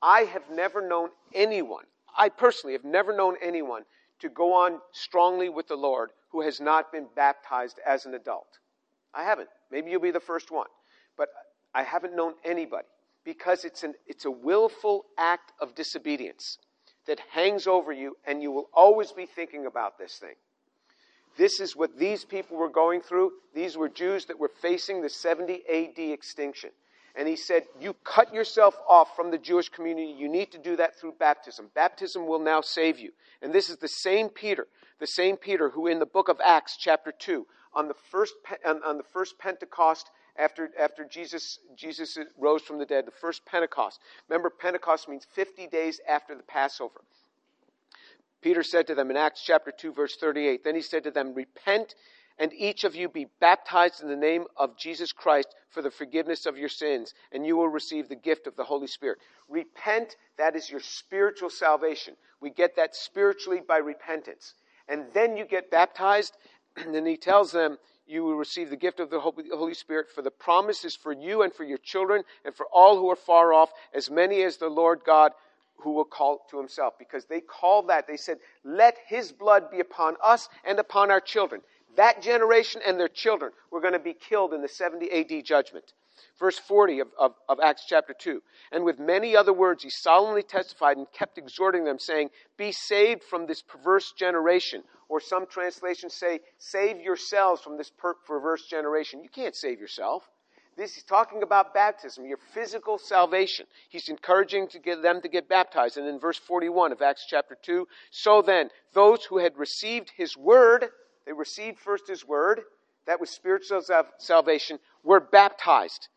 I 0.00 0.20
have 0.20 0.44
never 0.50 0.86
known 0.86 1.10
anyone, 1.34 1.84
I 2.16 2.30
personally 2.30 2.72
have 2.72 2.84
never 2.84 3.14
known 3.14 3.36
anyone 3.42 3.82
to 4.20 4.30
go 4.30 4.54
on 4.54 4.80
strongly 4.92 5.50
with 5.50 5.68
the 5.68 5.76
Lord 5.76 6.10
who 6.30 6.40
has 6.40 6.58
not 6.58 6.90
been 6.90 7.06
baptized 7.14 7.78
as 7.86 8.06
an 8.06 8.14
adult. 8.14 8.58
I 9.12 9.24
haven't. 9.24 9.48
Maybe 9.70 9.90
you'll 9.90 10.00
be 10.00 10.10
the 10.10 10.20
first 10.20 10.50
one. 10.50 10.68
But 11.18 11.28
I 11.74 11.82
haven't 11.82 12.16
known 12.16 12.34
anybody 12.44 12.86
because 13.26 13.64
it's, 13.64 13.82
an, 13.82 13.94
it's 14.06 14.24
a 14.24 14.30
willful 14.30 15.04
act 15.18 15.52
of 15.60 15.74
disobedience 15.74 16.58
that 17.08 17.18
hangs 17.32 17.66
over 17.66 17.92
you, 17.92 18.16
and 18.24 18.40
you 18.40 18.52
will 18.52 18.70
always 18.72 19.10
be 19.10 19.26
thinking 19.26 19.66
about 19.66 19.98
this 19.98 20.16
thing. 20.16 20.36
This 21.36 21.60
is 21.60 21.76
what 21.76 21.98
these 21.98 22.24
people 22.24 22.56
were 22.56 22.70
going 22.70 23.00
through. 23.02 23.32
These 23.52 23.76
were 23.76 23.88
Jews 23.88 24.26
that 24.26 24.38
were 24.38 24.50
facing 24.62 25.02
the 25.02 25.10
70 25.10 25.62
AD 25.68 25.98
extinction. 25.98 26.70
And 27.16 27.26
he 27.26 27.36
said, 27.36 27.64
You 27.80 27.94
cut 28.04 28.32
yourself 28.32 28.78
off 28.88 29.16
from 29.16 29.30
the 29.30 29.38
Jewish 29.38 29.68
community. 29.70 30.14
You 30.16 30.28
need 30.28 30.52
to 30.52 30.58
do 30.58 30.76
that 30.76 30.98
through 30.98 31.14
baptism. 31.18 31.70
Baptism 31.74 32.26
will 32.26 32.38
now 32.38 32.60
save 32.60 32.98
you. 32.98 33.10
And 33.42 33.52
this 33.52 33.68
is 33.68 33.78
the 33.78 33.88
same 33.88 34.28
Peter, 34.28 34.66
the 35.00 35.06
same 35.06 35.36
Peter 35.36 35.70
who 35.70 35.88
in 35.88 35.98
the 35.98 36.06
book 36.06 36.28
of 36.28 36.40
Acts, 36.44 36.76
chapter 36.78 37.12
2, 37.12 37.46
on 37.74 37.88
the 37.88 37.94
first, 38.10 38.34
on 38.64 38.96
the 38.96 39.04
first 39.12 39.38
Pentecost, 39.38 40.10
after, 40.38 40.70
after 40.78 41.04
Jesus, 41.04 41.58
Jesus 41.76 42.18
rose 42.38 42.62
from 42.62 42.78
the 42.78 42.86
dead, 42.86 43.06
the 43.06 43.12
first 43.12 43.44
Pentecost. 43.46 44.00
Remember, 44.28 44.50
Pentecost 44.50 45.08
means 45.08 45.26
50 45.34 45.66
days 45.68 46.00
after 46.08 46.34
the 46.34 46.42
Passover. 46.42 47.02
Peter 48.42 48.62
said 48.62 48.86
to 48.86 48.94
them 48.94 49.10
in 49.10 49.16
Acts 49.16 49.42
chapter 49.44 49.72
2, 49.72 49.92
verse 49.92 50.16
38, 50.16 50.62
Then 50.62 50.74
he 50.74 50.82
said 50.82 51.04
to 51.04 51.10
them, 51.10 51.34
Repent 51.34 51.94
and 52.38 52.52
each 52.52 52.84
of 52.84 52.94
you 52.94 53.08
be 53.08 53.28
baptized 53.40 54.02
in 54.02 54.08
the 54.08 54.16
name 54.16 54.44
of 54.56 54.76
Jesus 54.76 55.12
Christ 55.12 55.54
for 55.70 55.80
the 55.80 55.90
forgiveness 55.90 56.44
of 56.44 56.58
your 56.58 56.68
sins, 56.68 57.14
and 57.32 57.46
you 57.46 57.56
will 57.56 57.68
receive 57.68 58.08
the 58.08 58.16
gift 58.16 58.46
of 58.46 58.56
the 58.56 58.64
Holy 58.64 58.86
Spirit. 58.86 59.18
Repent, 59.48 60.16
that 60.36 60.54
is 60.54 60.70
your 60.70 60.80
spiritual 60.80 61.48
salvation. 61.48 62.14
We 62.40 62.50
get 62.50 62.76
that 62.76 62.94
spiritually 62.94 63.62
by 63.66 63.78
repentance. 63.78 64.54
And 64.88 65.06
then 65.14 65.36
you 65.36 65.46
get 65.46 65.70
baptized, 65.70 66.36
and 66.76 66.94
then 66.94 67.06
he 67.06 67.16
tells 67.16 67.52
them, 67.52 67.78
you 68.06 68.24
will 68.24 68.36
receive 68.36 68.70
the 68.70 68.76
gift 68.76 69.00
of 69.00 69.10
the 69.10 69.20
Holy 69.20 69.74
Spirit, 69.74 70.06
for 70.14 70.22
the 70.22 70.30
promise 70.30 70.84
is 70.84 70.94
for 70.94 71.12
you 71.12 71.42
and 71.42 71.52
for 71.52 71.64
your 71.64 71.78
children 71.78 72.22
and 72.44 72.54
for 72.54 72.66
all 72.72 72.96
who 72.96 73.10
are 73.10 73.16
far 73.16 73.52
off, 73.52 73.72
as 73.94 74.10
many 74.10 74.42
as 74.42 74.56
the 74.56 74.68
Lord 74.68 75.00
God 75.04 75.32
who 75.78 75.92
will 75.92 76.04
call 76.04 76.46
to 76.50 76.58
himself. 76.58 76.94
Because 76.98 77.26
they 77.26 77.40
called 77.40 77.88
that, 77.88 78.06
they 78.06 78.16
said, 78.16 78.38
let 78.64 78.96
his 79.06 79.32
blood 79.32 79.70
be 79.70 79.80
upon 79.80 80.16
us 80.24 80.48
and 80.64 80.78
upon 80.78 81.10
our 81.10 81.20
children 81.20 81.60
that 81.96 82.22
generation 82.22 82.80
and 82.86 83.00
their 83.00 83.08
children 83.08 83.52
were 83.70 83.80
going 83.80 83.92
to 83.92 83.98
be 83.98 84.14
killed 84.14 84.54
in 84.54 84.62
the 84.62 84.68
70 84.68 85.10
AD 85.10 85.44
judgment. 85.44 85.92
Verse 86.38 86.58
40 86.58 87.00
of, 87.00 87.08
of, 87.18 87.34
of, 87.48 87.58
Acts 87.60 87.84
chapter 87.86 88.14
2. 88.14 88.42
And 88.72 88.84
with 88.84 88.98
many 88.98 89.36
other 89.36 89.52
words, 89.52 89.82
he 89.82 89.90
solemnly 89.90 90.42
testified 90.42 90.96
and 90.96 91.10
kept 91.12 91.38
exhorting 91.38 91.84
them, 91.84 91.98
saying, 91.98 92.30
Be 92.56 92.72
saved 92.72 93.22
from 93.22 93.46
this 93.46 93.62
perverse 93.62 94.12
generation. 94.12 94.82
Or 95.08 95.20
some 95.20 95.46
translations 95.46 96.14
say, 96.14 96.40
Save 96.58 97.00
yourselves 97.00 97.62
from 97.62 97.76
this 97.78 97.90
per- 97.90 98.14
perverse 98.14 98.66
generation. 98.66 99.22
You 99.22 99.30
can't 99.30 99.54
save 99.54 99.80
yourself. 99.80 100.28
This 100.76 100.98
is 100.98 101.04
talking 101.04 101.42
about 101.42 101.72
baptism, 101.72 102.26
your 102.26 102.38
physical 102.52 102.98
salvation. 102.98 103.66
He's 103.88 104.10
encouraging 104.10 104.68
to 104.68 104.78
get 104.78 105.00
them 105.00 105.22
to 105.22 105.28
get 105.28 105.48
baptized. 105.48 105.96
And 105.96 106.06
in 106.06 106.18
verse 106.18 106.36
41 106.36 106.92
of 106.92 107.00
Acts 107.00 107.24
chapter 107.26 107.56
2, 107.62 107.88
so 108.10 108.42
then, 108.42 108.68
those 108.92 109.24
who 109.24 109.38
had 109.38 109.56
received 109.56 110.12
his 110.14 110.36
word, 110.36 110.88
they 111.24 111.32
received 111.32 111.78
first 111.78 112.06
his 112.06 112.26
word, 112.26 112.60
that 113.06 113.20
was 113.20 113.30
spiritual 113.30 113.82
salvation, 114.18 114.78
were 115.02 115.20
baptized. 115.20 116.08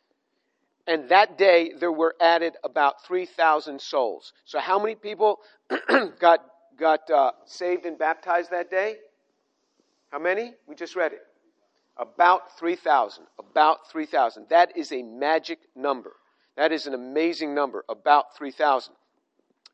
And 0.88 1.10
that 1.10 1.38
day 1.38 1.74
there 1.80 1.92
were 1.92 2.16
added 2.20 2.54
about 2.64 3.06
3,000 3.06 3.80
souls. 3.80 4.34
So 4.46 4.60
how 4.60 4.80
many 4.80 4.96
people 4.96 5.40
got, 6.20 6.40
got 6.80 7.10
uh, 7.12 7.32
saved 7.46 7.86
and 7.86 7.98
baptized 7.98 8.50
that 8.52 8.72
day? 8.72 8.96
How 10.10 10.18
many? 10.18 10.54
We 10.68 10.76
just 10.76 10.96
read 10.96 11.14
it. 11.14 11.22
About 11.98 12.58
3,000. 12.58 13.26
About 13.38 13.92
3,000. 13.92 14.48
That 14.50 14.76
is 14.76 14.92
a 14.92 15.04
magic 15.04 15.60
number. 15.76 16.14
That 16.58 16.72
is 16.72 16.88
an 16.88 16.96
amazing 16.96 17.54
number. 17.54 17.86
About 17.88 18.36
3,000. 18.36 18.94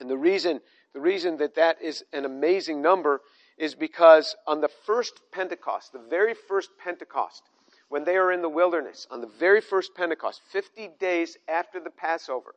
And 0.01 0.10
the 0.10 0.17
reason, 0.17 0.60
the 0.93 0.99
reason 0.99 1.38
that 1.38 1.56
that 1.56 1.82
is 1.82 2.04
an 2.12 2.25
amazing 2.25 2.82
number 2.82 3.21
is 3.57 3.75
because 3.75 4.35
on 4.47 4.61
the 4.61 4.69
first 4.85 5.21
Pentecost, 5.31 5.93
the 5.93 6.03
very 6.09 6.33
first 6.33 6.69
Pentecost, 6.77 7.43
when 7.89 8.03
they 8.03 8.17
are 8.17 8.31
in 8.31 8.41
the 8.41 8.49
wilderness, 8.49 9.07
on 9.09 9.21
the 9.21 9.29
very 9.39 9.61
first 9.61 9.95
Pentecost, 9.95 10.41
50 10.51 10.89
days 10.99 11.37
after 11.47 11.79
the 11.79 11.89
Passover, 11.89 12.55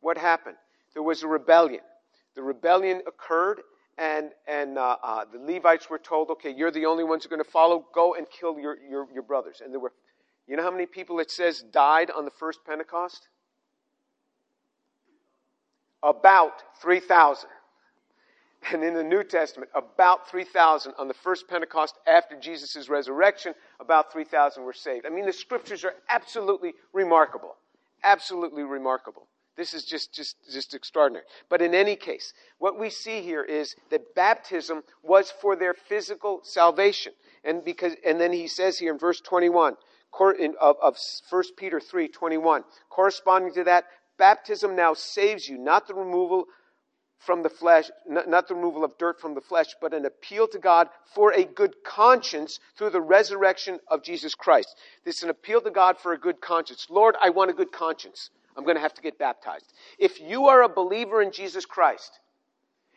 what 0.00 0.18
happened? 0.18 0.56
There 0.94 1.02
was 1.02 1.22
a 1.22 1.28
rebellion. 1.28 1.82
The 2.34 2.42
rebellion 2.42 3.02
occurred, 3.06 3.60
and, 3.98 4.30
and 4.48 4.78
uh, 4.78 4.96
uh, 5.02 5.24
the 5.30 5.38
Levites 5.38 5.88
were 5.88 5.98
told, 5.98 6.30
okay, 6.30 6.50
you're 6.50 6.70
the 6.70 6.86
only 6.86 7.04
ones 7.04 7.24
who 7.24 7.28
are 7.28 7.36
going 7.36 7.44
to 7.44 7.50
follow, 7.50 7.86
go 7.94 8.14
and 8.14 8.26
kill 8.28 8.58
your, 8.58 8.76
your, 8.78 9.06
your 9.12 9.22
brothers. 9.22 9.62
And 9.62 9.72
there 9.72 9.80
were, 9.80 9.92
you 10.46 10.56
know 10.56 10.62
how 10.62 10.70
many 10.70 10.86
people 10.86 11.20
it 11.20 11.30
says 11.30 11.62
died 11.62 12.10
on 12.10 12.24
the 12.24 12.30
first 12.30 12.60
Pentecost? 12.66 13.28
About 16.02 16.62
3,000 16.80 17.48
and 18.72 18.82
in 18.82 18.94
the 18.94 19.04
New 19.04 19.22
Testament, 19.22 19.70
about 19.74 20.28
3,000 20.28 20.94
on 20.98 21.08
the 21.08 21.14
first 21.14 21.48
Pentecost 21.48 21.94
after 22.06 22.38
Jesus' 22.38 22.88
resurrection, 22.88 23.54
about 23.80 24.12
3,000 24.12 24.62
were 24.62 24.72
saved. 24.72 25.06
I 25.06 25.10
mean, 25.10 25.26
the 25.26 25.32
scriptures 25.32 25.84
are 25.84 25.94
absolutely 26.08 26.74
remarkable. 26.92 27.56
Absolutely 28.02 28.62
remarkable. 28.62 29.28
This 29.56 29.72
is 29.72 29.84
just, 29.84 30.12
just, 30.12 30.36
just 30.52 30.74
extraordinary. 30.74 31.24
But 31.48 31.62
in 31.62 31.74
any 31.74 31.96
case, 31.96 32.34
what 32.58 32.78
we 32.78 32.90
see 32.90 33.22
here 33.22 33.42
is 33.42 33.74
that 33.90 34.14
baptism 34.14 34.82
was 35.02 35.30
for 35.30 35.56
their 35.56 35.72
physical 35.72 36.40
salvation. 36.42 37.12
And 37.42 37.64
because, 37.64 37.94
and 38.04 38.20
then 38.20 38.32
he 38.32 38.48
says 38.48 38.78
here 38.78 38.92
in 38.92 38.98
verse 38.98 39.20
21, 39.20 39.76
of, 40.60 40.76
of 40.82 40.96
1 41.30 41.42
Peter 41.56 41.80
3, 41.80 42.08
21, 42.08 42.64
corresponding 42.90 43.54
to 43.54 43.64
that, 43.64 43.84
baptism 44.18 44.76
now 44.76 44.94
saves 44.94 45.48
you, 45.48 45.58
not 45.58 45.86
the 45.86 45.94
removal 45.94 46.44
from 47.18 47.42
the 47.42 47.48
flesh, 47.48 47.90
not 48.08 48.46
the 48.46 48.54
removal 48.54 48.84
of 48.84 48.96
dirt 48.98 49.20
from 49.20 49.34
the 49.34 49.40
flesh, 49.40 49.74
but 49.80 49.94
an 49.94 50.04
appeal 50.04 50.46
to 50.48 50.58
God 50.58 50.88
for 51.14 51.32
a 51.32 51.44
good 51.44 51.74
conscience 51.84 52.60
through 52.76 52.90
the 52.90 53.00
resurrection 53.00 53.80
of 53.88 54.02
Jesus 54.02 54.34
Christ. 54.34 54.76
This 55.04 55.16
is 55.18 55.22
an 55.24 55.30
appeal 55.30 55.60
to 55.62 55.70
God 55.70 55.98
for 55.98 56.12
a 56.12 56.18
good 56.18 56.40
conscience. 56.40 56.86
Lord, 56.90 57.16
I 57.20 57.30
want 57.30 57.50
a 57.50 57.54
good 57.54 57.72
conscience. 57.72 58.30
I'm 58.56 58.64
going 58.64 58.76
to 58.76 58.82
have 58.82 58.94
to 58.94 59.02
get 59.02 59.18
baptized. 59.18 59.72
If 59.98 60.20
you 60.20 60.46
are 60.46 60.62
a 60.62 60.68
believer 60.68 61.20
in 61.20 61.32
Jesus 61.32 61.66
Christ 61.66 62.20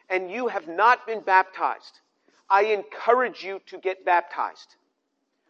and 0.10 0.30
you 0.30 0.48
have 0.48 0.68
not 0.68 1.06
been 1.06 1.22
baptized, 1.22 2.00
I 2.50 2.64
encourage 2.66 3.44
you 3.44 3.62
to 3.68 3.78
get 3.78 4.06
baptized. 4.06 4.76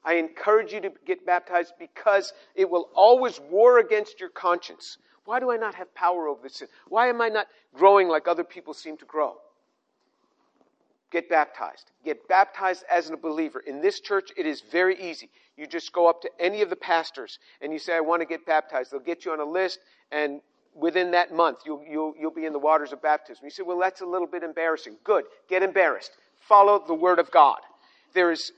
I 0.04 0.16
encourage 0.16 0.72
you 0.74 0.82
to 0.82 0.92
get 1.06 1.26
baptized 1.26 1.74
because 1.78 2.34
it 2.56 2.70
will 2.70 2.90
always 2.96 3.40
war 3.40 3.80
against 3.80 4.20
your 4.20 4.30
conscience. 4.30 4.98
Why 5.30 5.40
do 5.40 5.52
I 5.52 5.58
not 5.58 5.76
have 5.76 5.94
power 5.94 6.28
over 6.28 6.42
this 6.42 6.56
sin? 6.56 6.68
Why 6.88 7.08
am 7.08 7.22
I 7.22 7.30
not 7.30 7.46
growing 7.76 8.08
like 8.08 8.28
other 8.28 8.44
people 8.44 8.74
seem 8.74 8.98
to 8.98 9.06
grow? 9.06 9.36
Get 11.12 11.30
baptized. 11.30 11.92
Get 12.04 12.28
baptized 12.28 12.84
as 12.92 13.12
a 13.12 13.16
believer. 13.16 13.60
In 13.60 13.80
this 13.80 14.00
church, 14.00 14.32
it 14.36 14.48
is 14.48 14.64
very 14.72 15.00
easy. 15.00 15.30
You 15.56 15.68
just 15.68 15.94
go 15.94 16.10
up 16.10 16.24
to 16.24 16.32
any 16.40 16.64
of 16.64 16.72
the 16.72 16.76
pastors 16.76 17.38
and 17.62 17.72
you 17.72 17.78
say, 17.78 17.96
I 17.96 18.00
want 18.00 18.24
to 18.24 18.26
get 18.26 18.44
baptized. 18.44 18.92
They'll 18.92 19.02
get 19.02 19.24
you 19.24 19.32
on 19.32 19.40
a 19.40 19.46
list, 19.46 19.78
and 20.12 20.42
within 20.74 21.12
that 21.12 21.32
month, 21.32 21.60
you'll, 21.64 21.86
you'll, 21.88 22.16
you'll 22.20 22.34
be 22.34 22.48
in 22.48 22.52
the 22.52 22.58
waters 22.58 22.92
of 22.92 23.00
baptism. 23.00 23.46
You 23.46 23.52
say, 23.52 23.62
Well, 23.62 23.78
that's 23.78 24.02
a 24.02 24.08
little 24.08 24.26
bit 24.26 24.42
embarrassing. 24.42 24.96
Good. 25.04 25.26
Get 25.48 25.62
embarrassed. 25.62 26.10
Follow 26.40 26.84
the 26.88 26.96
Word 26.96 27.20
of 27.20 27.30
God. 27.30 27.60
There 28.16 28.32
is 28.32 28.52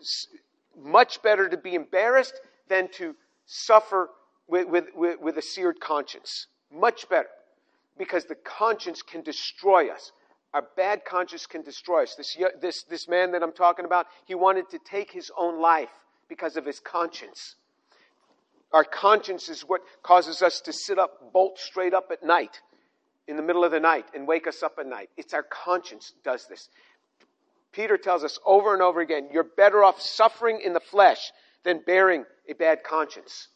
much 0.81 1.21
better 1.21 1.49
to 1.49 1.57
be 1.57 1.75
embarrassed 1.75 2.39
than 2.69 2.88
to 2.93 3.13
suffer 3.45 4.10
with, 4.47 4.69
with, 4.69 4.86
with, 4.95 5.19
with 5.19 5.38
a 5.38 5.41
seared 5.41 5.81
conscience. 5.81 6.47
Much 6.71 7.10
better. 7.10 7.29
Because 7.97 8.25
the 8.25 8.36
conscience 8.36 9.01
can 9.01 9.21
destroy 9.21 9.89
us. 9.89 10.12
Our 10.53 10.65
bad 10.75 11.05
conscience 11.05 11.45
can 11.45 11.62
destroy 11.62 12.03
us. 12.03 12.15
This, 12.15 12.38
this, 12.62 12.84
this 12.84 13.07
man 13.07 13.31
that 13.31 13.43
I'm 13.43 13.53
talking 13.53 13.86
about, 13.86 14.07
he 14.25 14.36
wanted 14.36 14.69
to 14.71 14.79
take 14.79 15.12
his 15.12 15.31
own 15.38 15.62
life 15.62 15.91
because 16.27 16.57
of 16.57 16.65
his 16.65 16.79
conscience. 16.79 17.55
Our 18.73 18.84
conscience 18.84 19.49
is 19.49 19.62
what 19.62 19.81
causes 20.01 20.41
us 20.41 20.62
to 20.62 20.73
sit 20.73 20.97
up 20.97 21.34
bolt 21.34 21.60
straight 21.60 21.93
up 21.93 22.10
at 22.12 22.23
night, 22.23 22.62
in 23.27 23.36
the 23.36 23.43
middle 23.43 23.63
of 23.63 23.71
the 23.71 23.79
night, 23.79 24.05
and 24.13 24.27
wake 24.27 24.47
us 24.47 24.63
up 24.63 24.77
at 24.79 24.88
night. 24.88 25.10
It's 25.17 25.34
our 25.34 25.43
conscience 25.43 26.13
does 26.23 26.47
this. 26.47 26.69
Peter 27.71 27.97
tells 27.97 28.23
us 28.23 28.39
over 28.45 28.73
and 28.73 28.81
over 28.81 28.99
again, 28.99 29.29
you're 29.31 29.43
better 29.43 29.84
off 29.84 30.01
suffering 30.01 30.62
in 30.63 30.73
the 30.73 30.79
flesh 30.79 31.31
than 31.63 31.81
bearing 31.86 32.25
a 32.49 32.53
bad 32.53 32.84
conscience. 32.84 33.47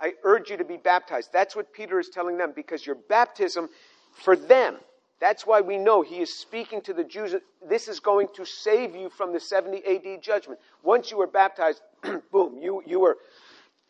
I 0.00 0.14
urge 0.24 0.50
you 0.50 0.56
to 0.56 0.64
be 0.64 0.76
baptized. 0.76 1.30
That's 1.32 1.54
what 1.54 1.72
Peter 1.72 2.00
is 2.00 2.08
telling 2.08 2.38
them 2.38 2.52
because 2.54 2.86
your 2.86 2.96
baptism 2.96 3.68
for 4.12 4.34
them, 4.34 4.76
that's 5.20 5.46
why 5.46 5.60
we 5.60 5.76
know 5.76 6.02
he 6.02 6.20
is 6.20 6.32
speaking 6.32 6.80
to 6.82 6.94
the 6.94 7.04
Jews. 7.04 7.34
This 7.68 7.88
is 7.88 8.00
going 8.00 8.28
to 8.34 8.46
save 8.46 8.96
you 8.96 9.10
from 9.10 9.32
the 9.32 9.40
70 9.40 9.84
AD 9.86 10.22
judgment. 10.22 10.58
Once 10.82 11.10
you 11.10 11.18
were 11.18 11.26
baptized, 11.26 11.82
boom, 12.32 12.58
you, 12.58 12.82
you, 12.86 13.00
were, 13.00 13.18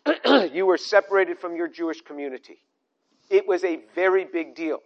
you 0.52 0.66
were 0.66 0.76
separated 0.76 1.38
from 1.38 1.54
your 1.54 1.68
Jewish 1.68 2.00
community. 2.00 2.58
It 3.30 3.46
was 3.46 3.62
a 3.62 3.80
very 3.94 4.24
big 4.24 4.56
deal. 4.56 4.80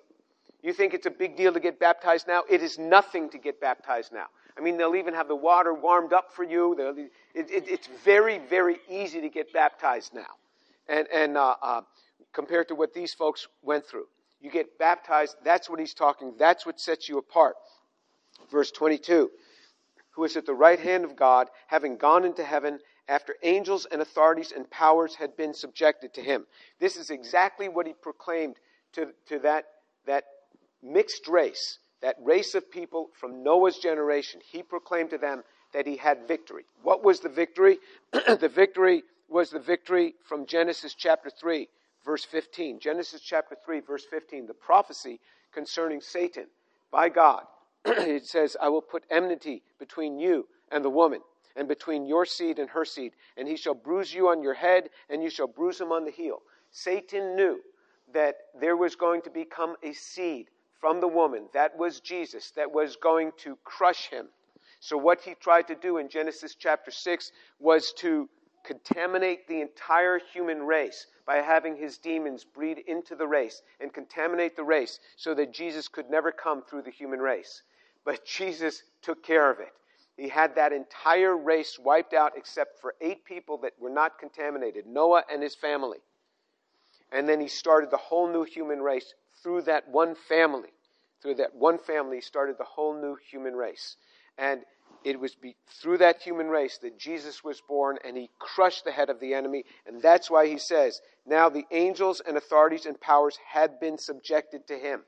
You 0.62 0.74
think 0.74 0.92
it's 0.92 1.06
a 1.06 1.10
big 1.10 1.36
deal 1.36 1.52
to 1.52 1.60
get 1.60 1.78
baptized 1.78 2.26
now? 2.26 2.42
It 2.50 2.62
is 2.62 2.78
nothing 2.78 3.30
to 3.30 3.38
get 3.38 3.60
baptized 3.60 4.12
now. 4.12 4.26
I 4.56 4.60
mean, 4.60 4.76
they'll 4.76 4.96
even 4.96 5.14
have 5.14 5.28
the 5.28 5.36
water 5.36 5.74
warmed 5.74 6.12
up 6.12 6.32
for 6.32 6.44
you. 6.44 6.74
It, 7.34 7.50
it, 7.50 7.68
it's 7.68 7.88
very, 8.04 8.38
very 8.38 8.76
easy 8.88 9.20
to 9.22 9.28
get 9.28 9.52
baptized 9.52 10.14
now 10.14 10.26
and, 10.88 11.06
and 11.12 11.36
uh, 11.36 11.56
uh, 11.62 11.80
compared 12.32 12.68
to 12.68 12.74
what 12.74 12.92
these 12.94 13.14
folks 13.14 13.46
went 13.62 13.86
through. 13.86 14.06
You 14.40 14.50
get 14.50 14.78
baptized, 14.78 15.36
that's 15.44 15.70
what 15.70 15.80
he's 15.80 15.94
talking, 15.94 16.34
that's 16.38 16.66
what 16.66 16.78
sets 16.78 17.08
you 17.08 17.18
apart. 17.18 17.54
Verse 18.50 18.70
22 18.70 19.30
Who 20.12 20.24
is 20.24 20.36
at 20.36 20.46
the 20.46 20.54
right 20.54 20.78
hand 20.78 21.04
of 21.04 21.16
God, 21.16 21.48
having 21.66 21.96
gone 21.96 22.24
into 22.24 22.44
heaven 22.44 22.78
after 23.08 23.36
angels 23.42 23.86
and 23.90 24.00
authorities 24.00 24.52
and 24.54 24.68
powers 24.70 25.14
had 25.14 25.36
been 25.36 25.54
subjected 25.54 26.14
to 26.14 26.22
him. 26.22 26.46
This 26.80 26.96
is 26.96 27.10
exactly 27.10 27.68
what 27.68 27.86
he 27.86 27.92
proclaimed 27.92 28.56
to, 28.94 29.08
to 29.28 29.38
that, 29.40 29.64
that 30.06 30.24
mixed 30.82 31.28
race, 31.28 31.78
that 32.02 32.16
race 32.22 32.54
of 32.54 32.70
people 32.70 33.10
from 33.18 33.42
Noah's 33.42 33.78
generation. 33.78 34.40
He 34.50 34.62
proclaimed 34.62 35.10
to 35.10 35.18
them 35.18 35.42
that 35.72 35.86
he 35.86 35.96
had 35.96 36.26
victory. 36.28 36.64
What 36.82 37.04
was 37.04 37.20
the 37.20 37.28
victory? 37.28 37.78
the 38.12 38.50
victory 38.52 39.02
was 39.28 39.50
the 39.50 39.58
victory 39.58 40.14
from 40.24 40.46
Genesis 40.46 40.94
chapter 40.94 41.30
3, 41.30 41.68
verse 42.04 42.24
15. 42.24 42.80
Genesis 42.80 43.20
chapter 43.20 43.56
3, 43.64 43.80
verse 43.80 44.04
15, 44.08 44.46
the 44.46 44.54
prophecy 44.54 45.20
concerning 45.52 46.00
Satan 46.00 46.46
by 46.90 47.08
God. 47.08 47.44
it 47.84 48.26
says, 48.26 48.56
I 48.60 48.68
will 48.68 48.82
put 48.82 49.04
enmity 49.10 49.62
between 49.78 50.18
you 50.18 50.46
and 50.70 50.84
the 50.84 50.90
woman, 50.90 51.20
and 51.56 51.68
between 51.68 52.06
your 52.06 52.24
seed 52.26 52.58
and 52.58 52.70
her 52.70 52.84
seed, 52.84 53.12
and 53.36 53.46
he 53.46 53.56
shall 53.56 53.74
bruise 53.74 54.12
you 54.12 54.28
on 54.28 54.42
your 54.42 54.54
head, 54.54 54.90
and 55.08 55.22
you 55.22 55.30
shall 55.30 55.46
bruise 55.46 55.80
him 55.80 55.92
on 55.92 56.04
the 56.04 56.10
heel. 56.10 56.42
Satan 56.70 57.36
knew 57.36 57.60
that 58.12 58.36
there 58.60 58.76
was 58.76 58.96
going 58.96 59.22
to 59.22 59.30
become 59.30 59.76
a 59.82 59.92
seed 59.92 60.48
from 60.80 61.00
the 61.00 61.08
woman, 61.08 61.46
that 61.54 61.76
was 61.78 62.00
Jesus, 62.00 62.50
that 62.56 62.70
was 62.70 62.96
going 62.96 63.32
to 63.38 63.56
crush 63.64 64.10
him. 64.10 64.26
So, 64.80 64.98
what 64.98 65.22
he 65.22 65.34
tried 65.34 65.66
to 65.68 65.74
do 65.74 65.96
in 65.96 66.10
Genesis 66.10 66.54
chapter 66.54 66.90
6 66.90 67.32
was 67.58 67.92
to 67.98 68.28
contaminate 68.64 69.46
the 69.46 69.60
entire 69.60 70.18
human 70.18 70.62
race 70.62 71.06
by 71.26 71.36
having 71.36 71.76
his 71.76 71.98
demons 71.98 72.44
breed 72.44 72.78
into 72.86 73.14
the 73.14 73.26
race 73.26 73.62
and 73.80 73.92
contaminate 73.92 74.56
the 74.56 74.64
race 74.64 74.98
so 75.16 75.34
that 75.34 75.52
Jesus 75.52 75.86
could 75.86 76.10
never 76.10 76.32
come 76.32 76.62
through 76.62 76.82
the 76.82 76.90
human 76.90 77.20
race. 77.20 77.62
But 78.04 78.24
Jesus 78.26 78.82
took 79.02 79.22
care 79.22 79.50
of 79.50 79.60
it. 79.60 79.72
He 80.16 80.28
had 80.28 80.54
that 80.54 80.72
entire 80.72 81.36
race 81.36 81.78
wiped 81.78 82.14
out 82.14 82.32
except 82.36 82.80
for 82.80 82.94
eight 83.00 83.24
people 83.24 83.58
that 83.58 83.72
were 83.80 83.90
not 83.90 84.18
contaminated 84.18 84.86
Noah 84.86 85.24
and 85.30 85.42
his 85.42 85.54
family. 85.54 85.98
And 87.10 87.28
then 87.28 87.40
he 87.40 87.48
started 87.48 87.90
the 87.90 87.96
whole 87.96 88.32
new 88.32 88.44
human 88.44 88.80
race 88.80 89.12
through 89.42 89.62
that 89.62 89.88
one 89.88 90.14
family. 90.14 90.70
Through 91.20 91.36
that 91.36 91.54
one 91.54 91.78
family, 91.78 92.18
he 92.18 92.22
started 92.22 92.58
the 92.58 92.64
whole 92.64 92.94
new 92.94 93.16
human 93.16 93.54
race. 93.54 93.96
And 94.38 94.60
it 95.04 95.20
was 95.20 95.34
be, 95.34 95.54
through 95.68 95.98
that 95.98 96.22
human 96.22 96.48
race 96.48 96.78
that 96.78 96.98
Jesus 96.98 97.44
was 97.44 97.60
born 97.60 97.98
and 98.04 98.16
he 98.16 98.30
crushed 98.38 98.84
the 98.84 98.92
head 98.92 99.10
of 99.10 99.20
the 99.20 99.34
enemy. 99.34 99.64
And 99.86 100.00
that's 100.00 100.30
why 100.30 100.46
he 100.46 100.58
says, 100.58 101.00
now 101.26 101.48
the 101.48 101.66
angels 101.70 102.22
and 102.26 102.36
authorities 102.36 102.86
and 102.86 103.00
powers 103.00 103.38
had 103.46 103.78
been 103.78 103.98
subjected 103.98 104.66
to 104.68 104.78
him. 104.78 105.02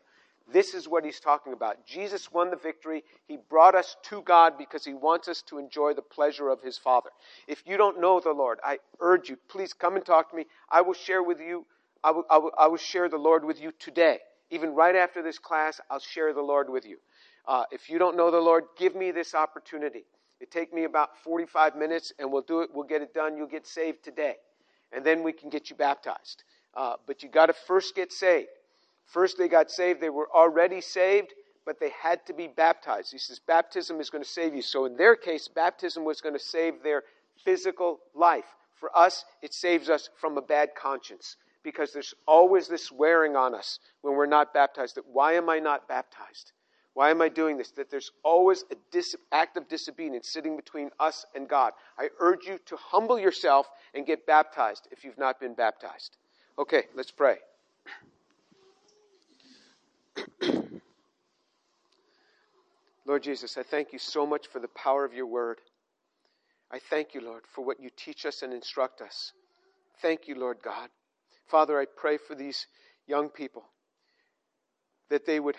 This 0.53 0.75
is 0.75 0.87
what 0.87 1.05
he's 1.05 1.19
talking 1.19 1.53
about. 1.53 1.85
Jesus 1.87 2.31
won 2.31 2.51
the 2.51 2.57
victory. 2.57 3.03
He 3.27 3.37
brought 3.37 3.75
us 3.75 3.97
to 4.05 4.23
God 4.23 4.57
because 4.57 4.85
he 4.85 4.95
wants 4.95 5.27
us 5.27 5.43
to 5.49 5.59
enjoy 5.59 5.95
the 5.95 6.03
pleasure 6.03 6.51
of 6.51 6.63
his 6.63 6.79
Father. 6.79 7.11
If 7.49 7.65
you 7.67 7.77
don't 7.77 8.01
know 8.01 8.21
the 8.21 8.31
Lord, 8.31 8.61
I 8.63 8.79
urge 9.01 9.29
you, 9.29 9.39
please 9.49 9.73
come 9.73 9.97
and 9.97 10.05
talk 10.05 10.31
to 10.31 10.37
me. 10.37 10.47
I 10.71 10.83
will 10.83 10.95
share 10.95 11.23
with 11.23 11.41
you, 11.41 11.67
I 12.05 12.13
will, 12.13 12.25
I 12.31 12.39
will, 12.39 12.53
I 12.57 12.69
will 12.69 12.77
share 12.77 13.09
the 13.09 13.17
Lord 13.17 13.45
with 13.45 13.61
you 13.61 13.73
today. 13.81 14.19
Even 14.51 14.75
right 14.77 14.95
after 14.95 15.23
this 15.23 15.41
class, 15.41 15.81
I'll 15.91 15.99
share 15.99 16.33
the 16.33 16.43
Lord 16.43 16.71
with 16.71 16.87
you. 16.87 16.99
Uh, 17.47 17.65
if 17.71 17.89
you 17.89 17.99
don't 17.99 18.17
know 18.17 18.31
the 18.31 18.41
Lord, 18.41 18.65
give 18.77 18.95
me 18.95 19.11
this 19.11 19.35
opportunity. 19.35 20.05
It 20.41 20.51
take 20.51 20.75
me 20.75 20.85
about 20.85 21.17
45 21.19 21.77
minutes, 21.77 22.13
and 22.19 22.31
we'll 22.31 22.43
do 22.43 22.61
it. 22.61 22.71
We'll 22.73 22.87
get 22.87 23.03
it 23.03 23.15
done. 23.15 23.37
You'll 23.37 23.47
get 23.47 23.67
saved 23.67 24.05
today, 24.05 24.35
and 24.93 25.05
then 25.05 25.23
we 25.23 25.33
can 25.33 25.49
get 25.49 25.71
you 25.71 25.77
baptized. 25.77 26.43
Uh, 26.75 26.95
but 27.07 27.23
you 27.23 27.29
got 27.29 27.47
to 27.47 27.55
first 27.55 27.95
get 27.95 28.13
saved. 28.13 28.49
First, 29.07 29.39
they 29.39 29.49
got 29.49 29.71
saved. 29.71 30.01
They 30.01 30.11
were 30.11 30.29
already 30.35 30.81
saved, 30.81 31.33
but 31.65 31.81
they 31.81 31.91
had 32.03 32.27
to 32.27 32.35
be 32.35 32.49
baptized. 32.49 33.13
He 33.13 33.19
says 33.19 33.39
baptism 33.39 34.01
is 34.01 34.11
going 34.11 34.23
to 34.23 34.29
save 34.29 34.55
you. 34.55 34.63
So 34.63 34.85
in 34.85 34.97
their 34.97 35.17
case, 35.17 35.49
baptism 35.49 36.05
was 36.05 36.21
going 36.21 36.35
to 36.35 36.41
save 36.41 36.83
their 36.83 37.05
physical 37.45 38.01
life. 38.15 38.45
For 38.75 38.97
us, 38.97 39.25
it 39.43 39.55
saves 39.55 39.89
us 39.89 40.11
from 40.21 40.37
a 40.37 40.43
bad 40.43 40.71
conscience 40.81 41.37
because 41.63 41.93
there's 41.93 42.15
always 42.27 42.69
this 42.69 42.93
wearing 42.93 43.37
on 43.37 43.55
us 43.55 43.79
when 44.03 44.15
we're 44.15 44.27
not 44.27 44.53
baptized. 44.53 44.97
That 44.97 45.05
why 45.11 45.35
am 45.35 45.49
I 45.49 45.59
not 45.59 45.89
baptized? 45.89 46.53
Why 46.97 47.11
am 47.11 47.21
I 47.21 47.29
doing 47.29 47.59
this? 47.59 47.73
That 47.73 47.91
there's 47.91 48.11
always 48.23 48.65
a 48.73 48.75
dis- 48.91 49.17
act 49.31 49.59
of 49.59 49.69
disobedience 49.69 50.31
sitting 50.31 50.57
between 50.57 50.89
us 50.99 51.27
and 51.35 51.47
God. 51.47 51.75
I 51.99 52.09
urge 52.21 52.47
you 52.47 52.59
to 52.65 52.77
humble 52.77 53.19
yourself 53.19 53.69
and 53.93 54.07
get 54.07 54.25
baptized 54.27 54.89
if 54.91 55.05
you've 55.05 55.19
not 55.19 55.39
been 55.39 55.53
baptized. 55.53 56.17
Okay, 56.59 56.85
let's 56.95 57.11
pray. 57.11 57.37
Lord 63.05 63.23
Jesus, 63.23 63.59
I 63.59 63.63
thank 63.63 63.93
you 63.93 63.99
so 63.99 64.25
much 64.25 64.47
for 64.47 64.59
the 64.59 64.69
power 64.69 65.05
of 65.05 65.13
your 65.13 65.27
word. 65.27 65.61
I 66.71 66.79
thank 66.79 67.13
you, 67.13 67.21
Lord, 67.21 67.43
for 67.55 67.63
what 67.63 67.79
you 67.79 67.91
teach 67.95 68.25
us 68.25 68.41
and 68.41 68.55
instruct 68.55 69.03
us. 69.03 69.35
Thank 70.01 70.29
you, 70.29 70.35
Lord 70.35 70.61
God. 70.65 70.89
Father, 71.47 71.79
I 71.79 71.85
pray 71.95 72.17
for 72.17 72.35
these 72.35 72.67
young 73.07 73.29
people 73.29 73.65
that 75.11 75.27
they 75.27 75.41
would 75.41 75.57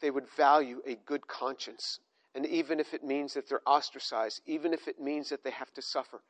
they 0.00 0.10
would 0.10 0.28
value 0.36 0.82
a 0.86 0.96
good 1.06 1.26
conscience. 1.26 2.00
And 2.34 2.46
even 2.46 2.80
if 2.80 2.94
it 2.94 3.04
means 3.04 3.34
that 3.34 3.48
they're 3.48 3.60
ostracized, 3.66 4.40
even 4.46 4.72
if 4.72 4.86
it 4.88 5.00
means 5.00 5.30
that 5.30 5.42
they 5.42 5.50
have 5.50 5.72
to 5.74 5.82
suffer, 5.82 6.22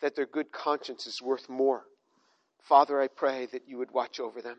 that 0.00 0.14
their 0.14 0.26
good 0.26 0.52
conscience 0.52 1.06
is 1.06 1.22
worth 1.22 1.48
more. 1.48 1.84
Father, 2.62 3.00
I 3.00 3.08
pray 3.08 3.46
that 3.46 3.66
you 3.66 3.78
would 3.78 3.90
watch 3.90 4.20
over 4.20 4.42
them. 4.42 4.58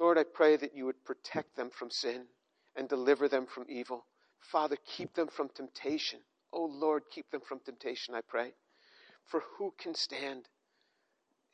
Lord, 0.00 0.16
I 0.16 0.24
pray 0.24 0.56
that 0.56 0.74
you 0.74 0.86
would 0.86 1.04
protect 1.04 1.56
them 1.56 1.70
from 1.70 1.90
sin 1.90 2.26
and 2.76 2.88
deliver 2.88 3.28
them 3.28 3.46
from 3.46 3.66
evil. 3.68 4.06
Father, 4.40 4.76
keep 4.86 5.14
them 5.14 5.28
from 5.28 5.48
temptation. 5.48 6.20
Oh 6.52 6.64
Lord, 6.64 7.02
keep 7.10 7.30
them 7.30 7.42
from 7.46 7.60
temptation, 7.60 8.14
I 8.14 8.20
pray. 8.26 8.54
For 9.26 9.42
who 9.58 9.74
can 9.78 9.94
stand 9.94 10.48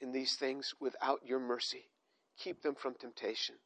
in 0.00 0.12
these 0.12 0.36
things 0.36 0.74
without 0.78 1.20
your 1.26 1.40
mercy? 1.40 1.86
Keep 2.38 2.62
them 2.62 2.74
from 2.74 2.94
temptation. 2.94 3.56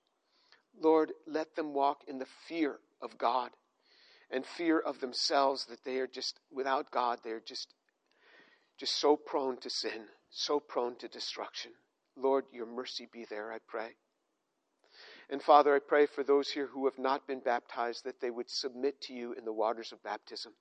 Lord, 0.80 1.12
let 1.26 1.56
them 1.56 1.74
walk 1.74 2.02
in 2.06 2.18
the 2.18 2.26
fear 2.46 2.78
of 3.00 3.18
God 3.18 3.50
and 4.30 4.44
fear 4.44 4.78
of 4.78 5.00
themselves 5.00 5.66
that 5.66 5.84
they 5.84 5.98
are 5.98 6.06
just, 6.06 6.38
without 6.50 6.90
God, 6.90 7.20
they're 7.22 7.40
just, 7.40 7.74
just 8.78 8.98
so 9.00 9.16
prone 9.16 9.58
to 9.58 9.70
sin, 9.70 10.06
so 10.30 10.60
prone 10.60 10.96
to 10.96 11.08
destruction. 11.08 11.72
Lord, 12.16 12.44
your 12.52 12.66
mercy 12.66 13.08
be 13.10 13.26
there, 13.28 13.52
I 13.52 13.58
pray. 13.66 13.96
And 15.30 15.42
Father, 15.42 15.74
I 15.74 15.78
pray 15.78 16.06
for 16.06 16.24
those 16.24 16.50
here 16.50 16.66
who 16.66 16.86
have 16.86 16.98
not 16.98 17.26
been 17.26 17.40
baptized 17.40 18.04
that 18.04 18.20
they 18.20 18.30
would 18.30 18.50
submit 18.50 19.00
to 19.02 19.12
you 19.12 19.32
in 19.32 19.44
the 19.44 19.52
waters 19.52 19.92
of 19.92 20.02
baptism 20.02 20.52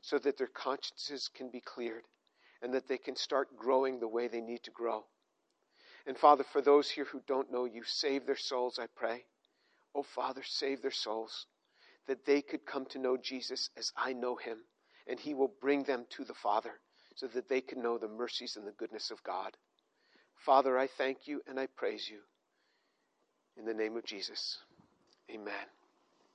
so 0.00 0.18
that 0.18 0.38
their 0.38 0.48
consciences 0.48 1.28
can 1.28 1.50
be 1.50 1.60
cleared 1.60 2.04
and 2.62 2.72
that 2.74 2.88
they 2.88 2.98
can 2.98 3.16
start 3.16 3.56
growing 3.56 4.00
the 4.00 4.08
way 4.08 4.28
they 4.28 4.40
need 4.40 4.62
to 4.64 4.70
grow. 4.70 5.04
And 6.06 6.16
Father, 6.18 6.44
for 6.44 6.60
those 6.60 6.90
here 6.90 7.04
who 7.04 7.20
don't 7.26 7.52
know 7.52 7.64
you, 7.64 7.82
save 7.84 8.26
their 8.26 8.36
souls, 8.36 8.78
I 8.78 8.86
pray. 8.94 9.24
Oh, 9.94 10.04
Father, 10.14 10.42
save 10.44 10.82
their 10.82 10.90
souls, 10.90 11.46
that 12.06 12.24
they 12.24 12.42
could 12.42 12.64
come 12.64 12.86
to 12.86 12.98
know 12.98 13.16
Jesus 13.16 13.70
as 13.76 13.92
I 13.96 14.12
know 14.12 14.36
him, 14.36 14.58
and 15.06 15.18
he 15.20 15.34
will 15.34 15.52
bring 15.60 15.82
them 15.84 16.06
to 16.16 16.24
the 16.24 16.34
Father 16.34 16.80
so 17.14 17.26
that 17.28 17.48
they 17.48 17.60
can 17.60 17.82
know 17.82 17.98
the 17.98 18.08
mercies 18.08 18.56
and 18.56 18.66
the 18.66 18.72
goodness 18.72 19.10
of 19.10 19.22
God. 19.22 19.56
Father, 20.44 20.78
I 20.78 20.86
thank 20.86 21.26
you 21.26 21.42
and 21.46 21.60
I 21.60 21.66
praise 21.76 22.08
you. 22.10 22.20
In 23.56 23.66
the 23.66 23.74
name 23.74 23.96
of 23.96 24.04
Jesus, 24.04 24.58
amen. 25.30 25.81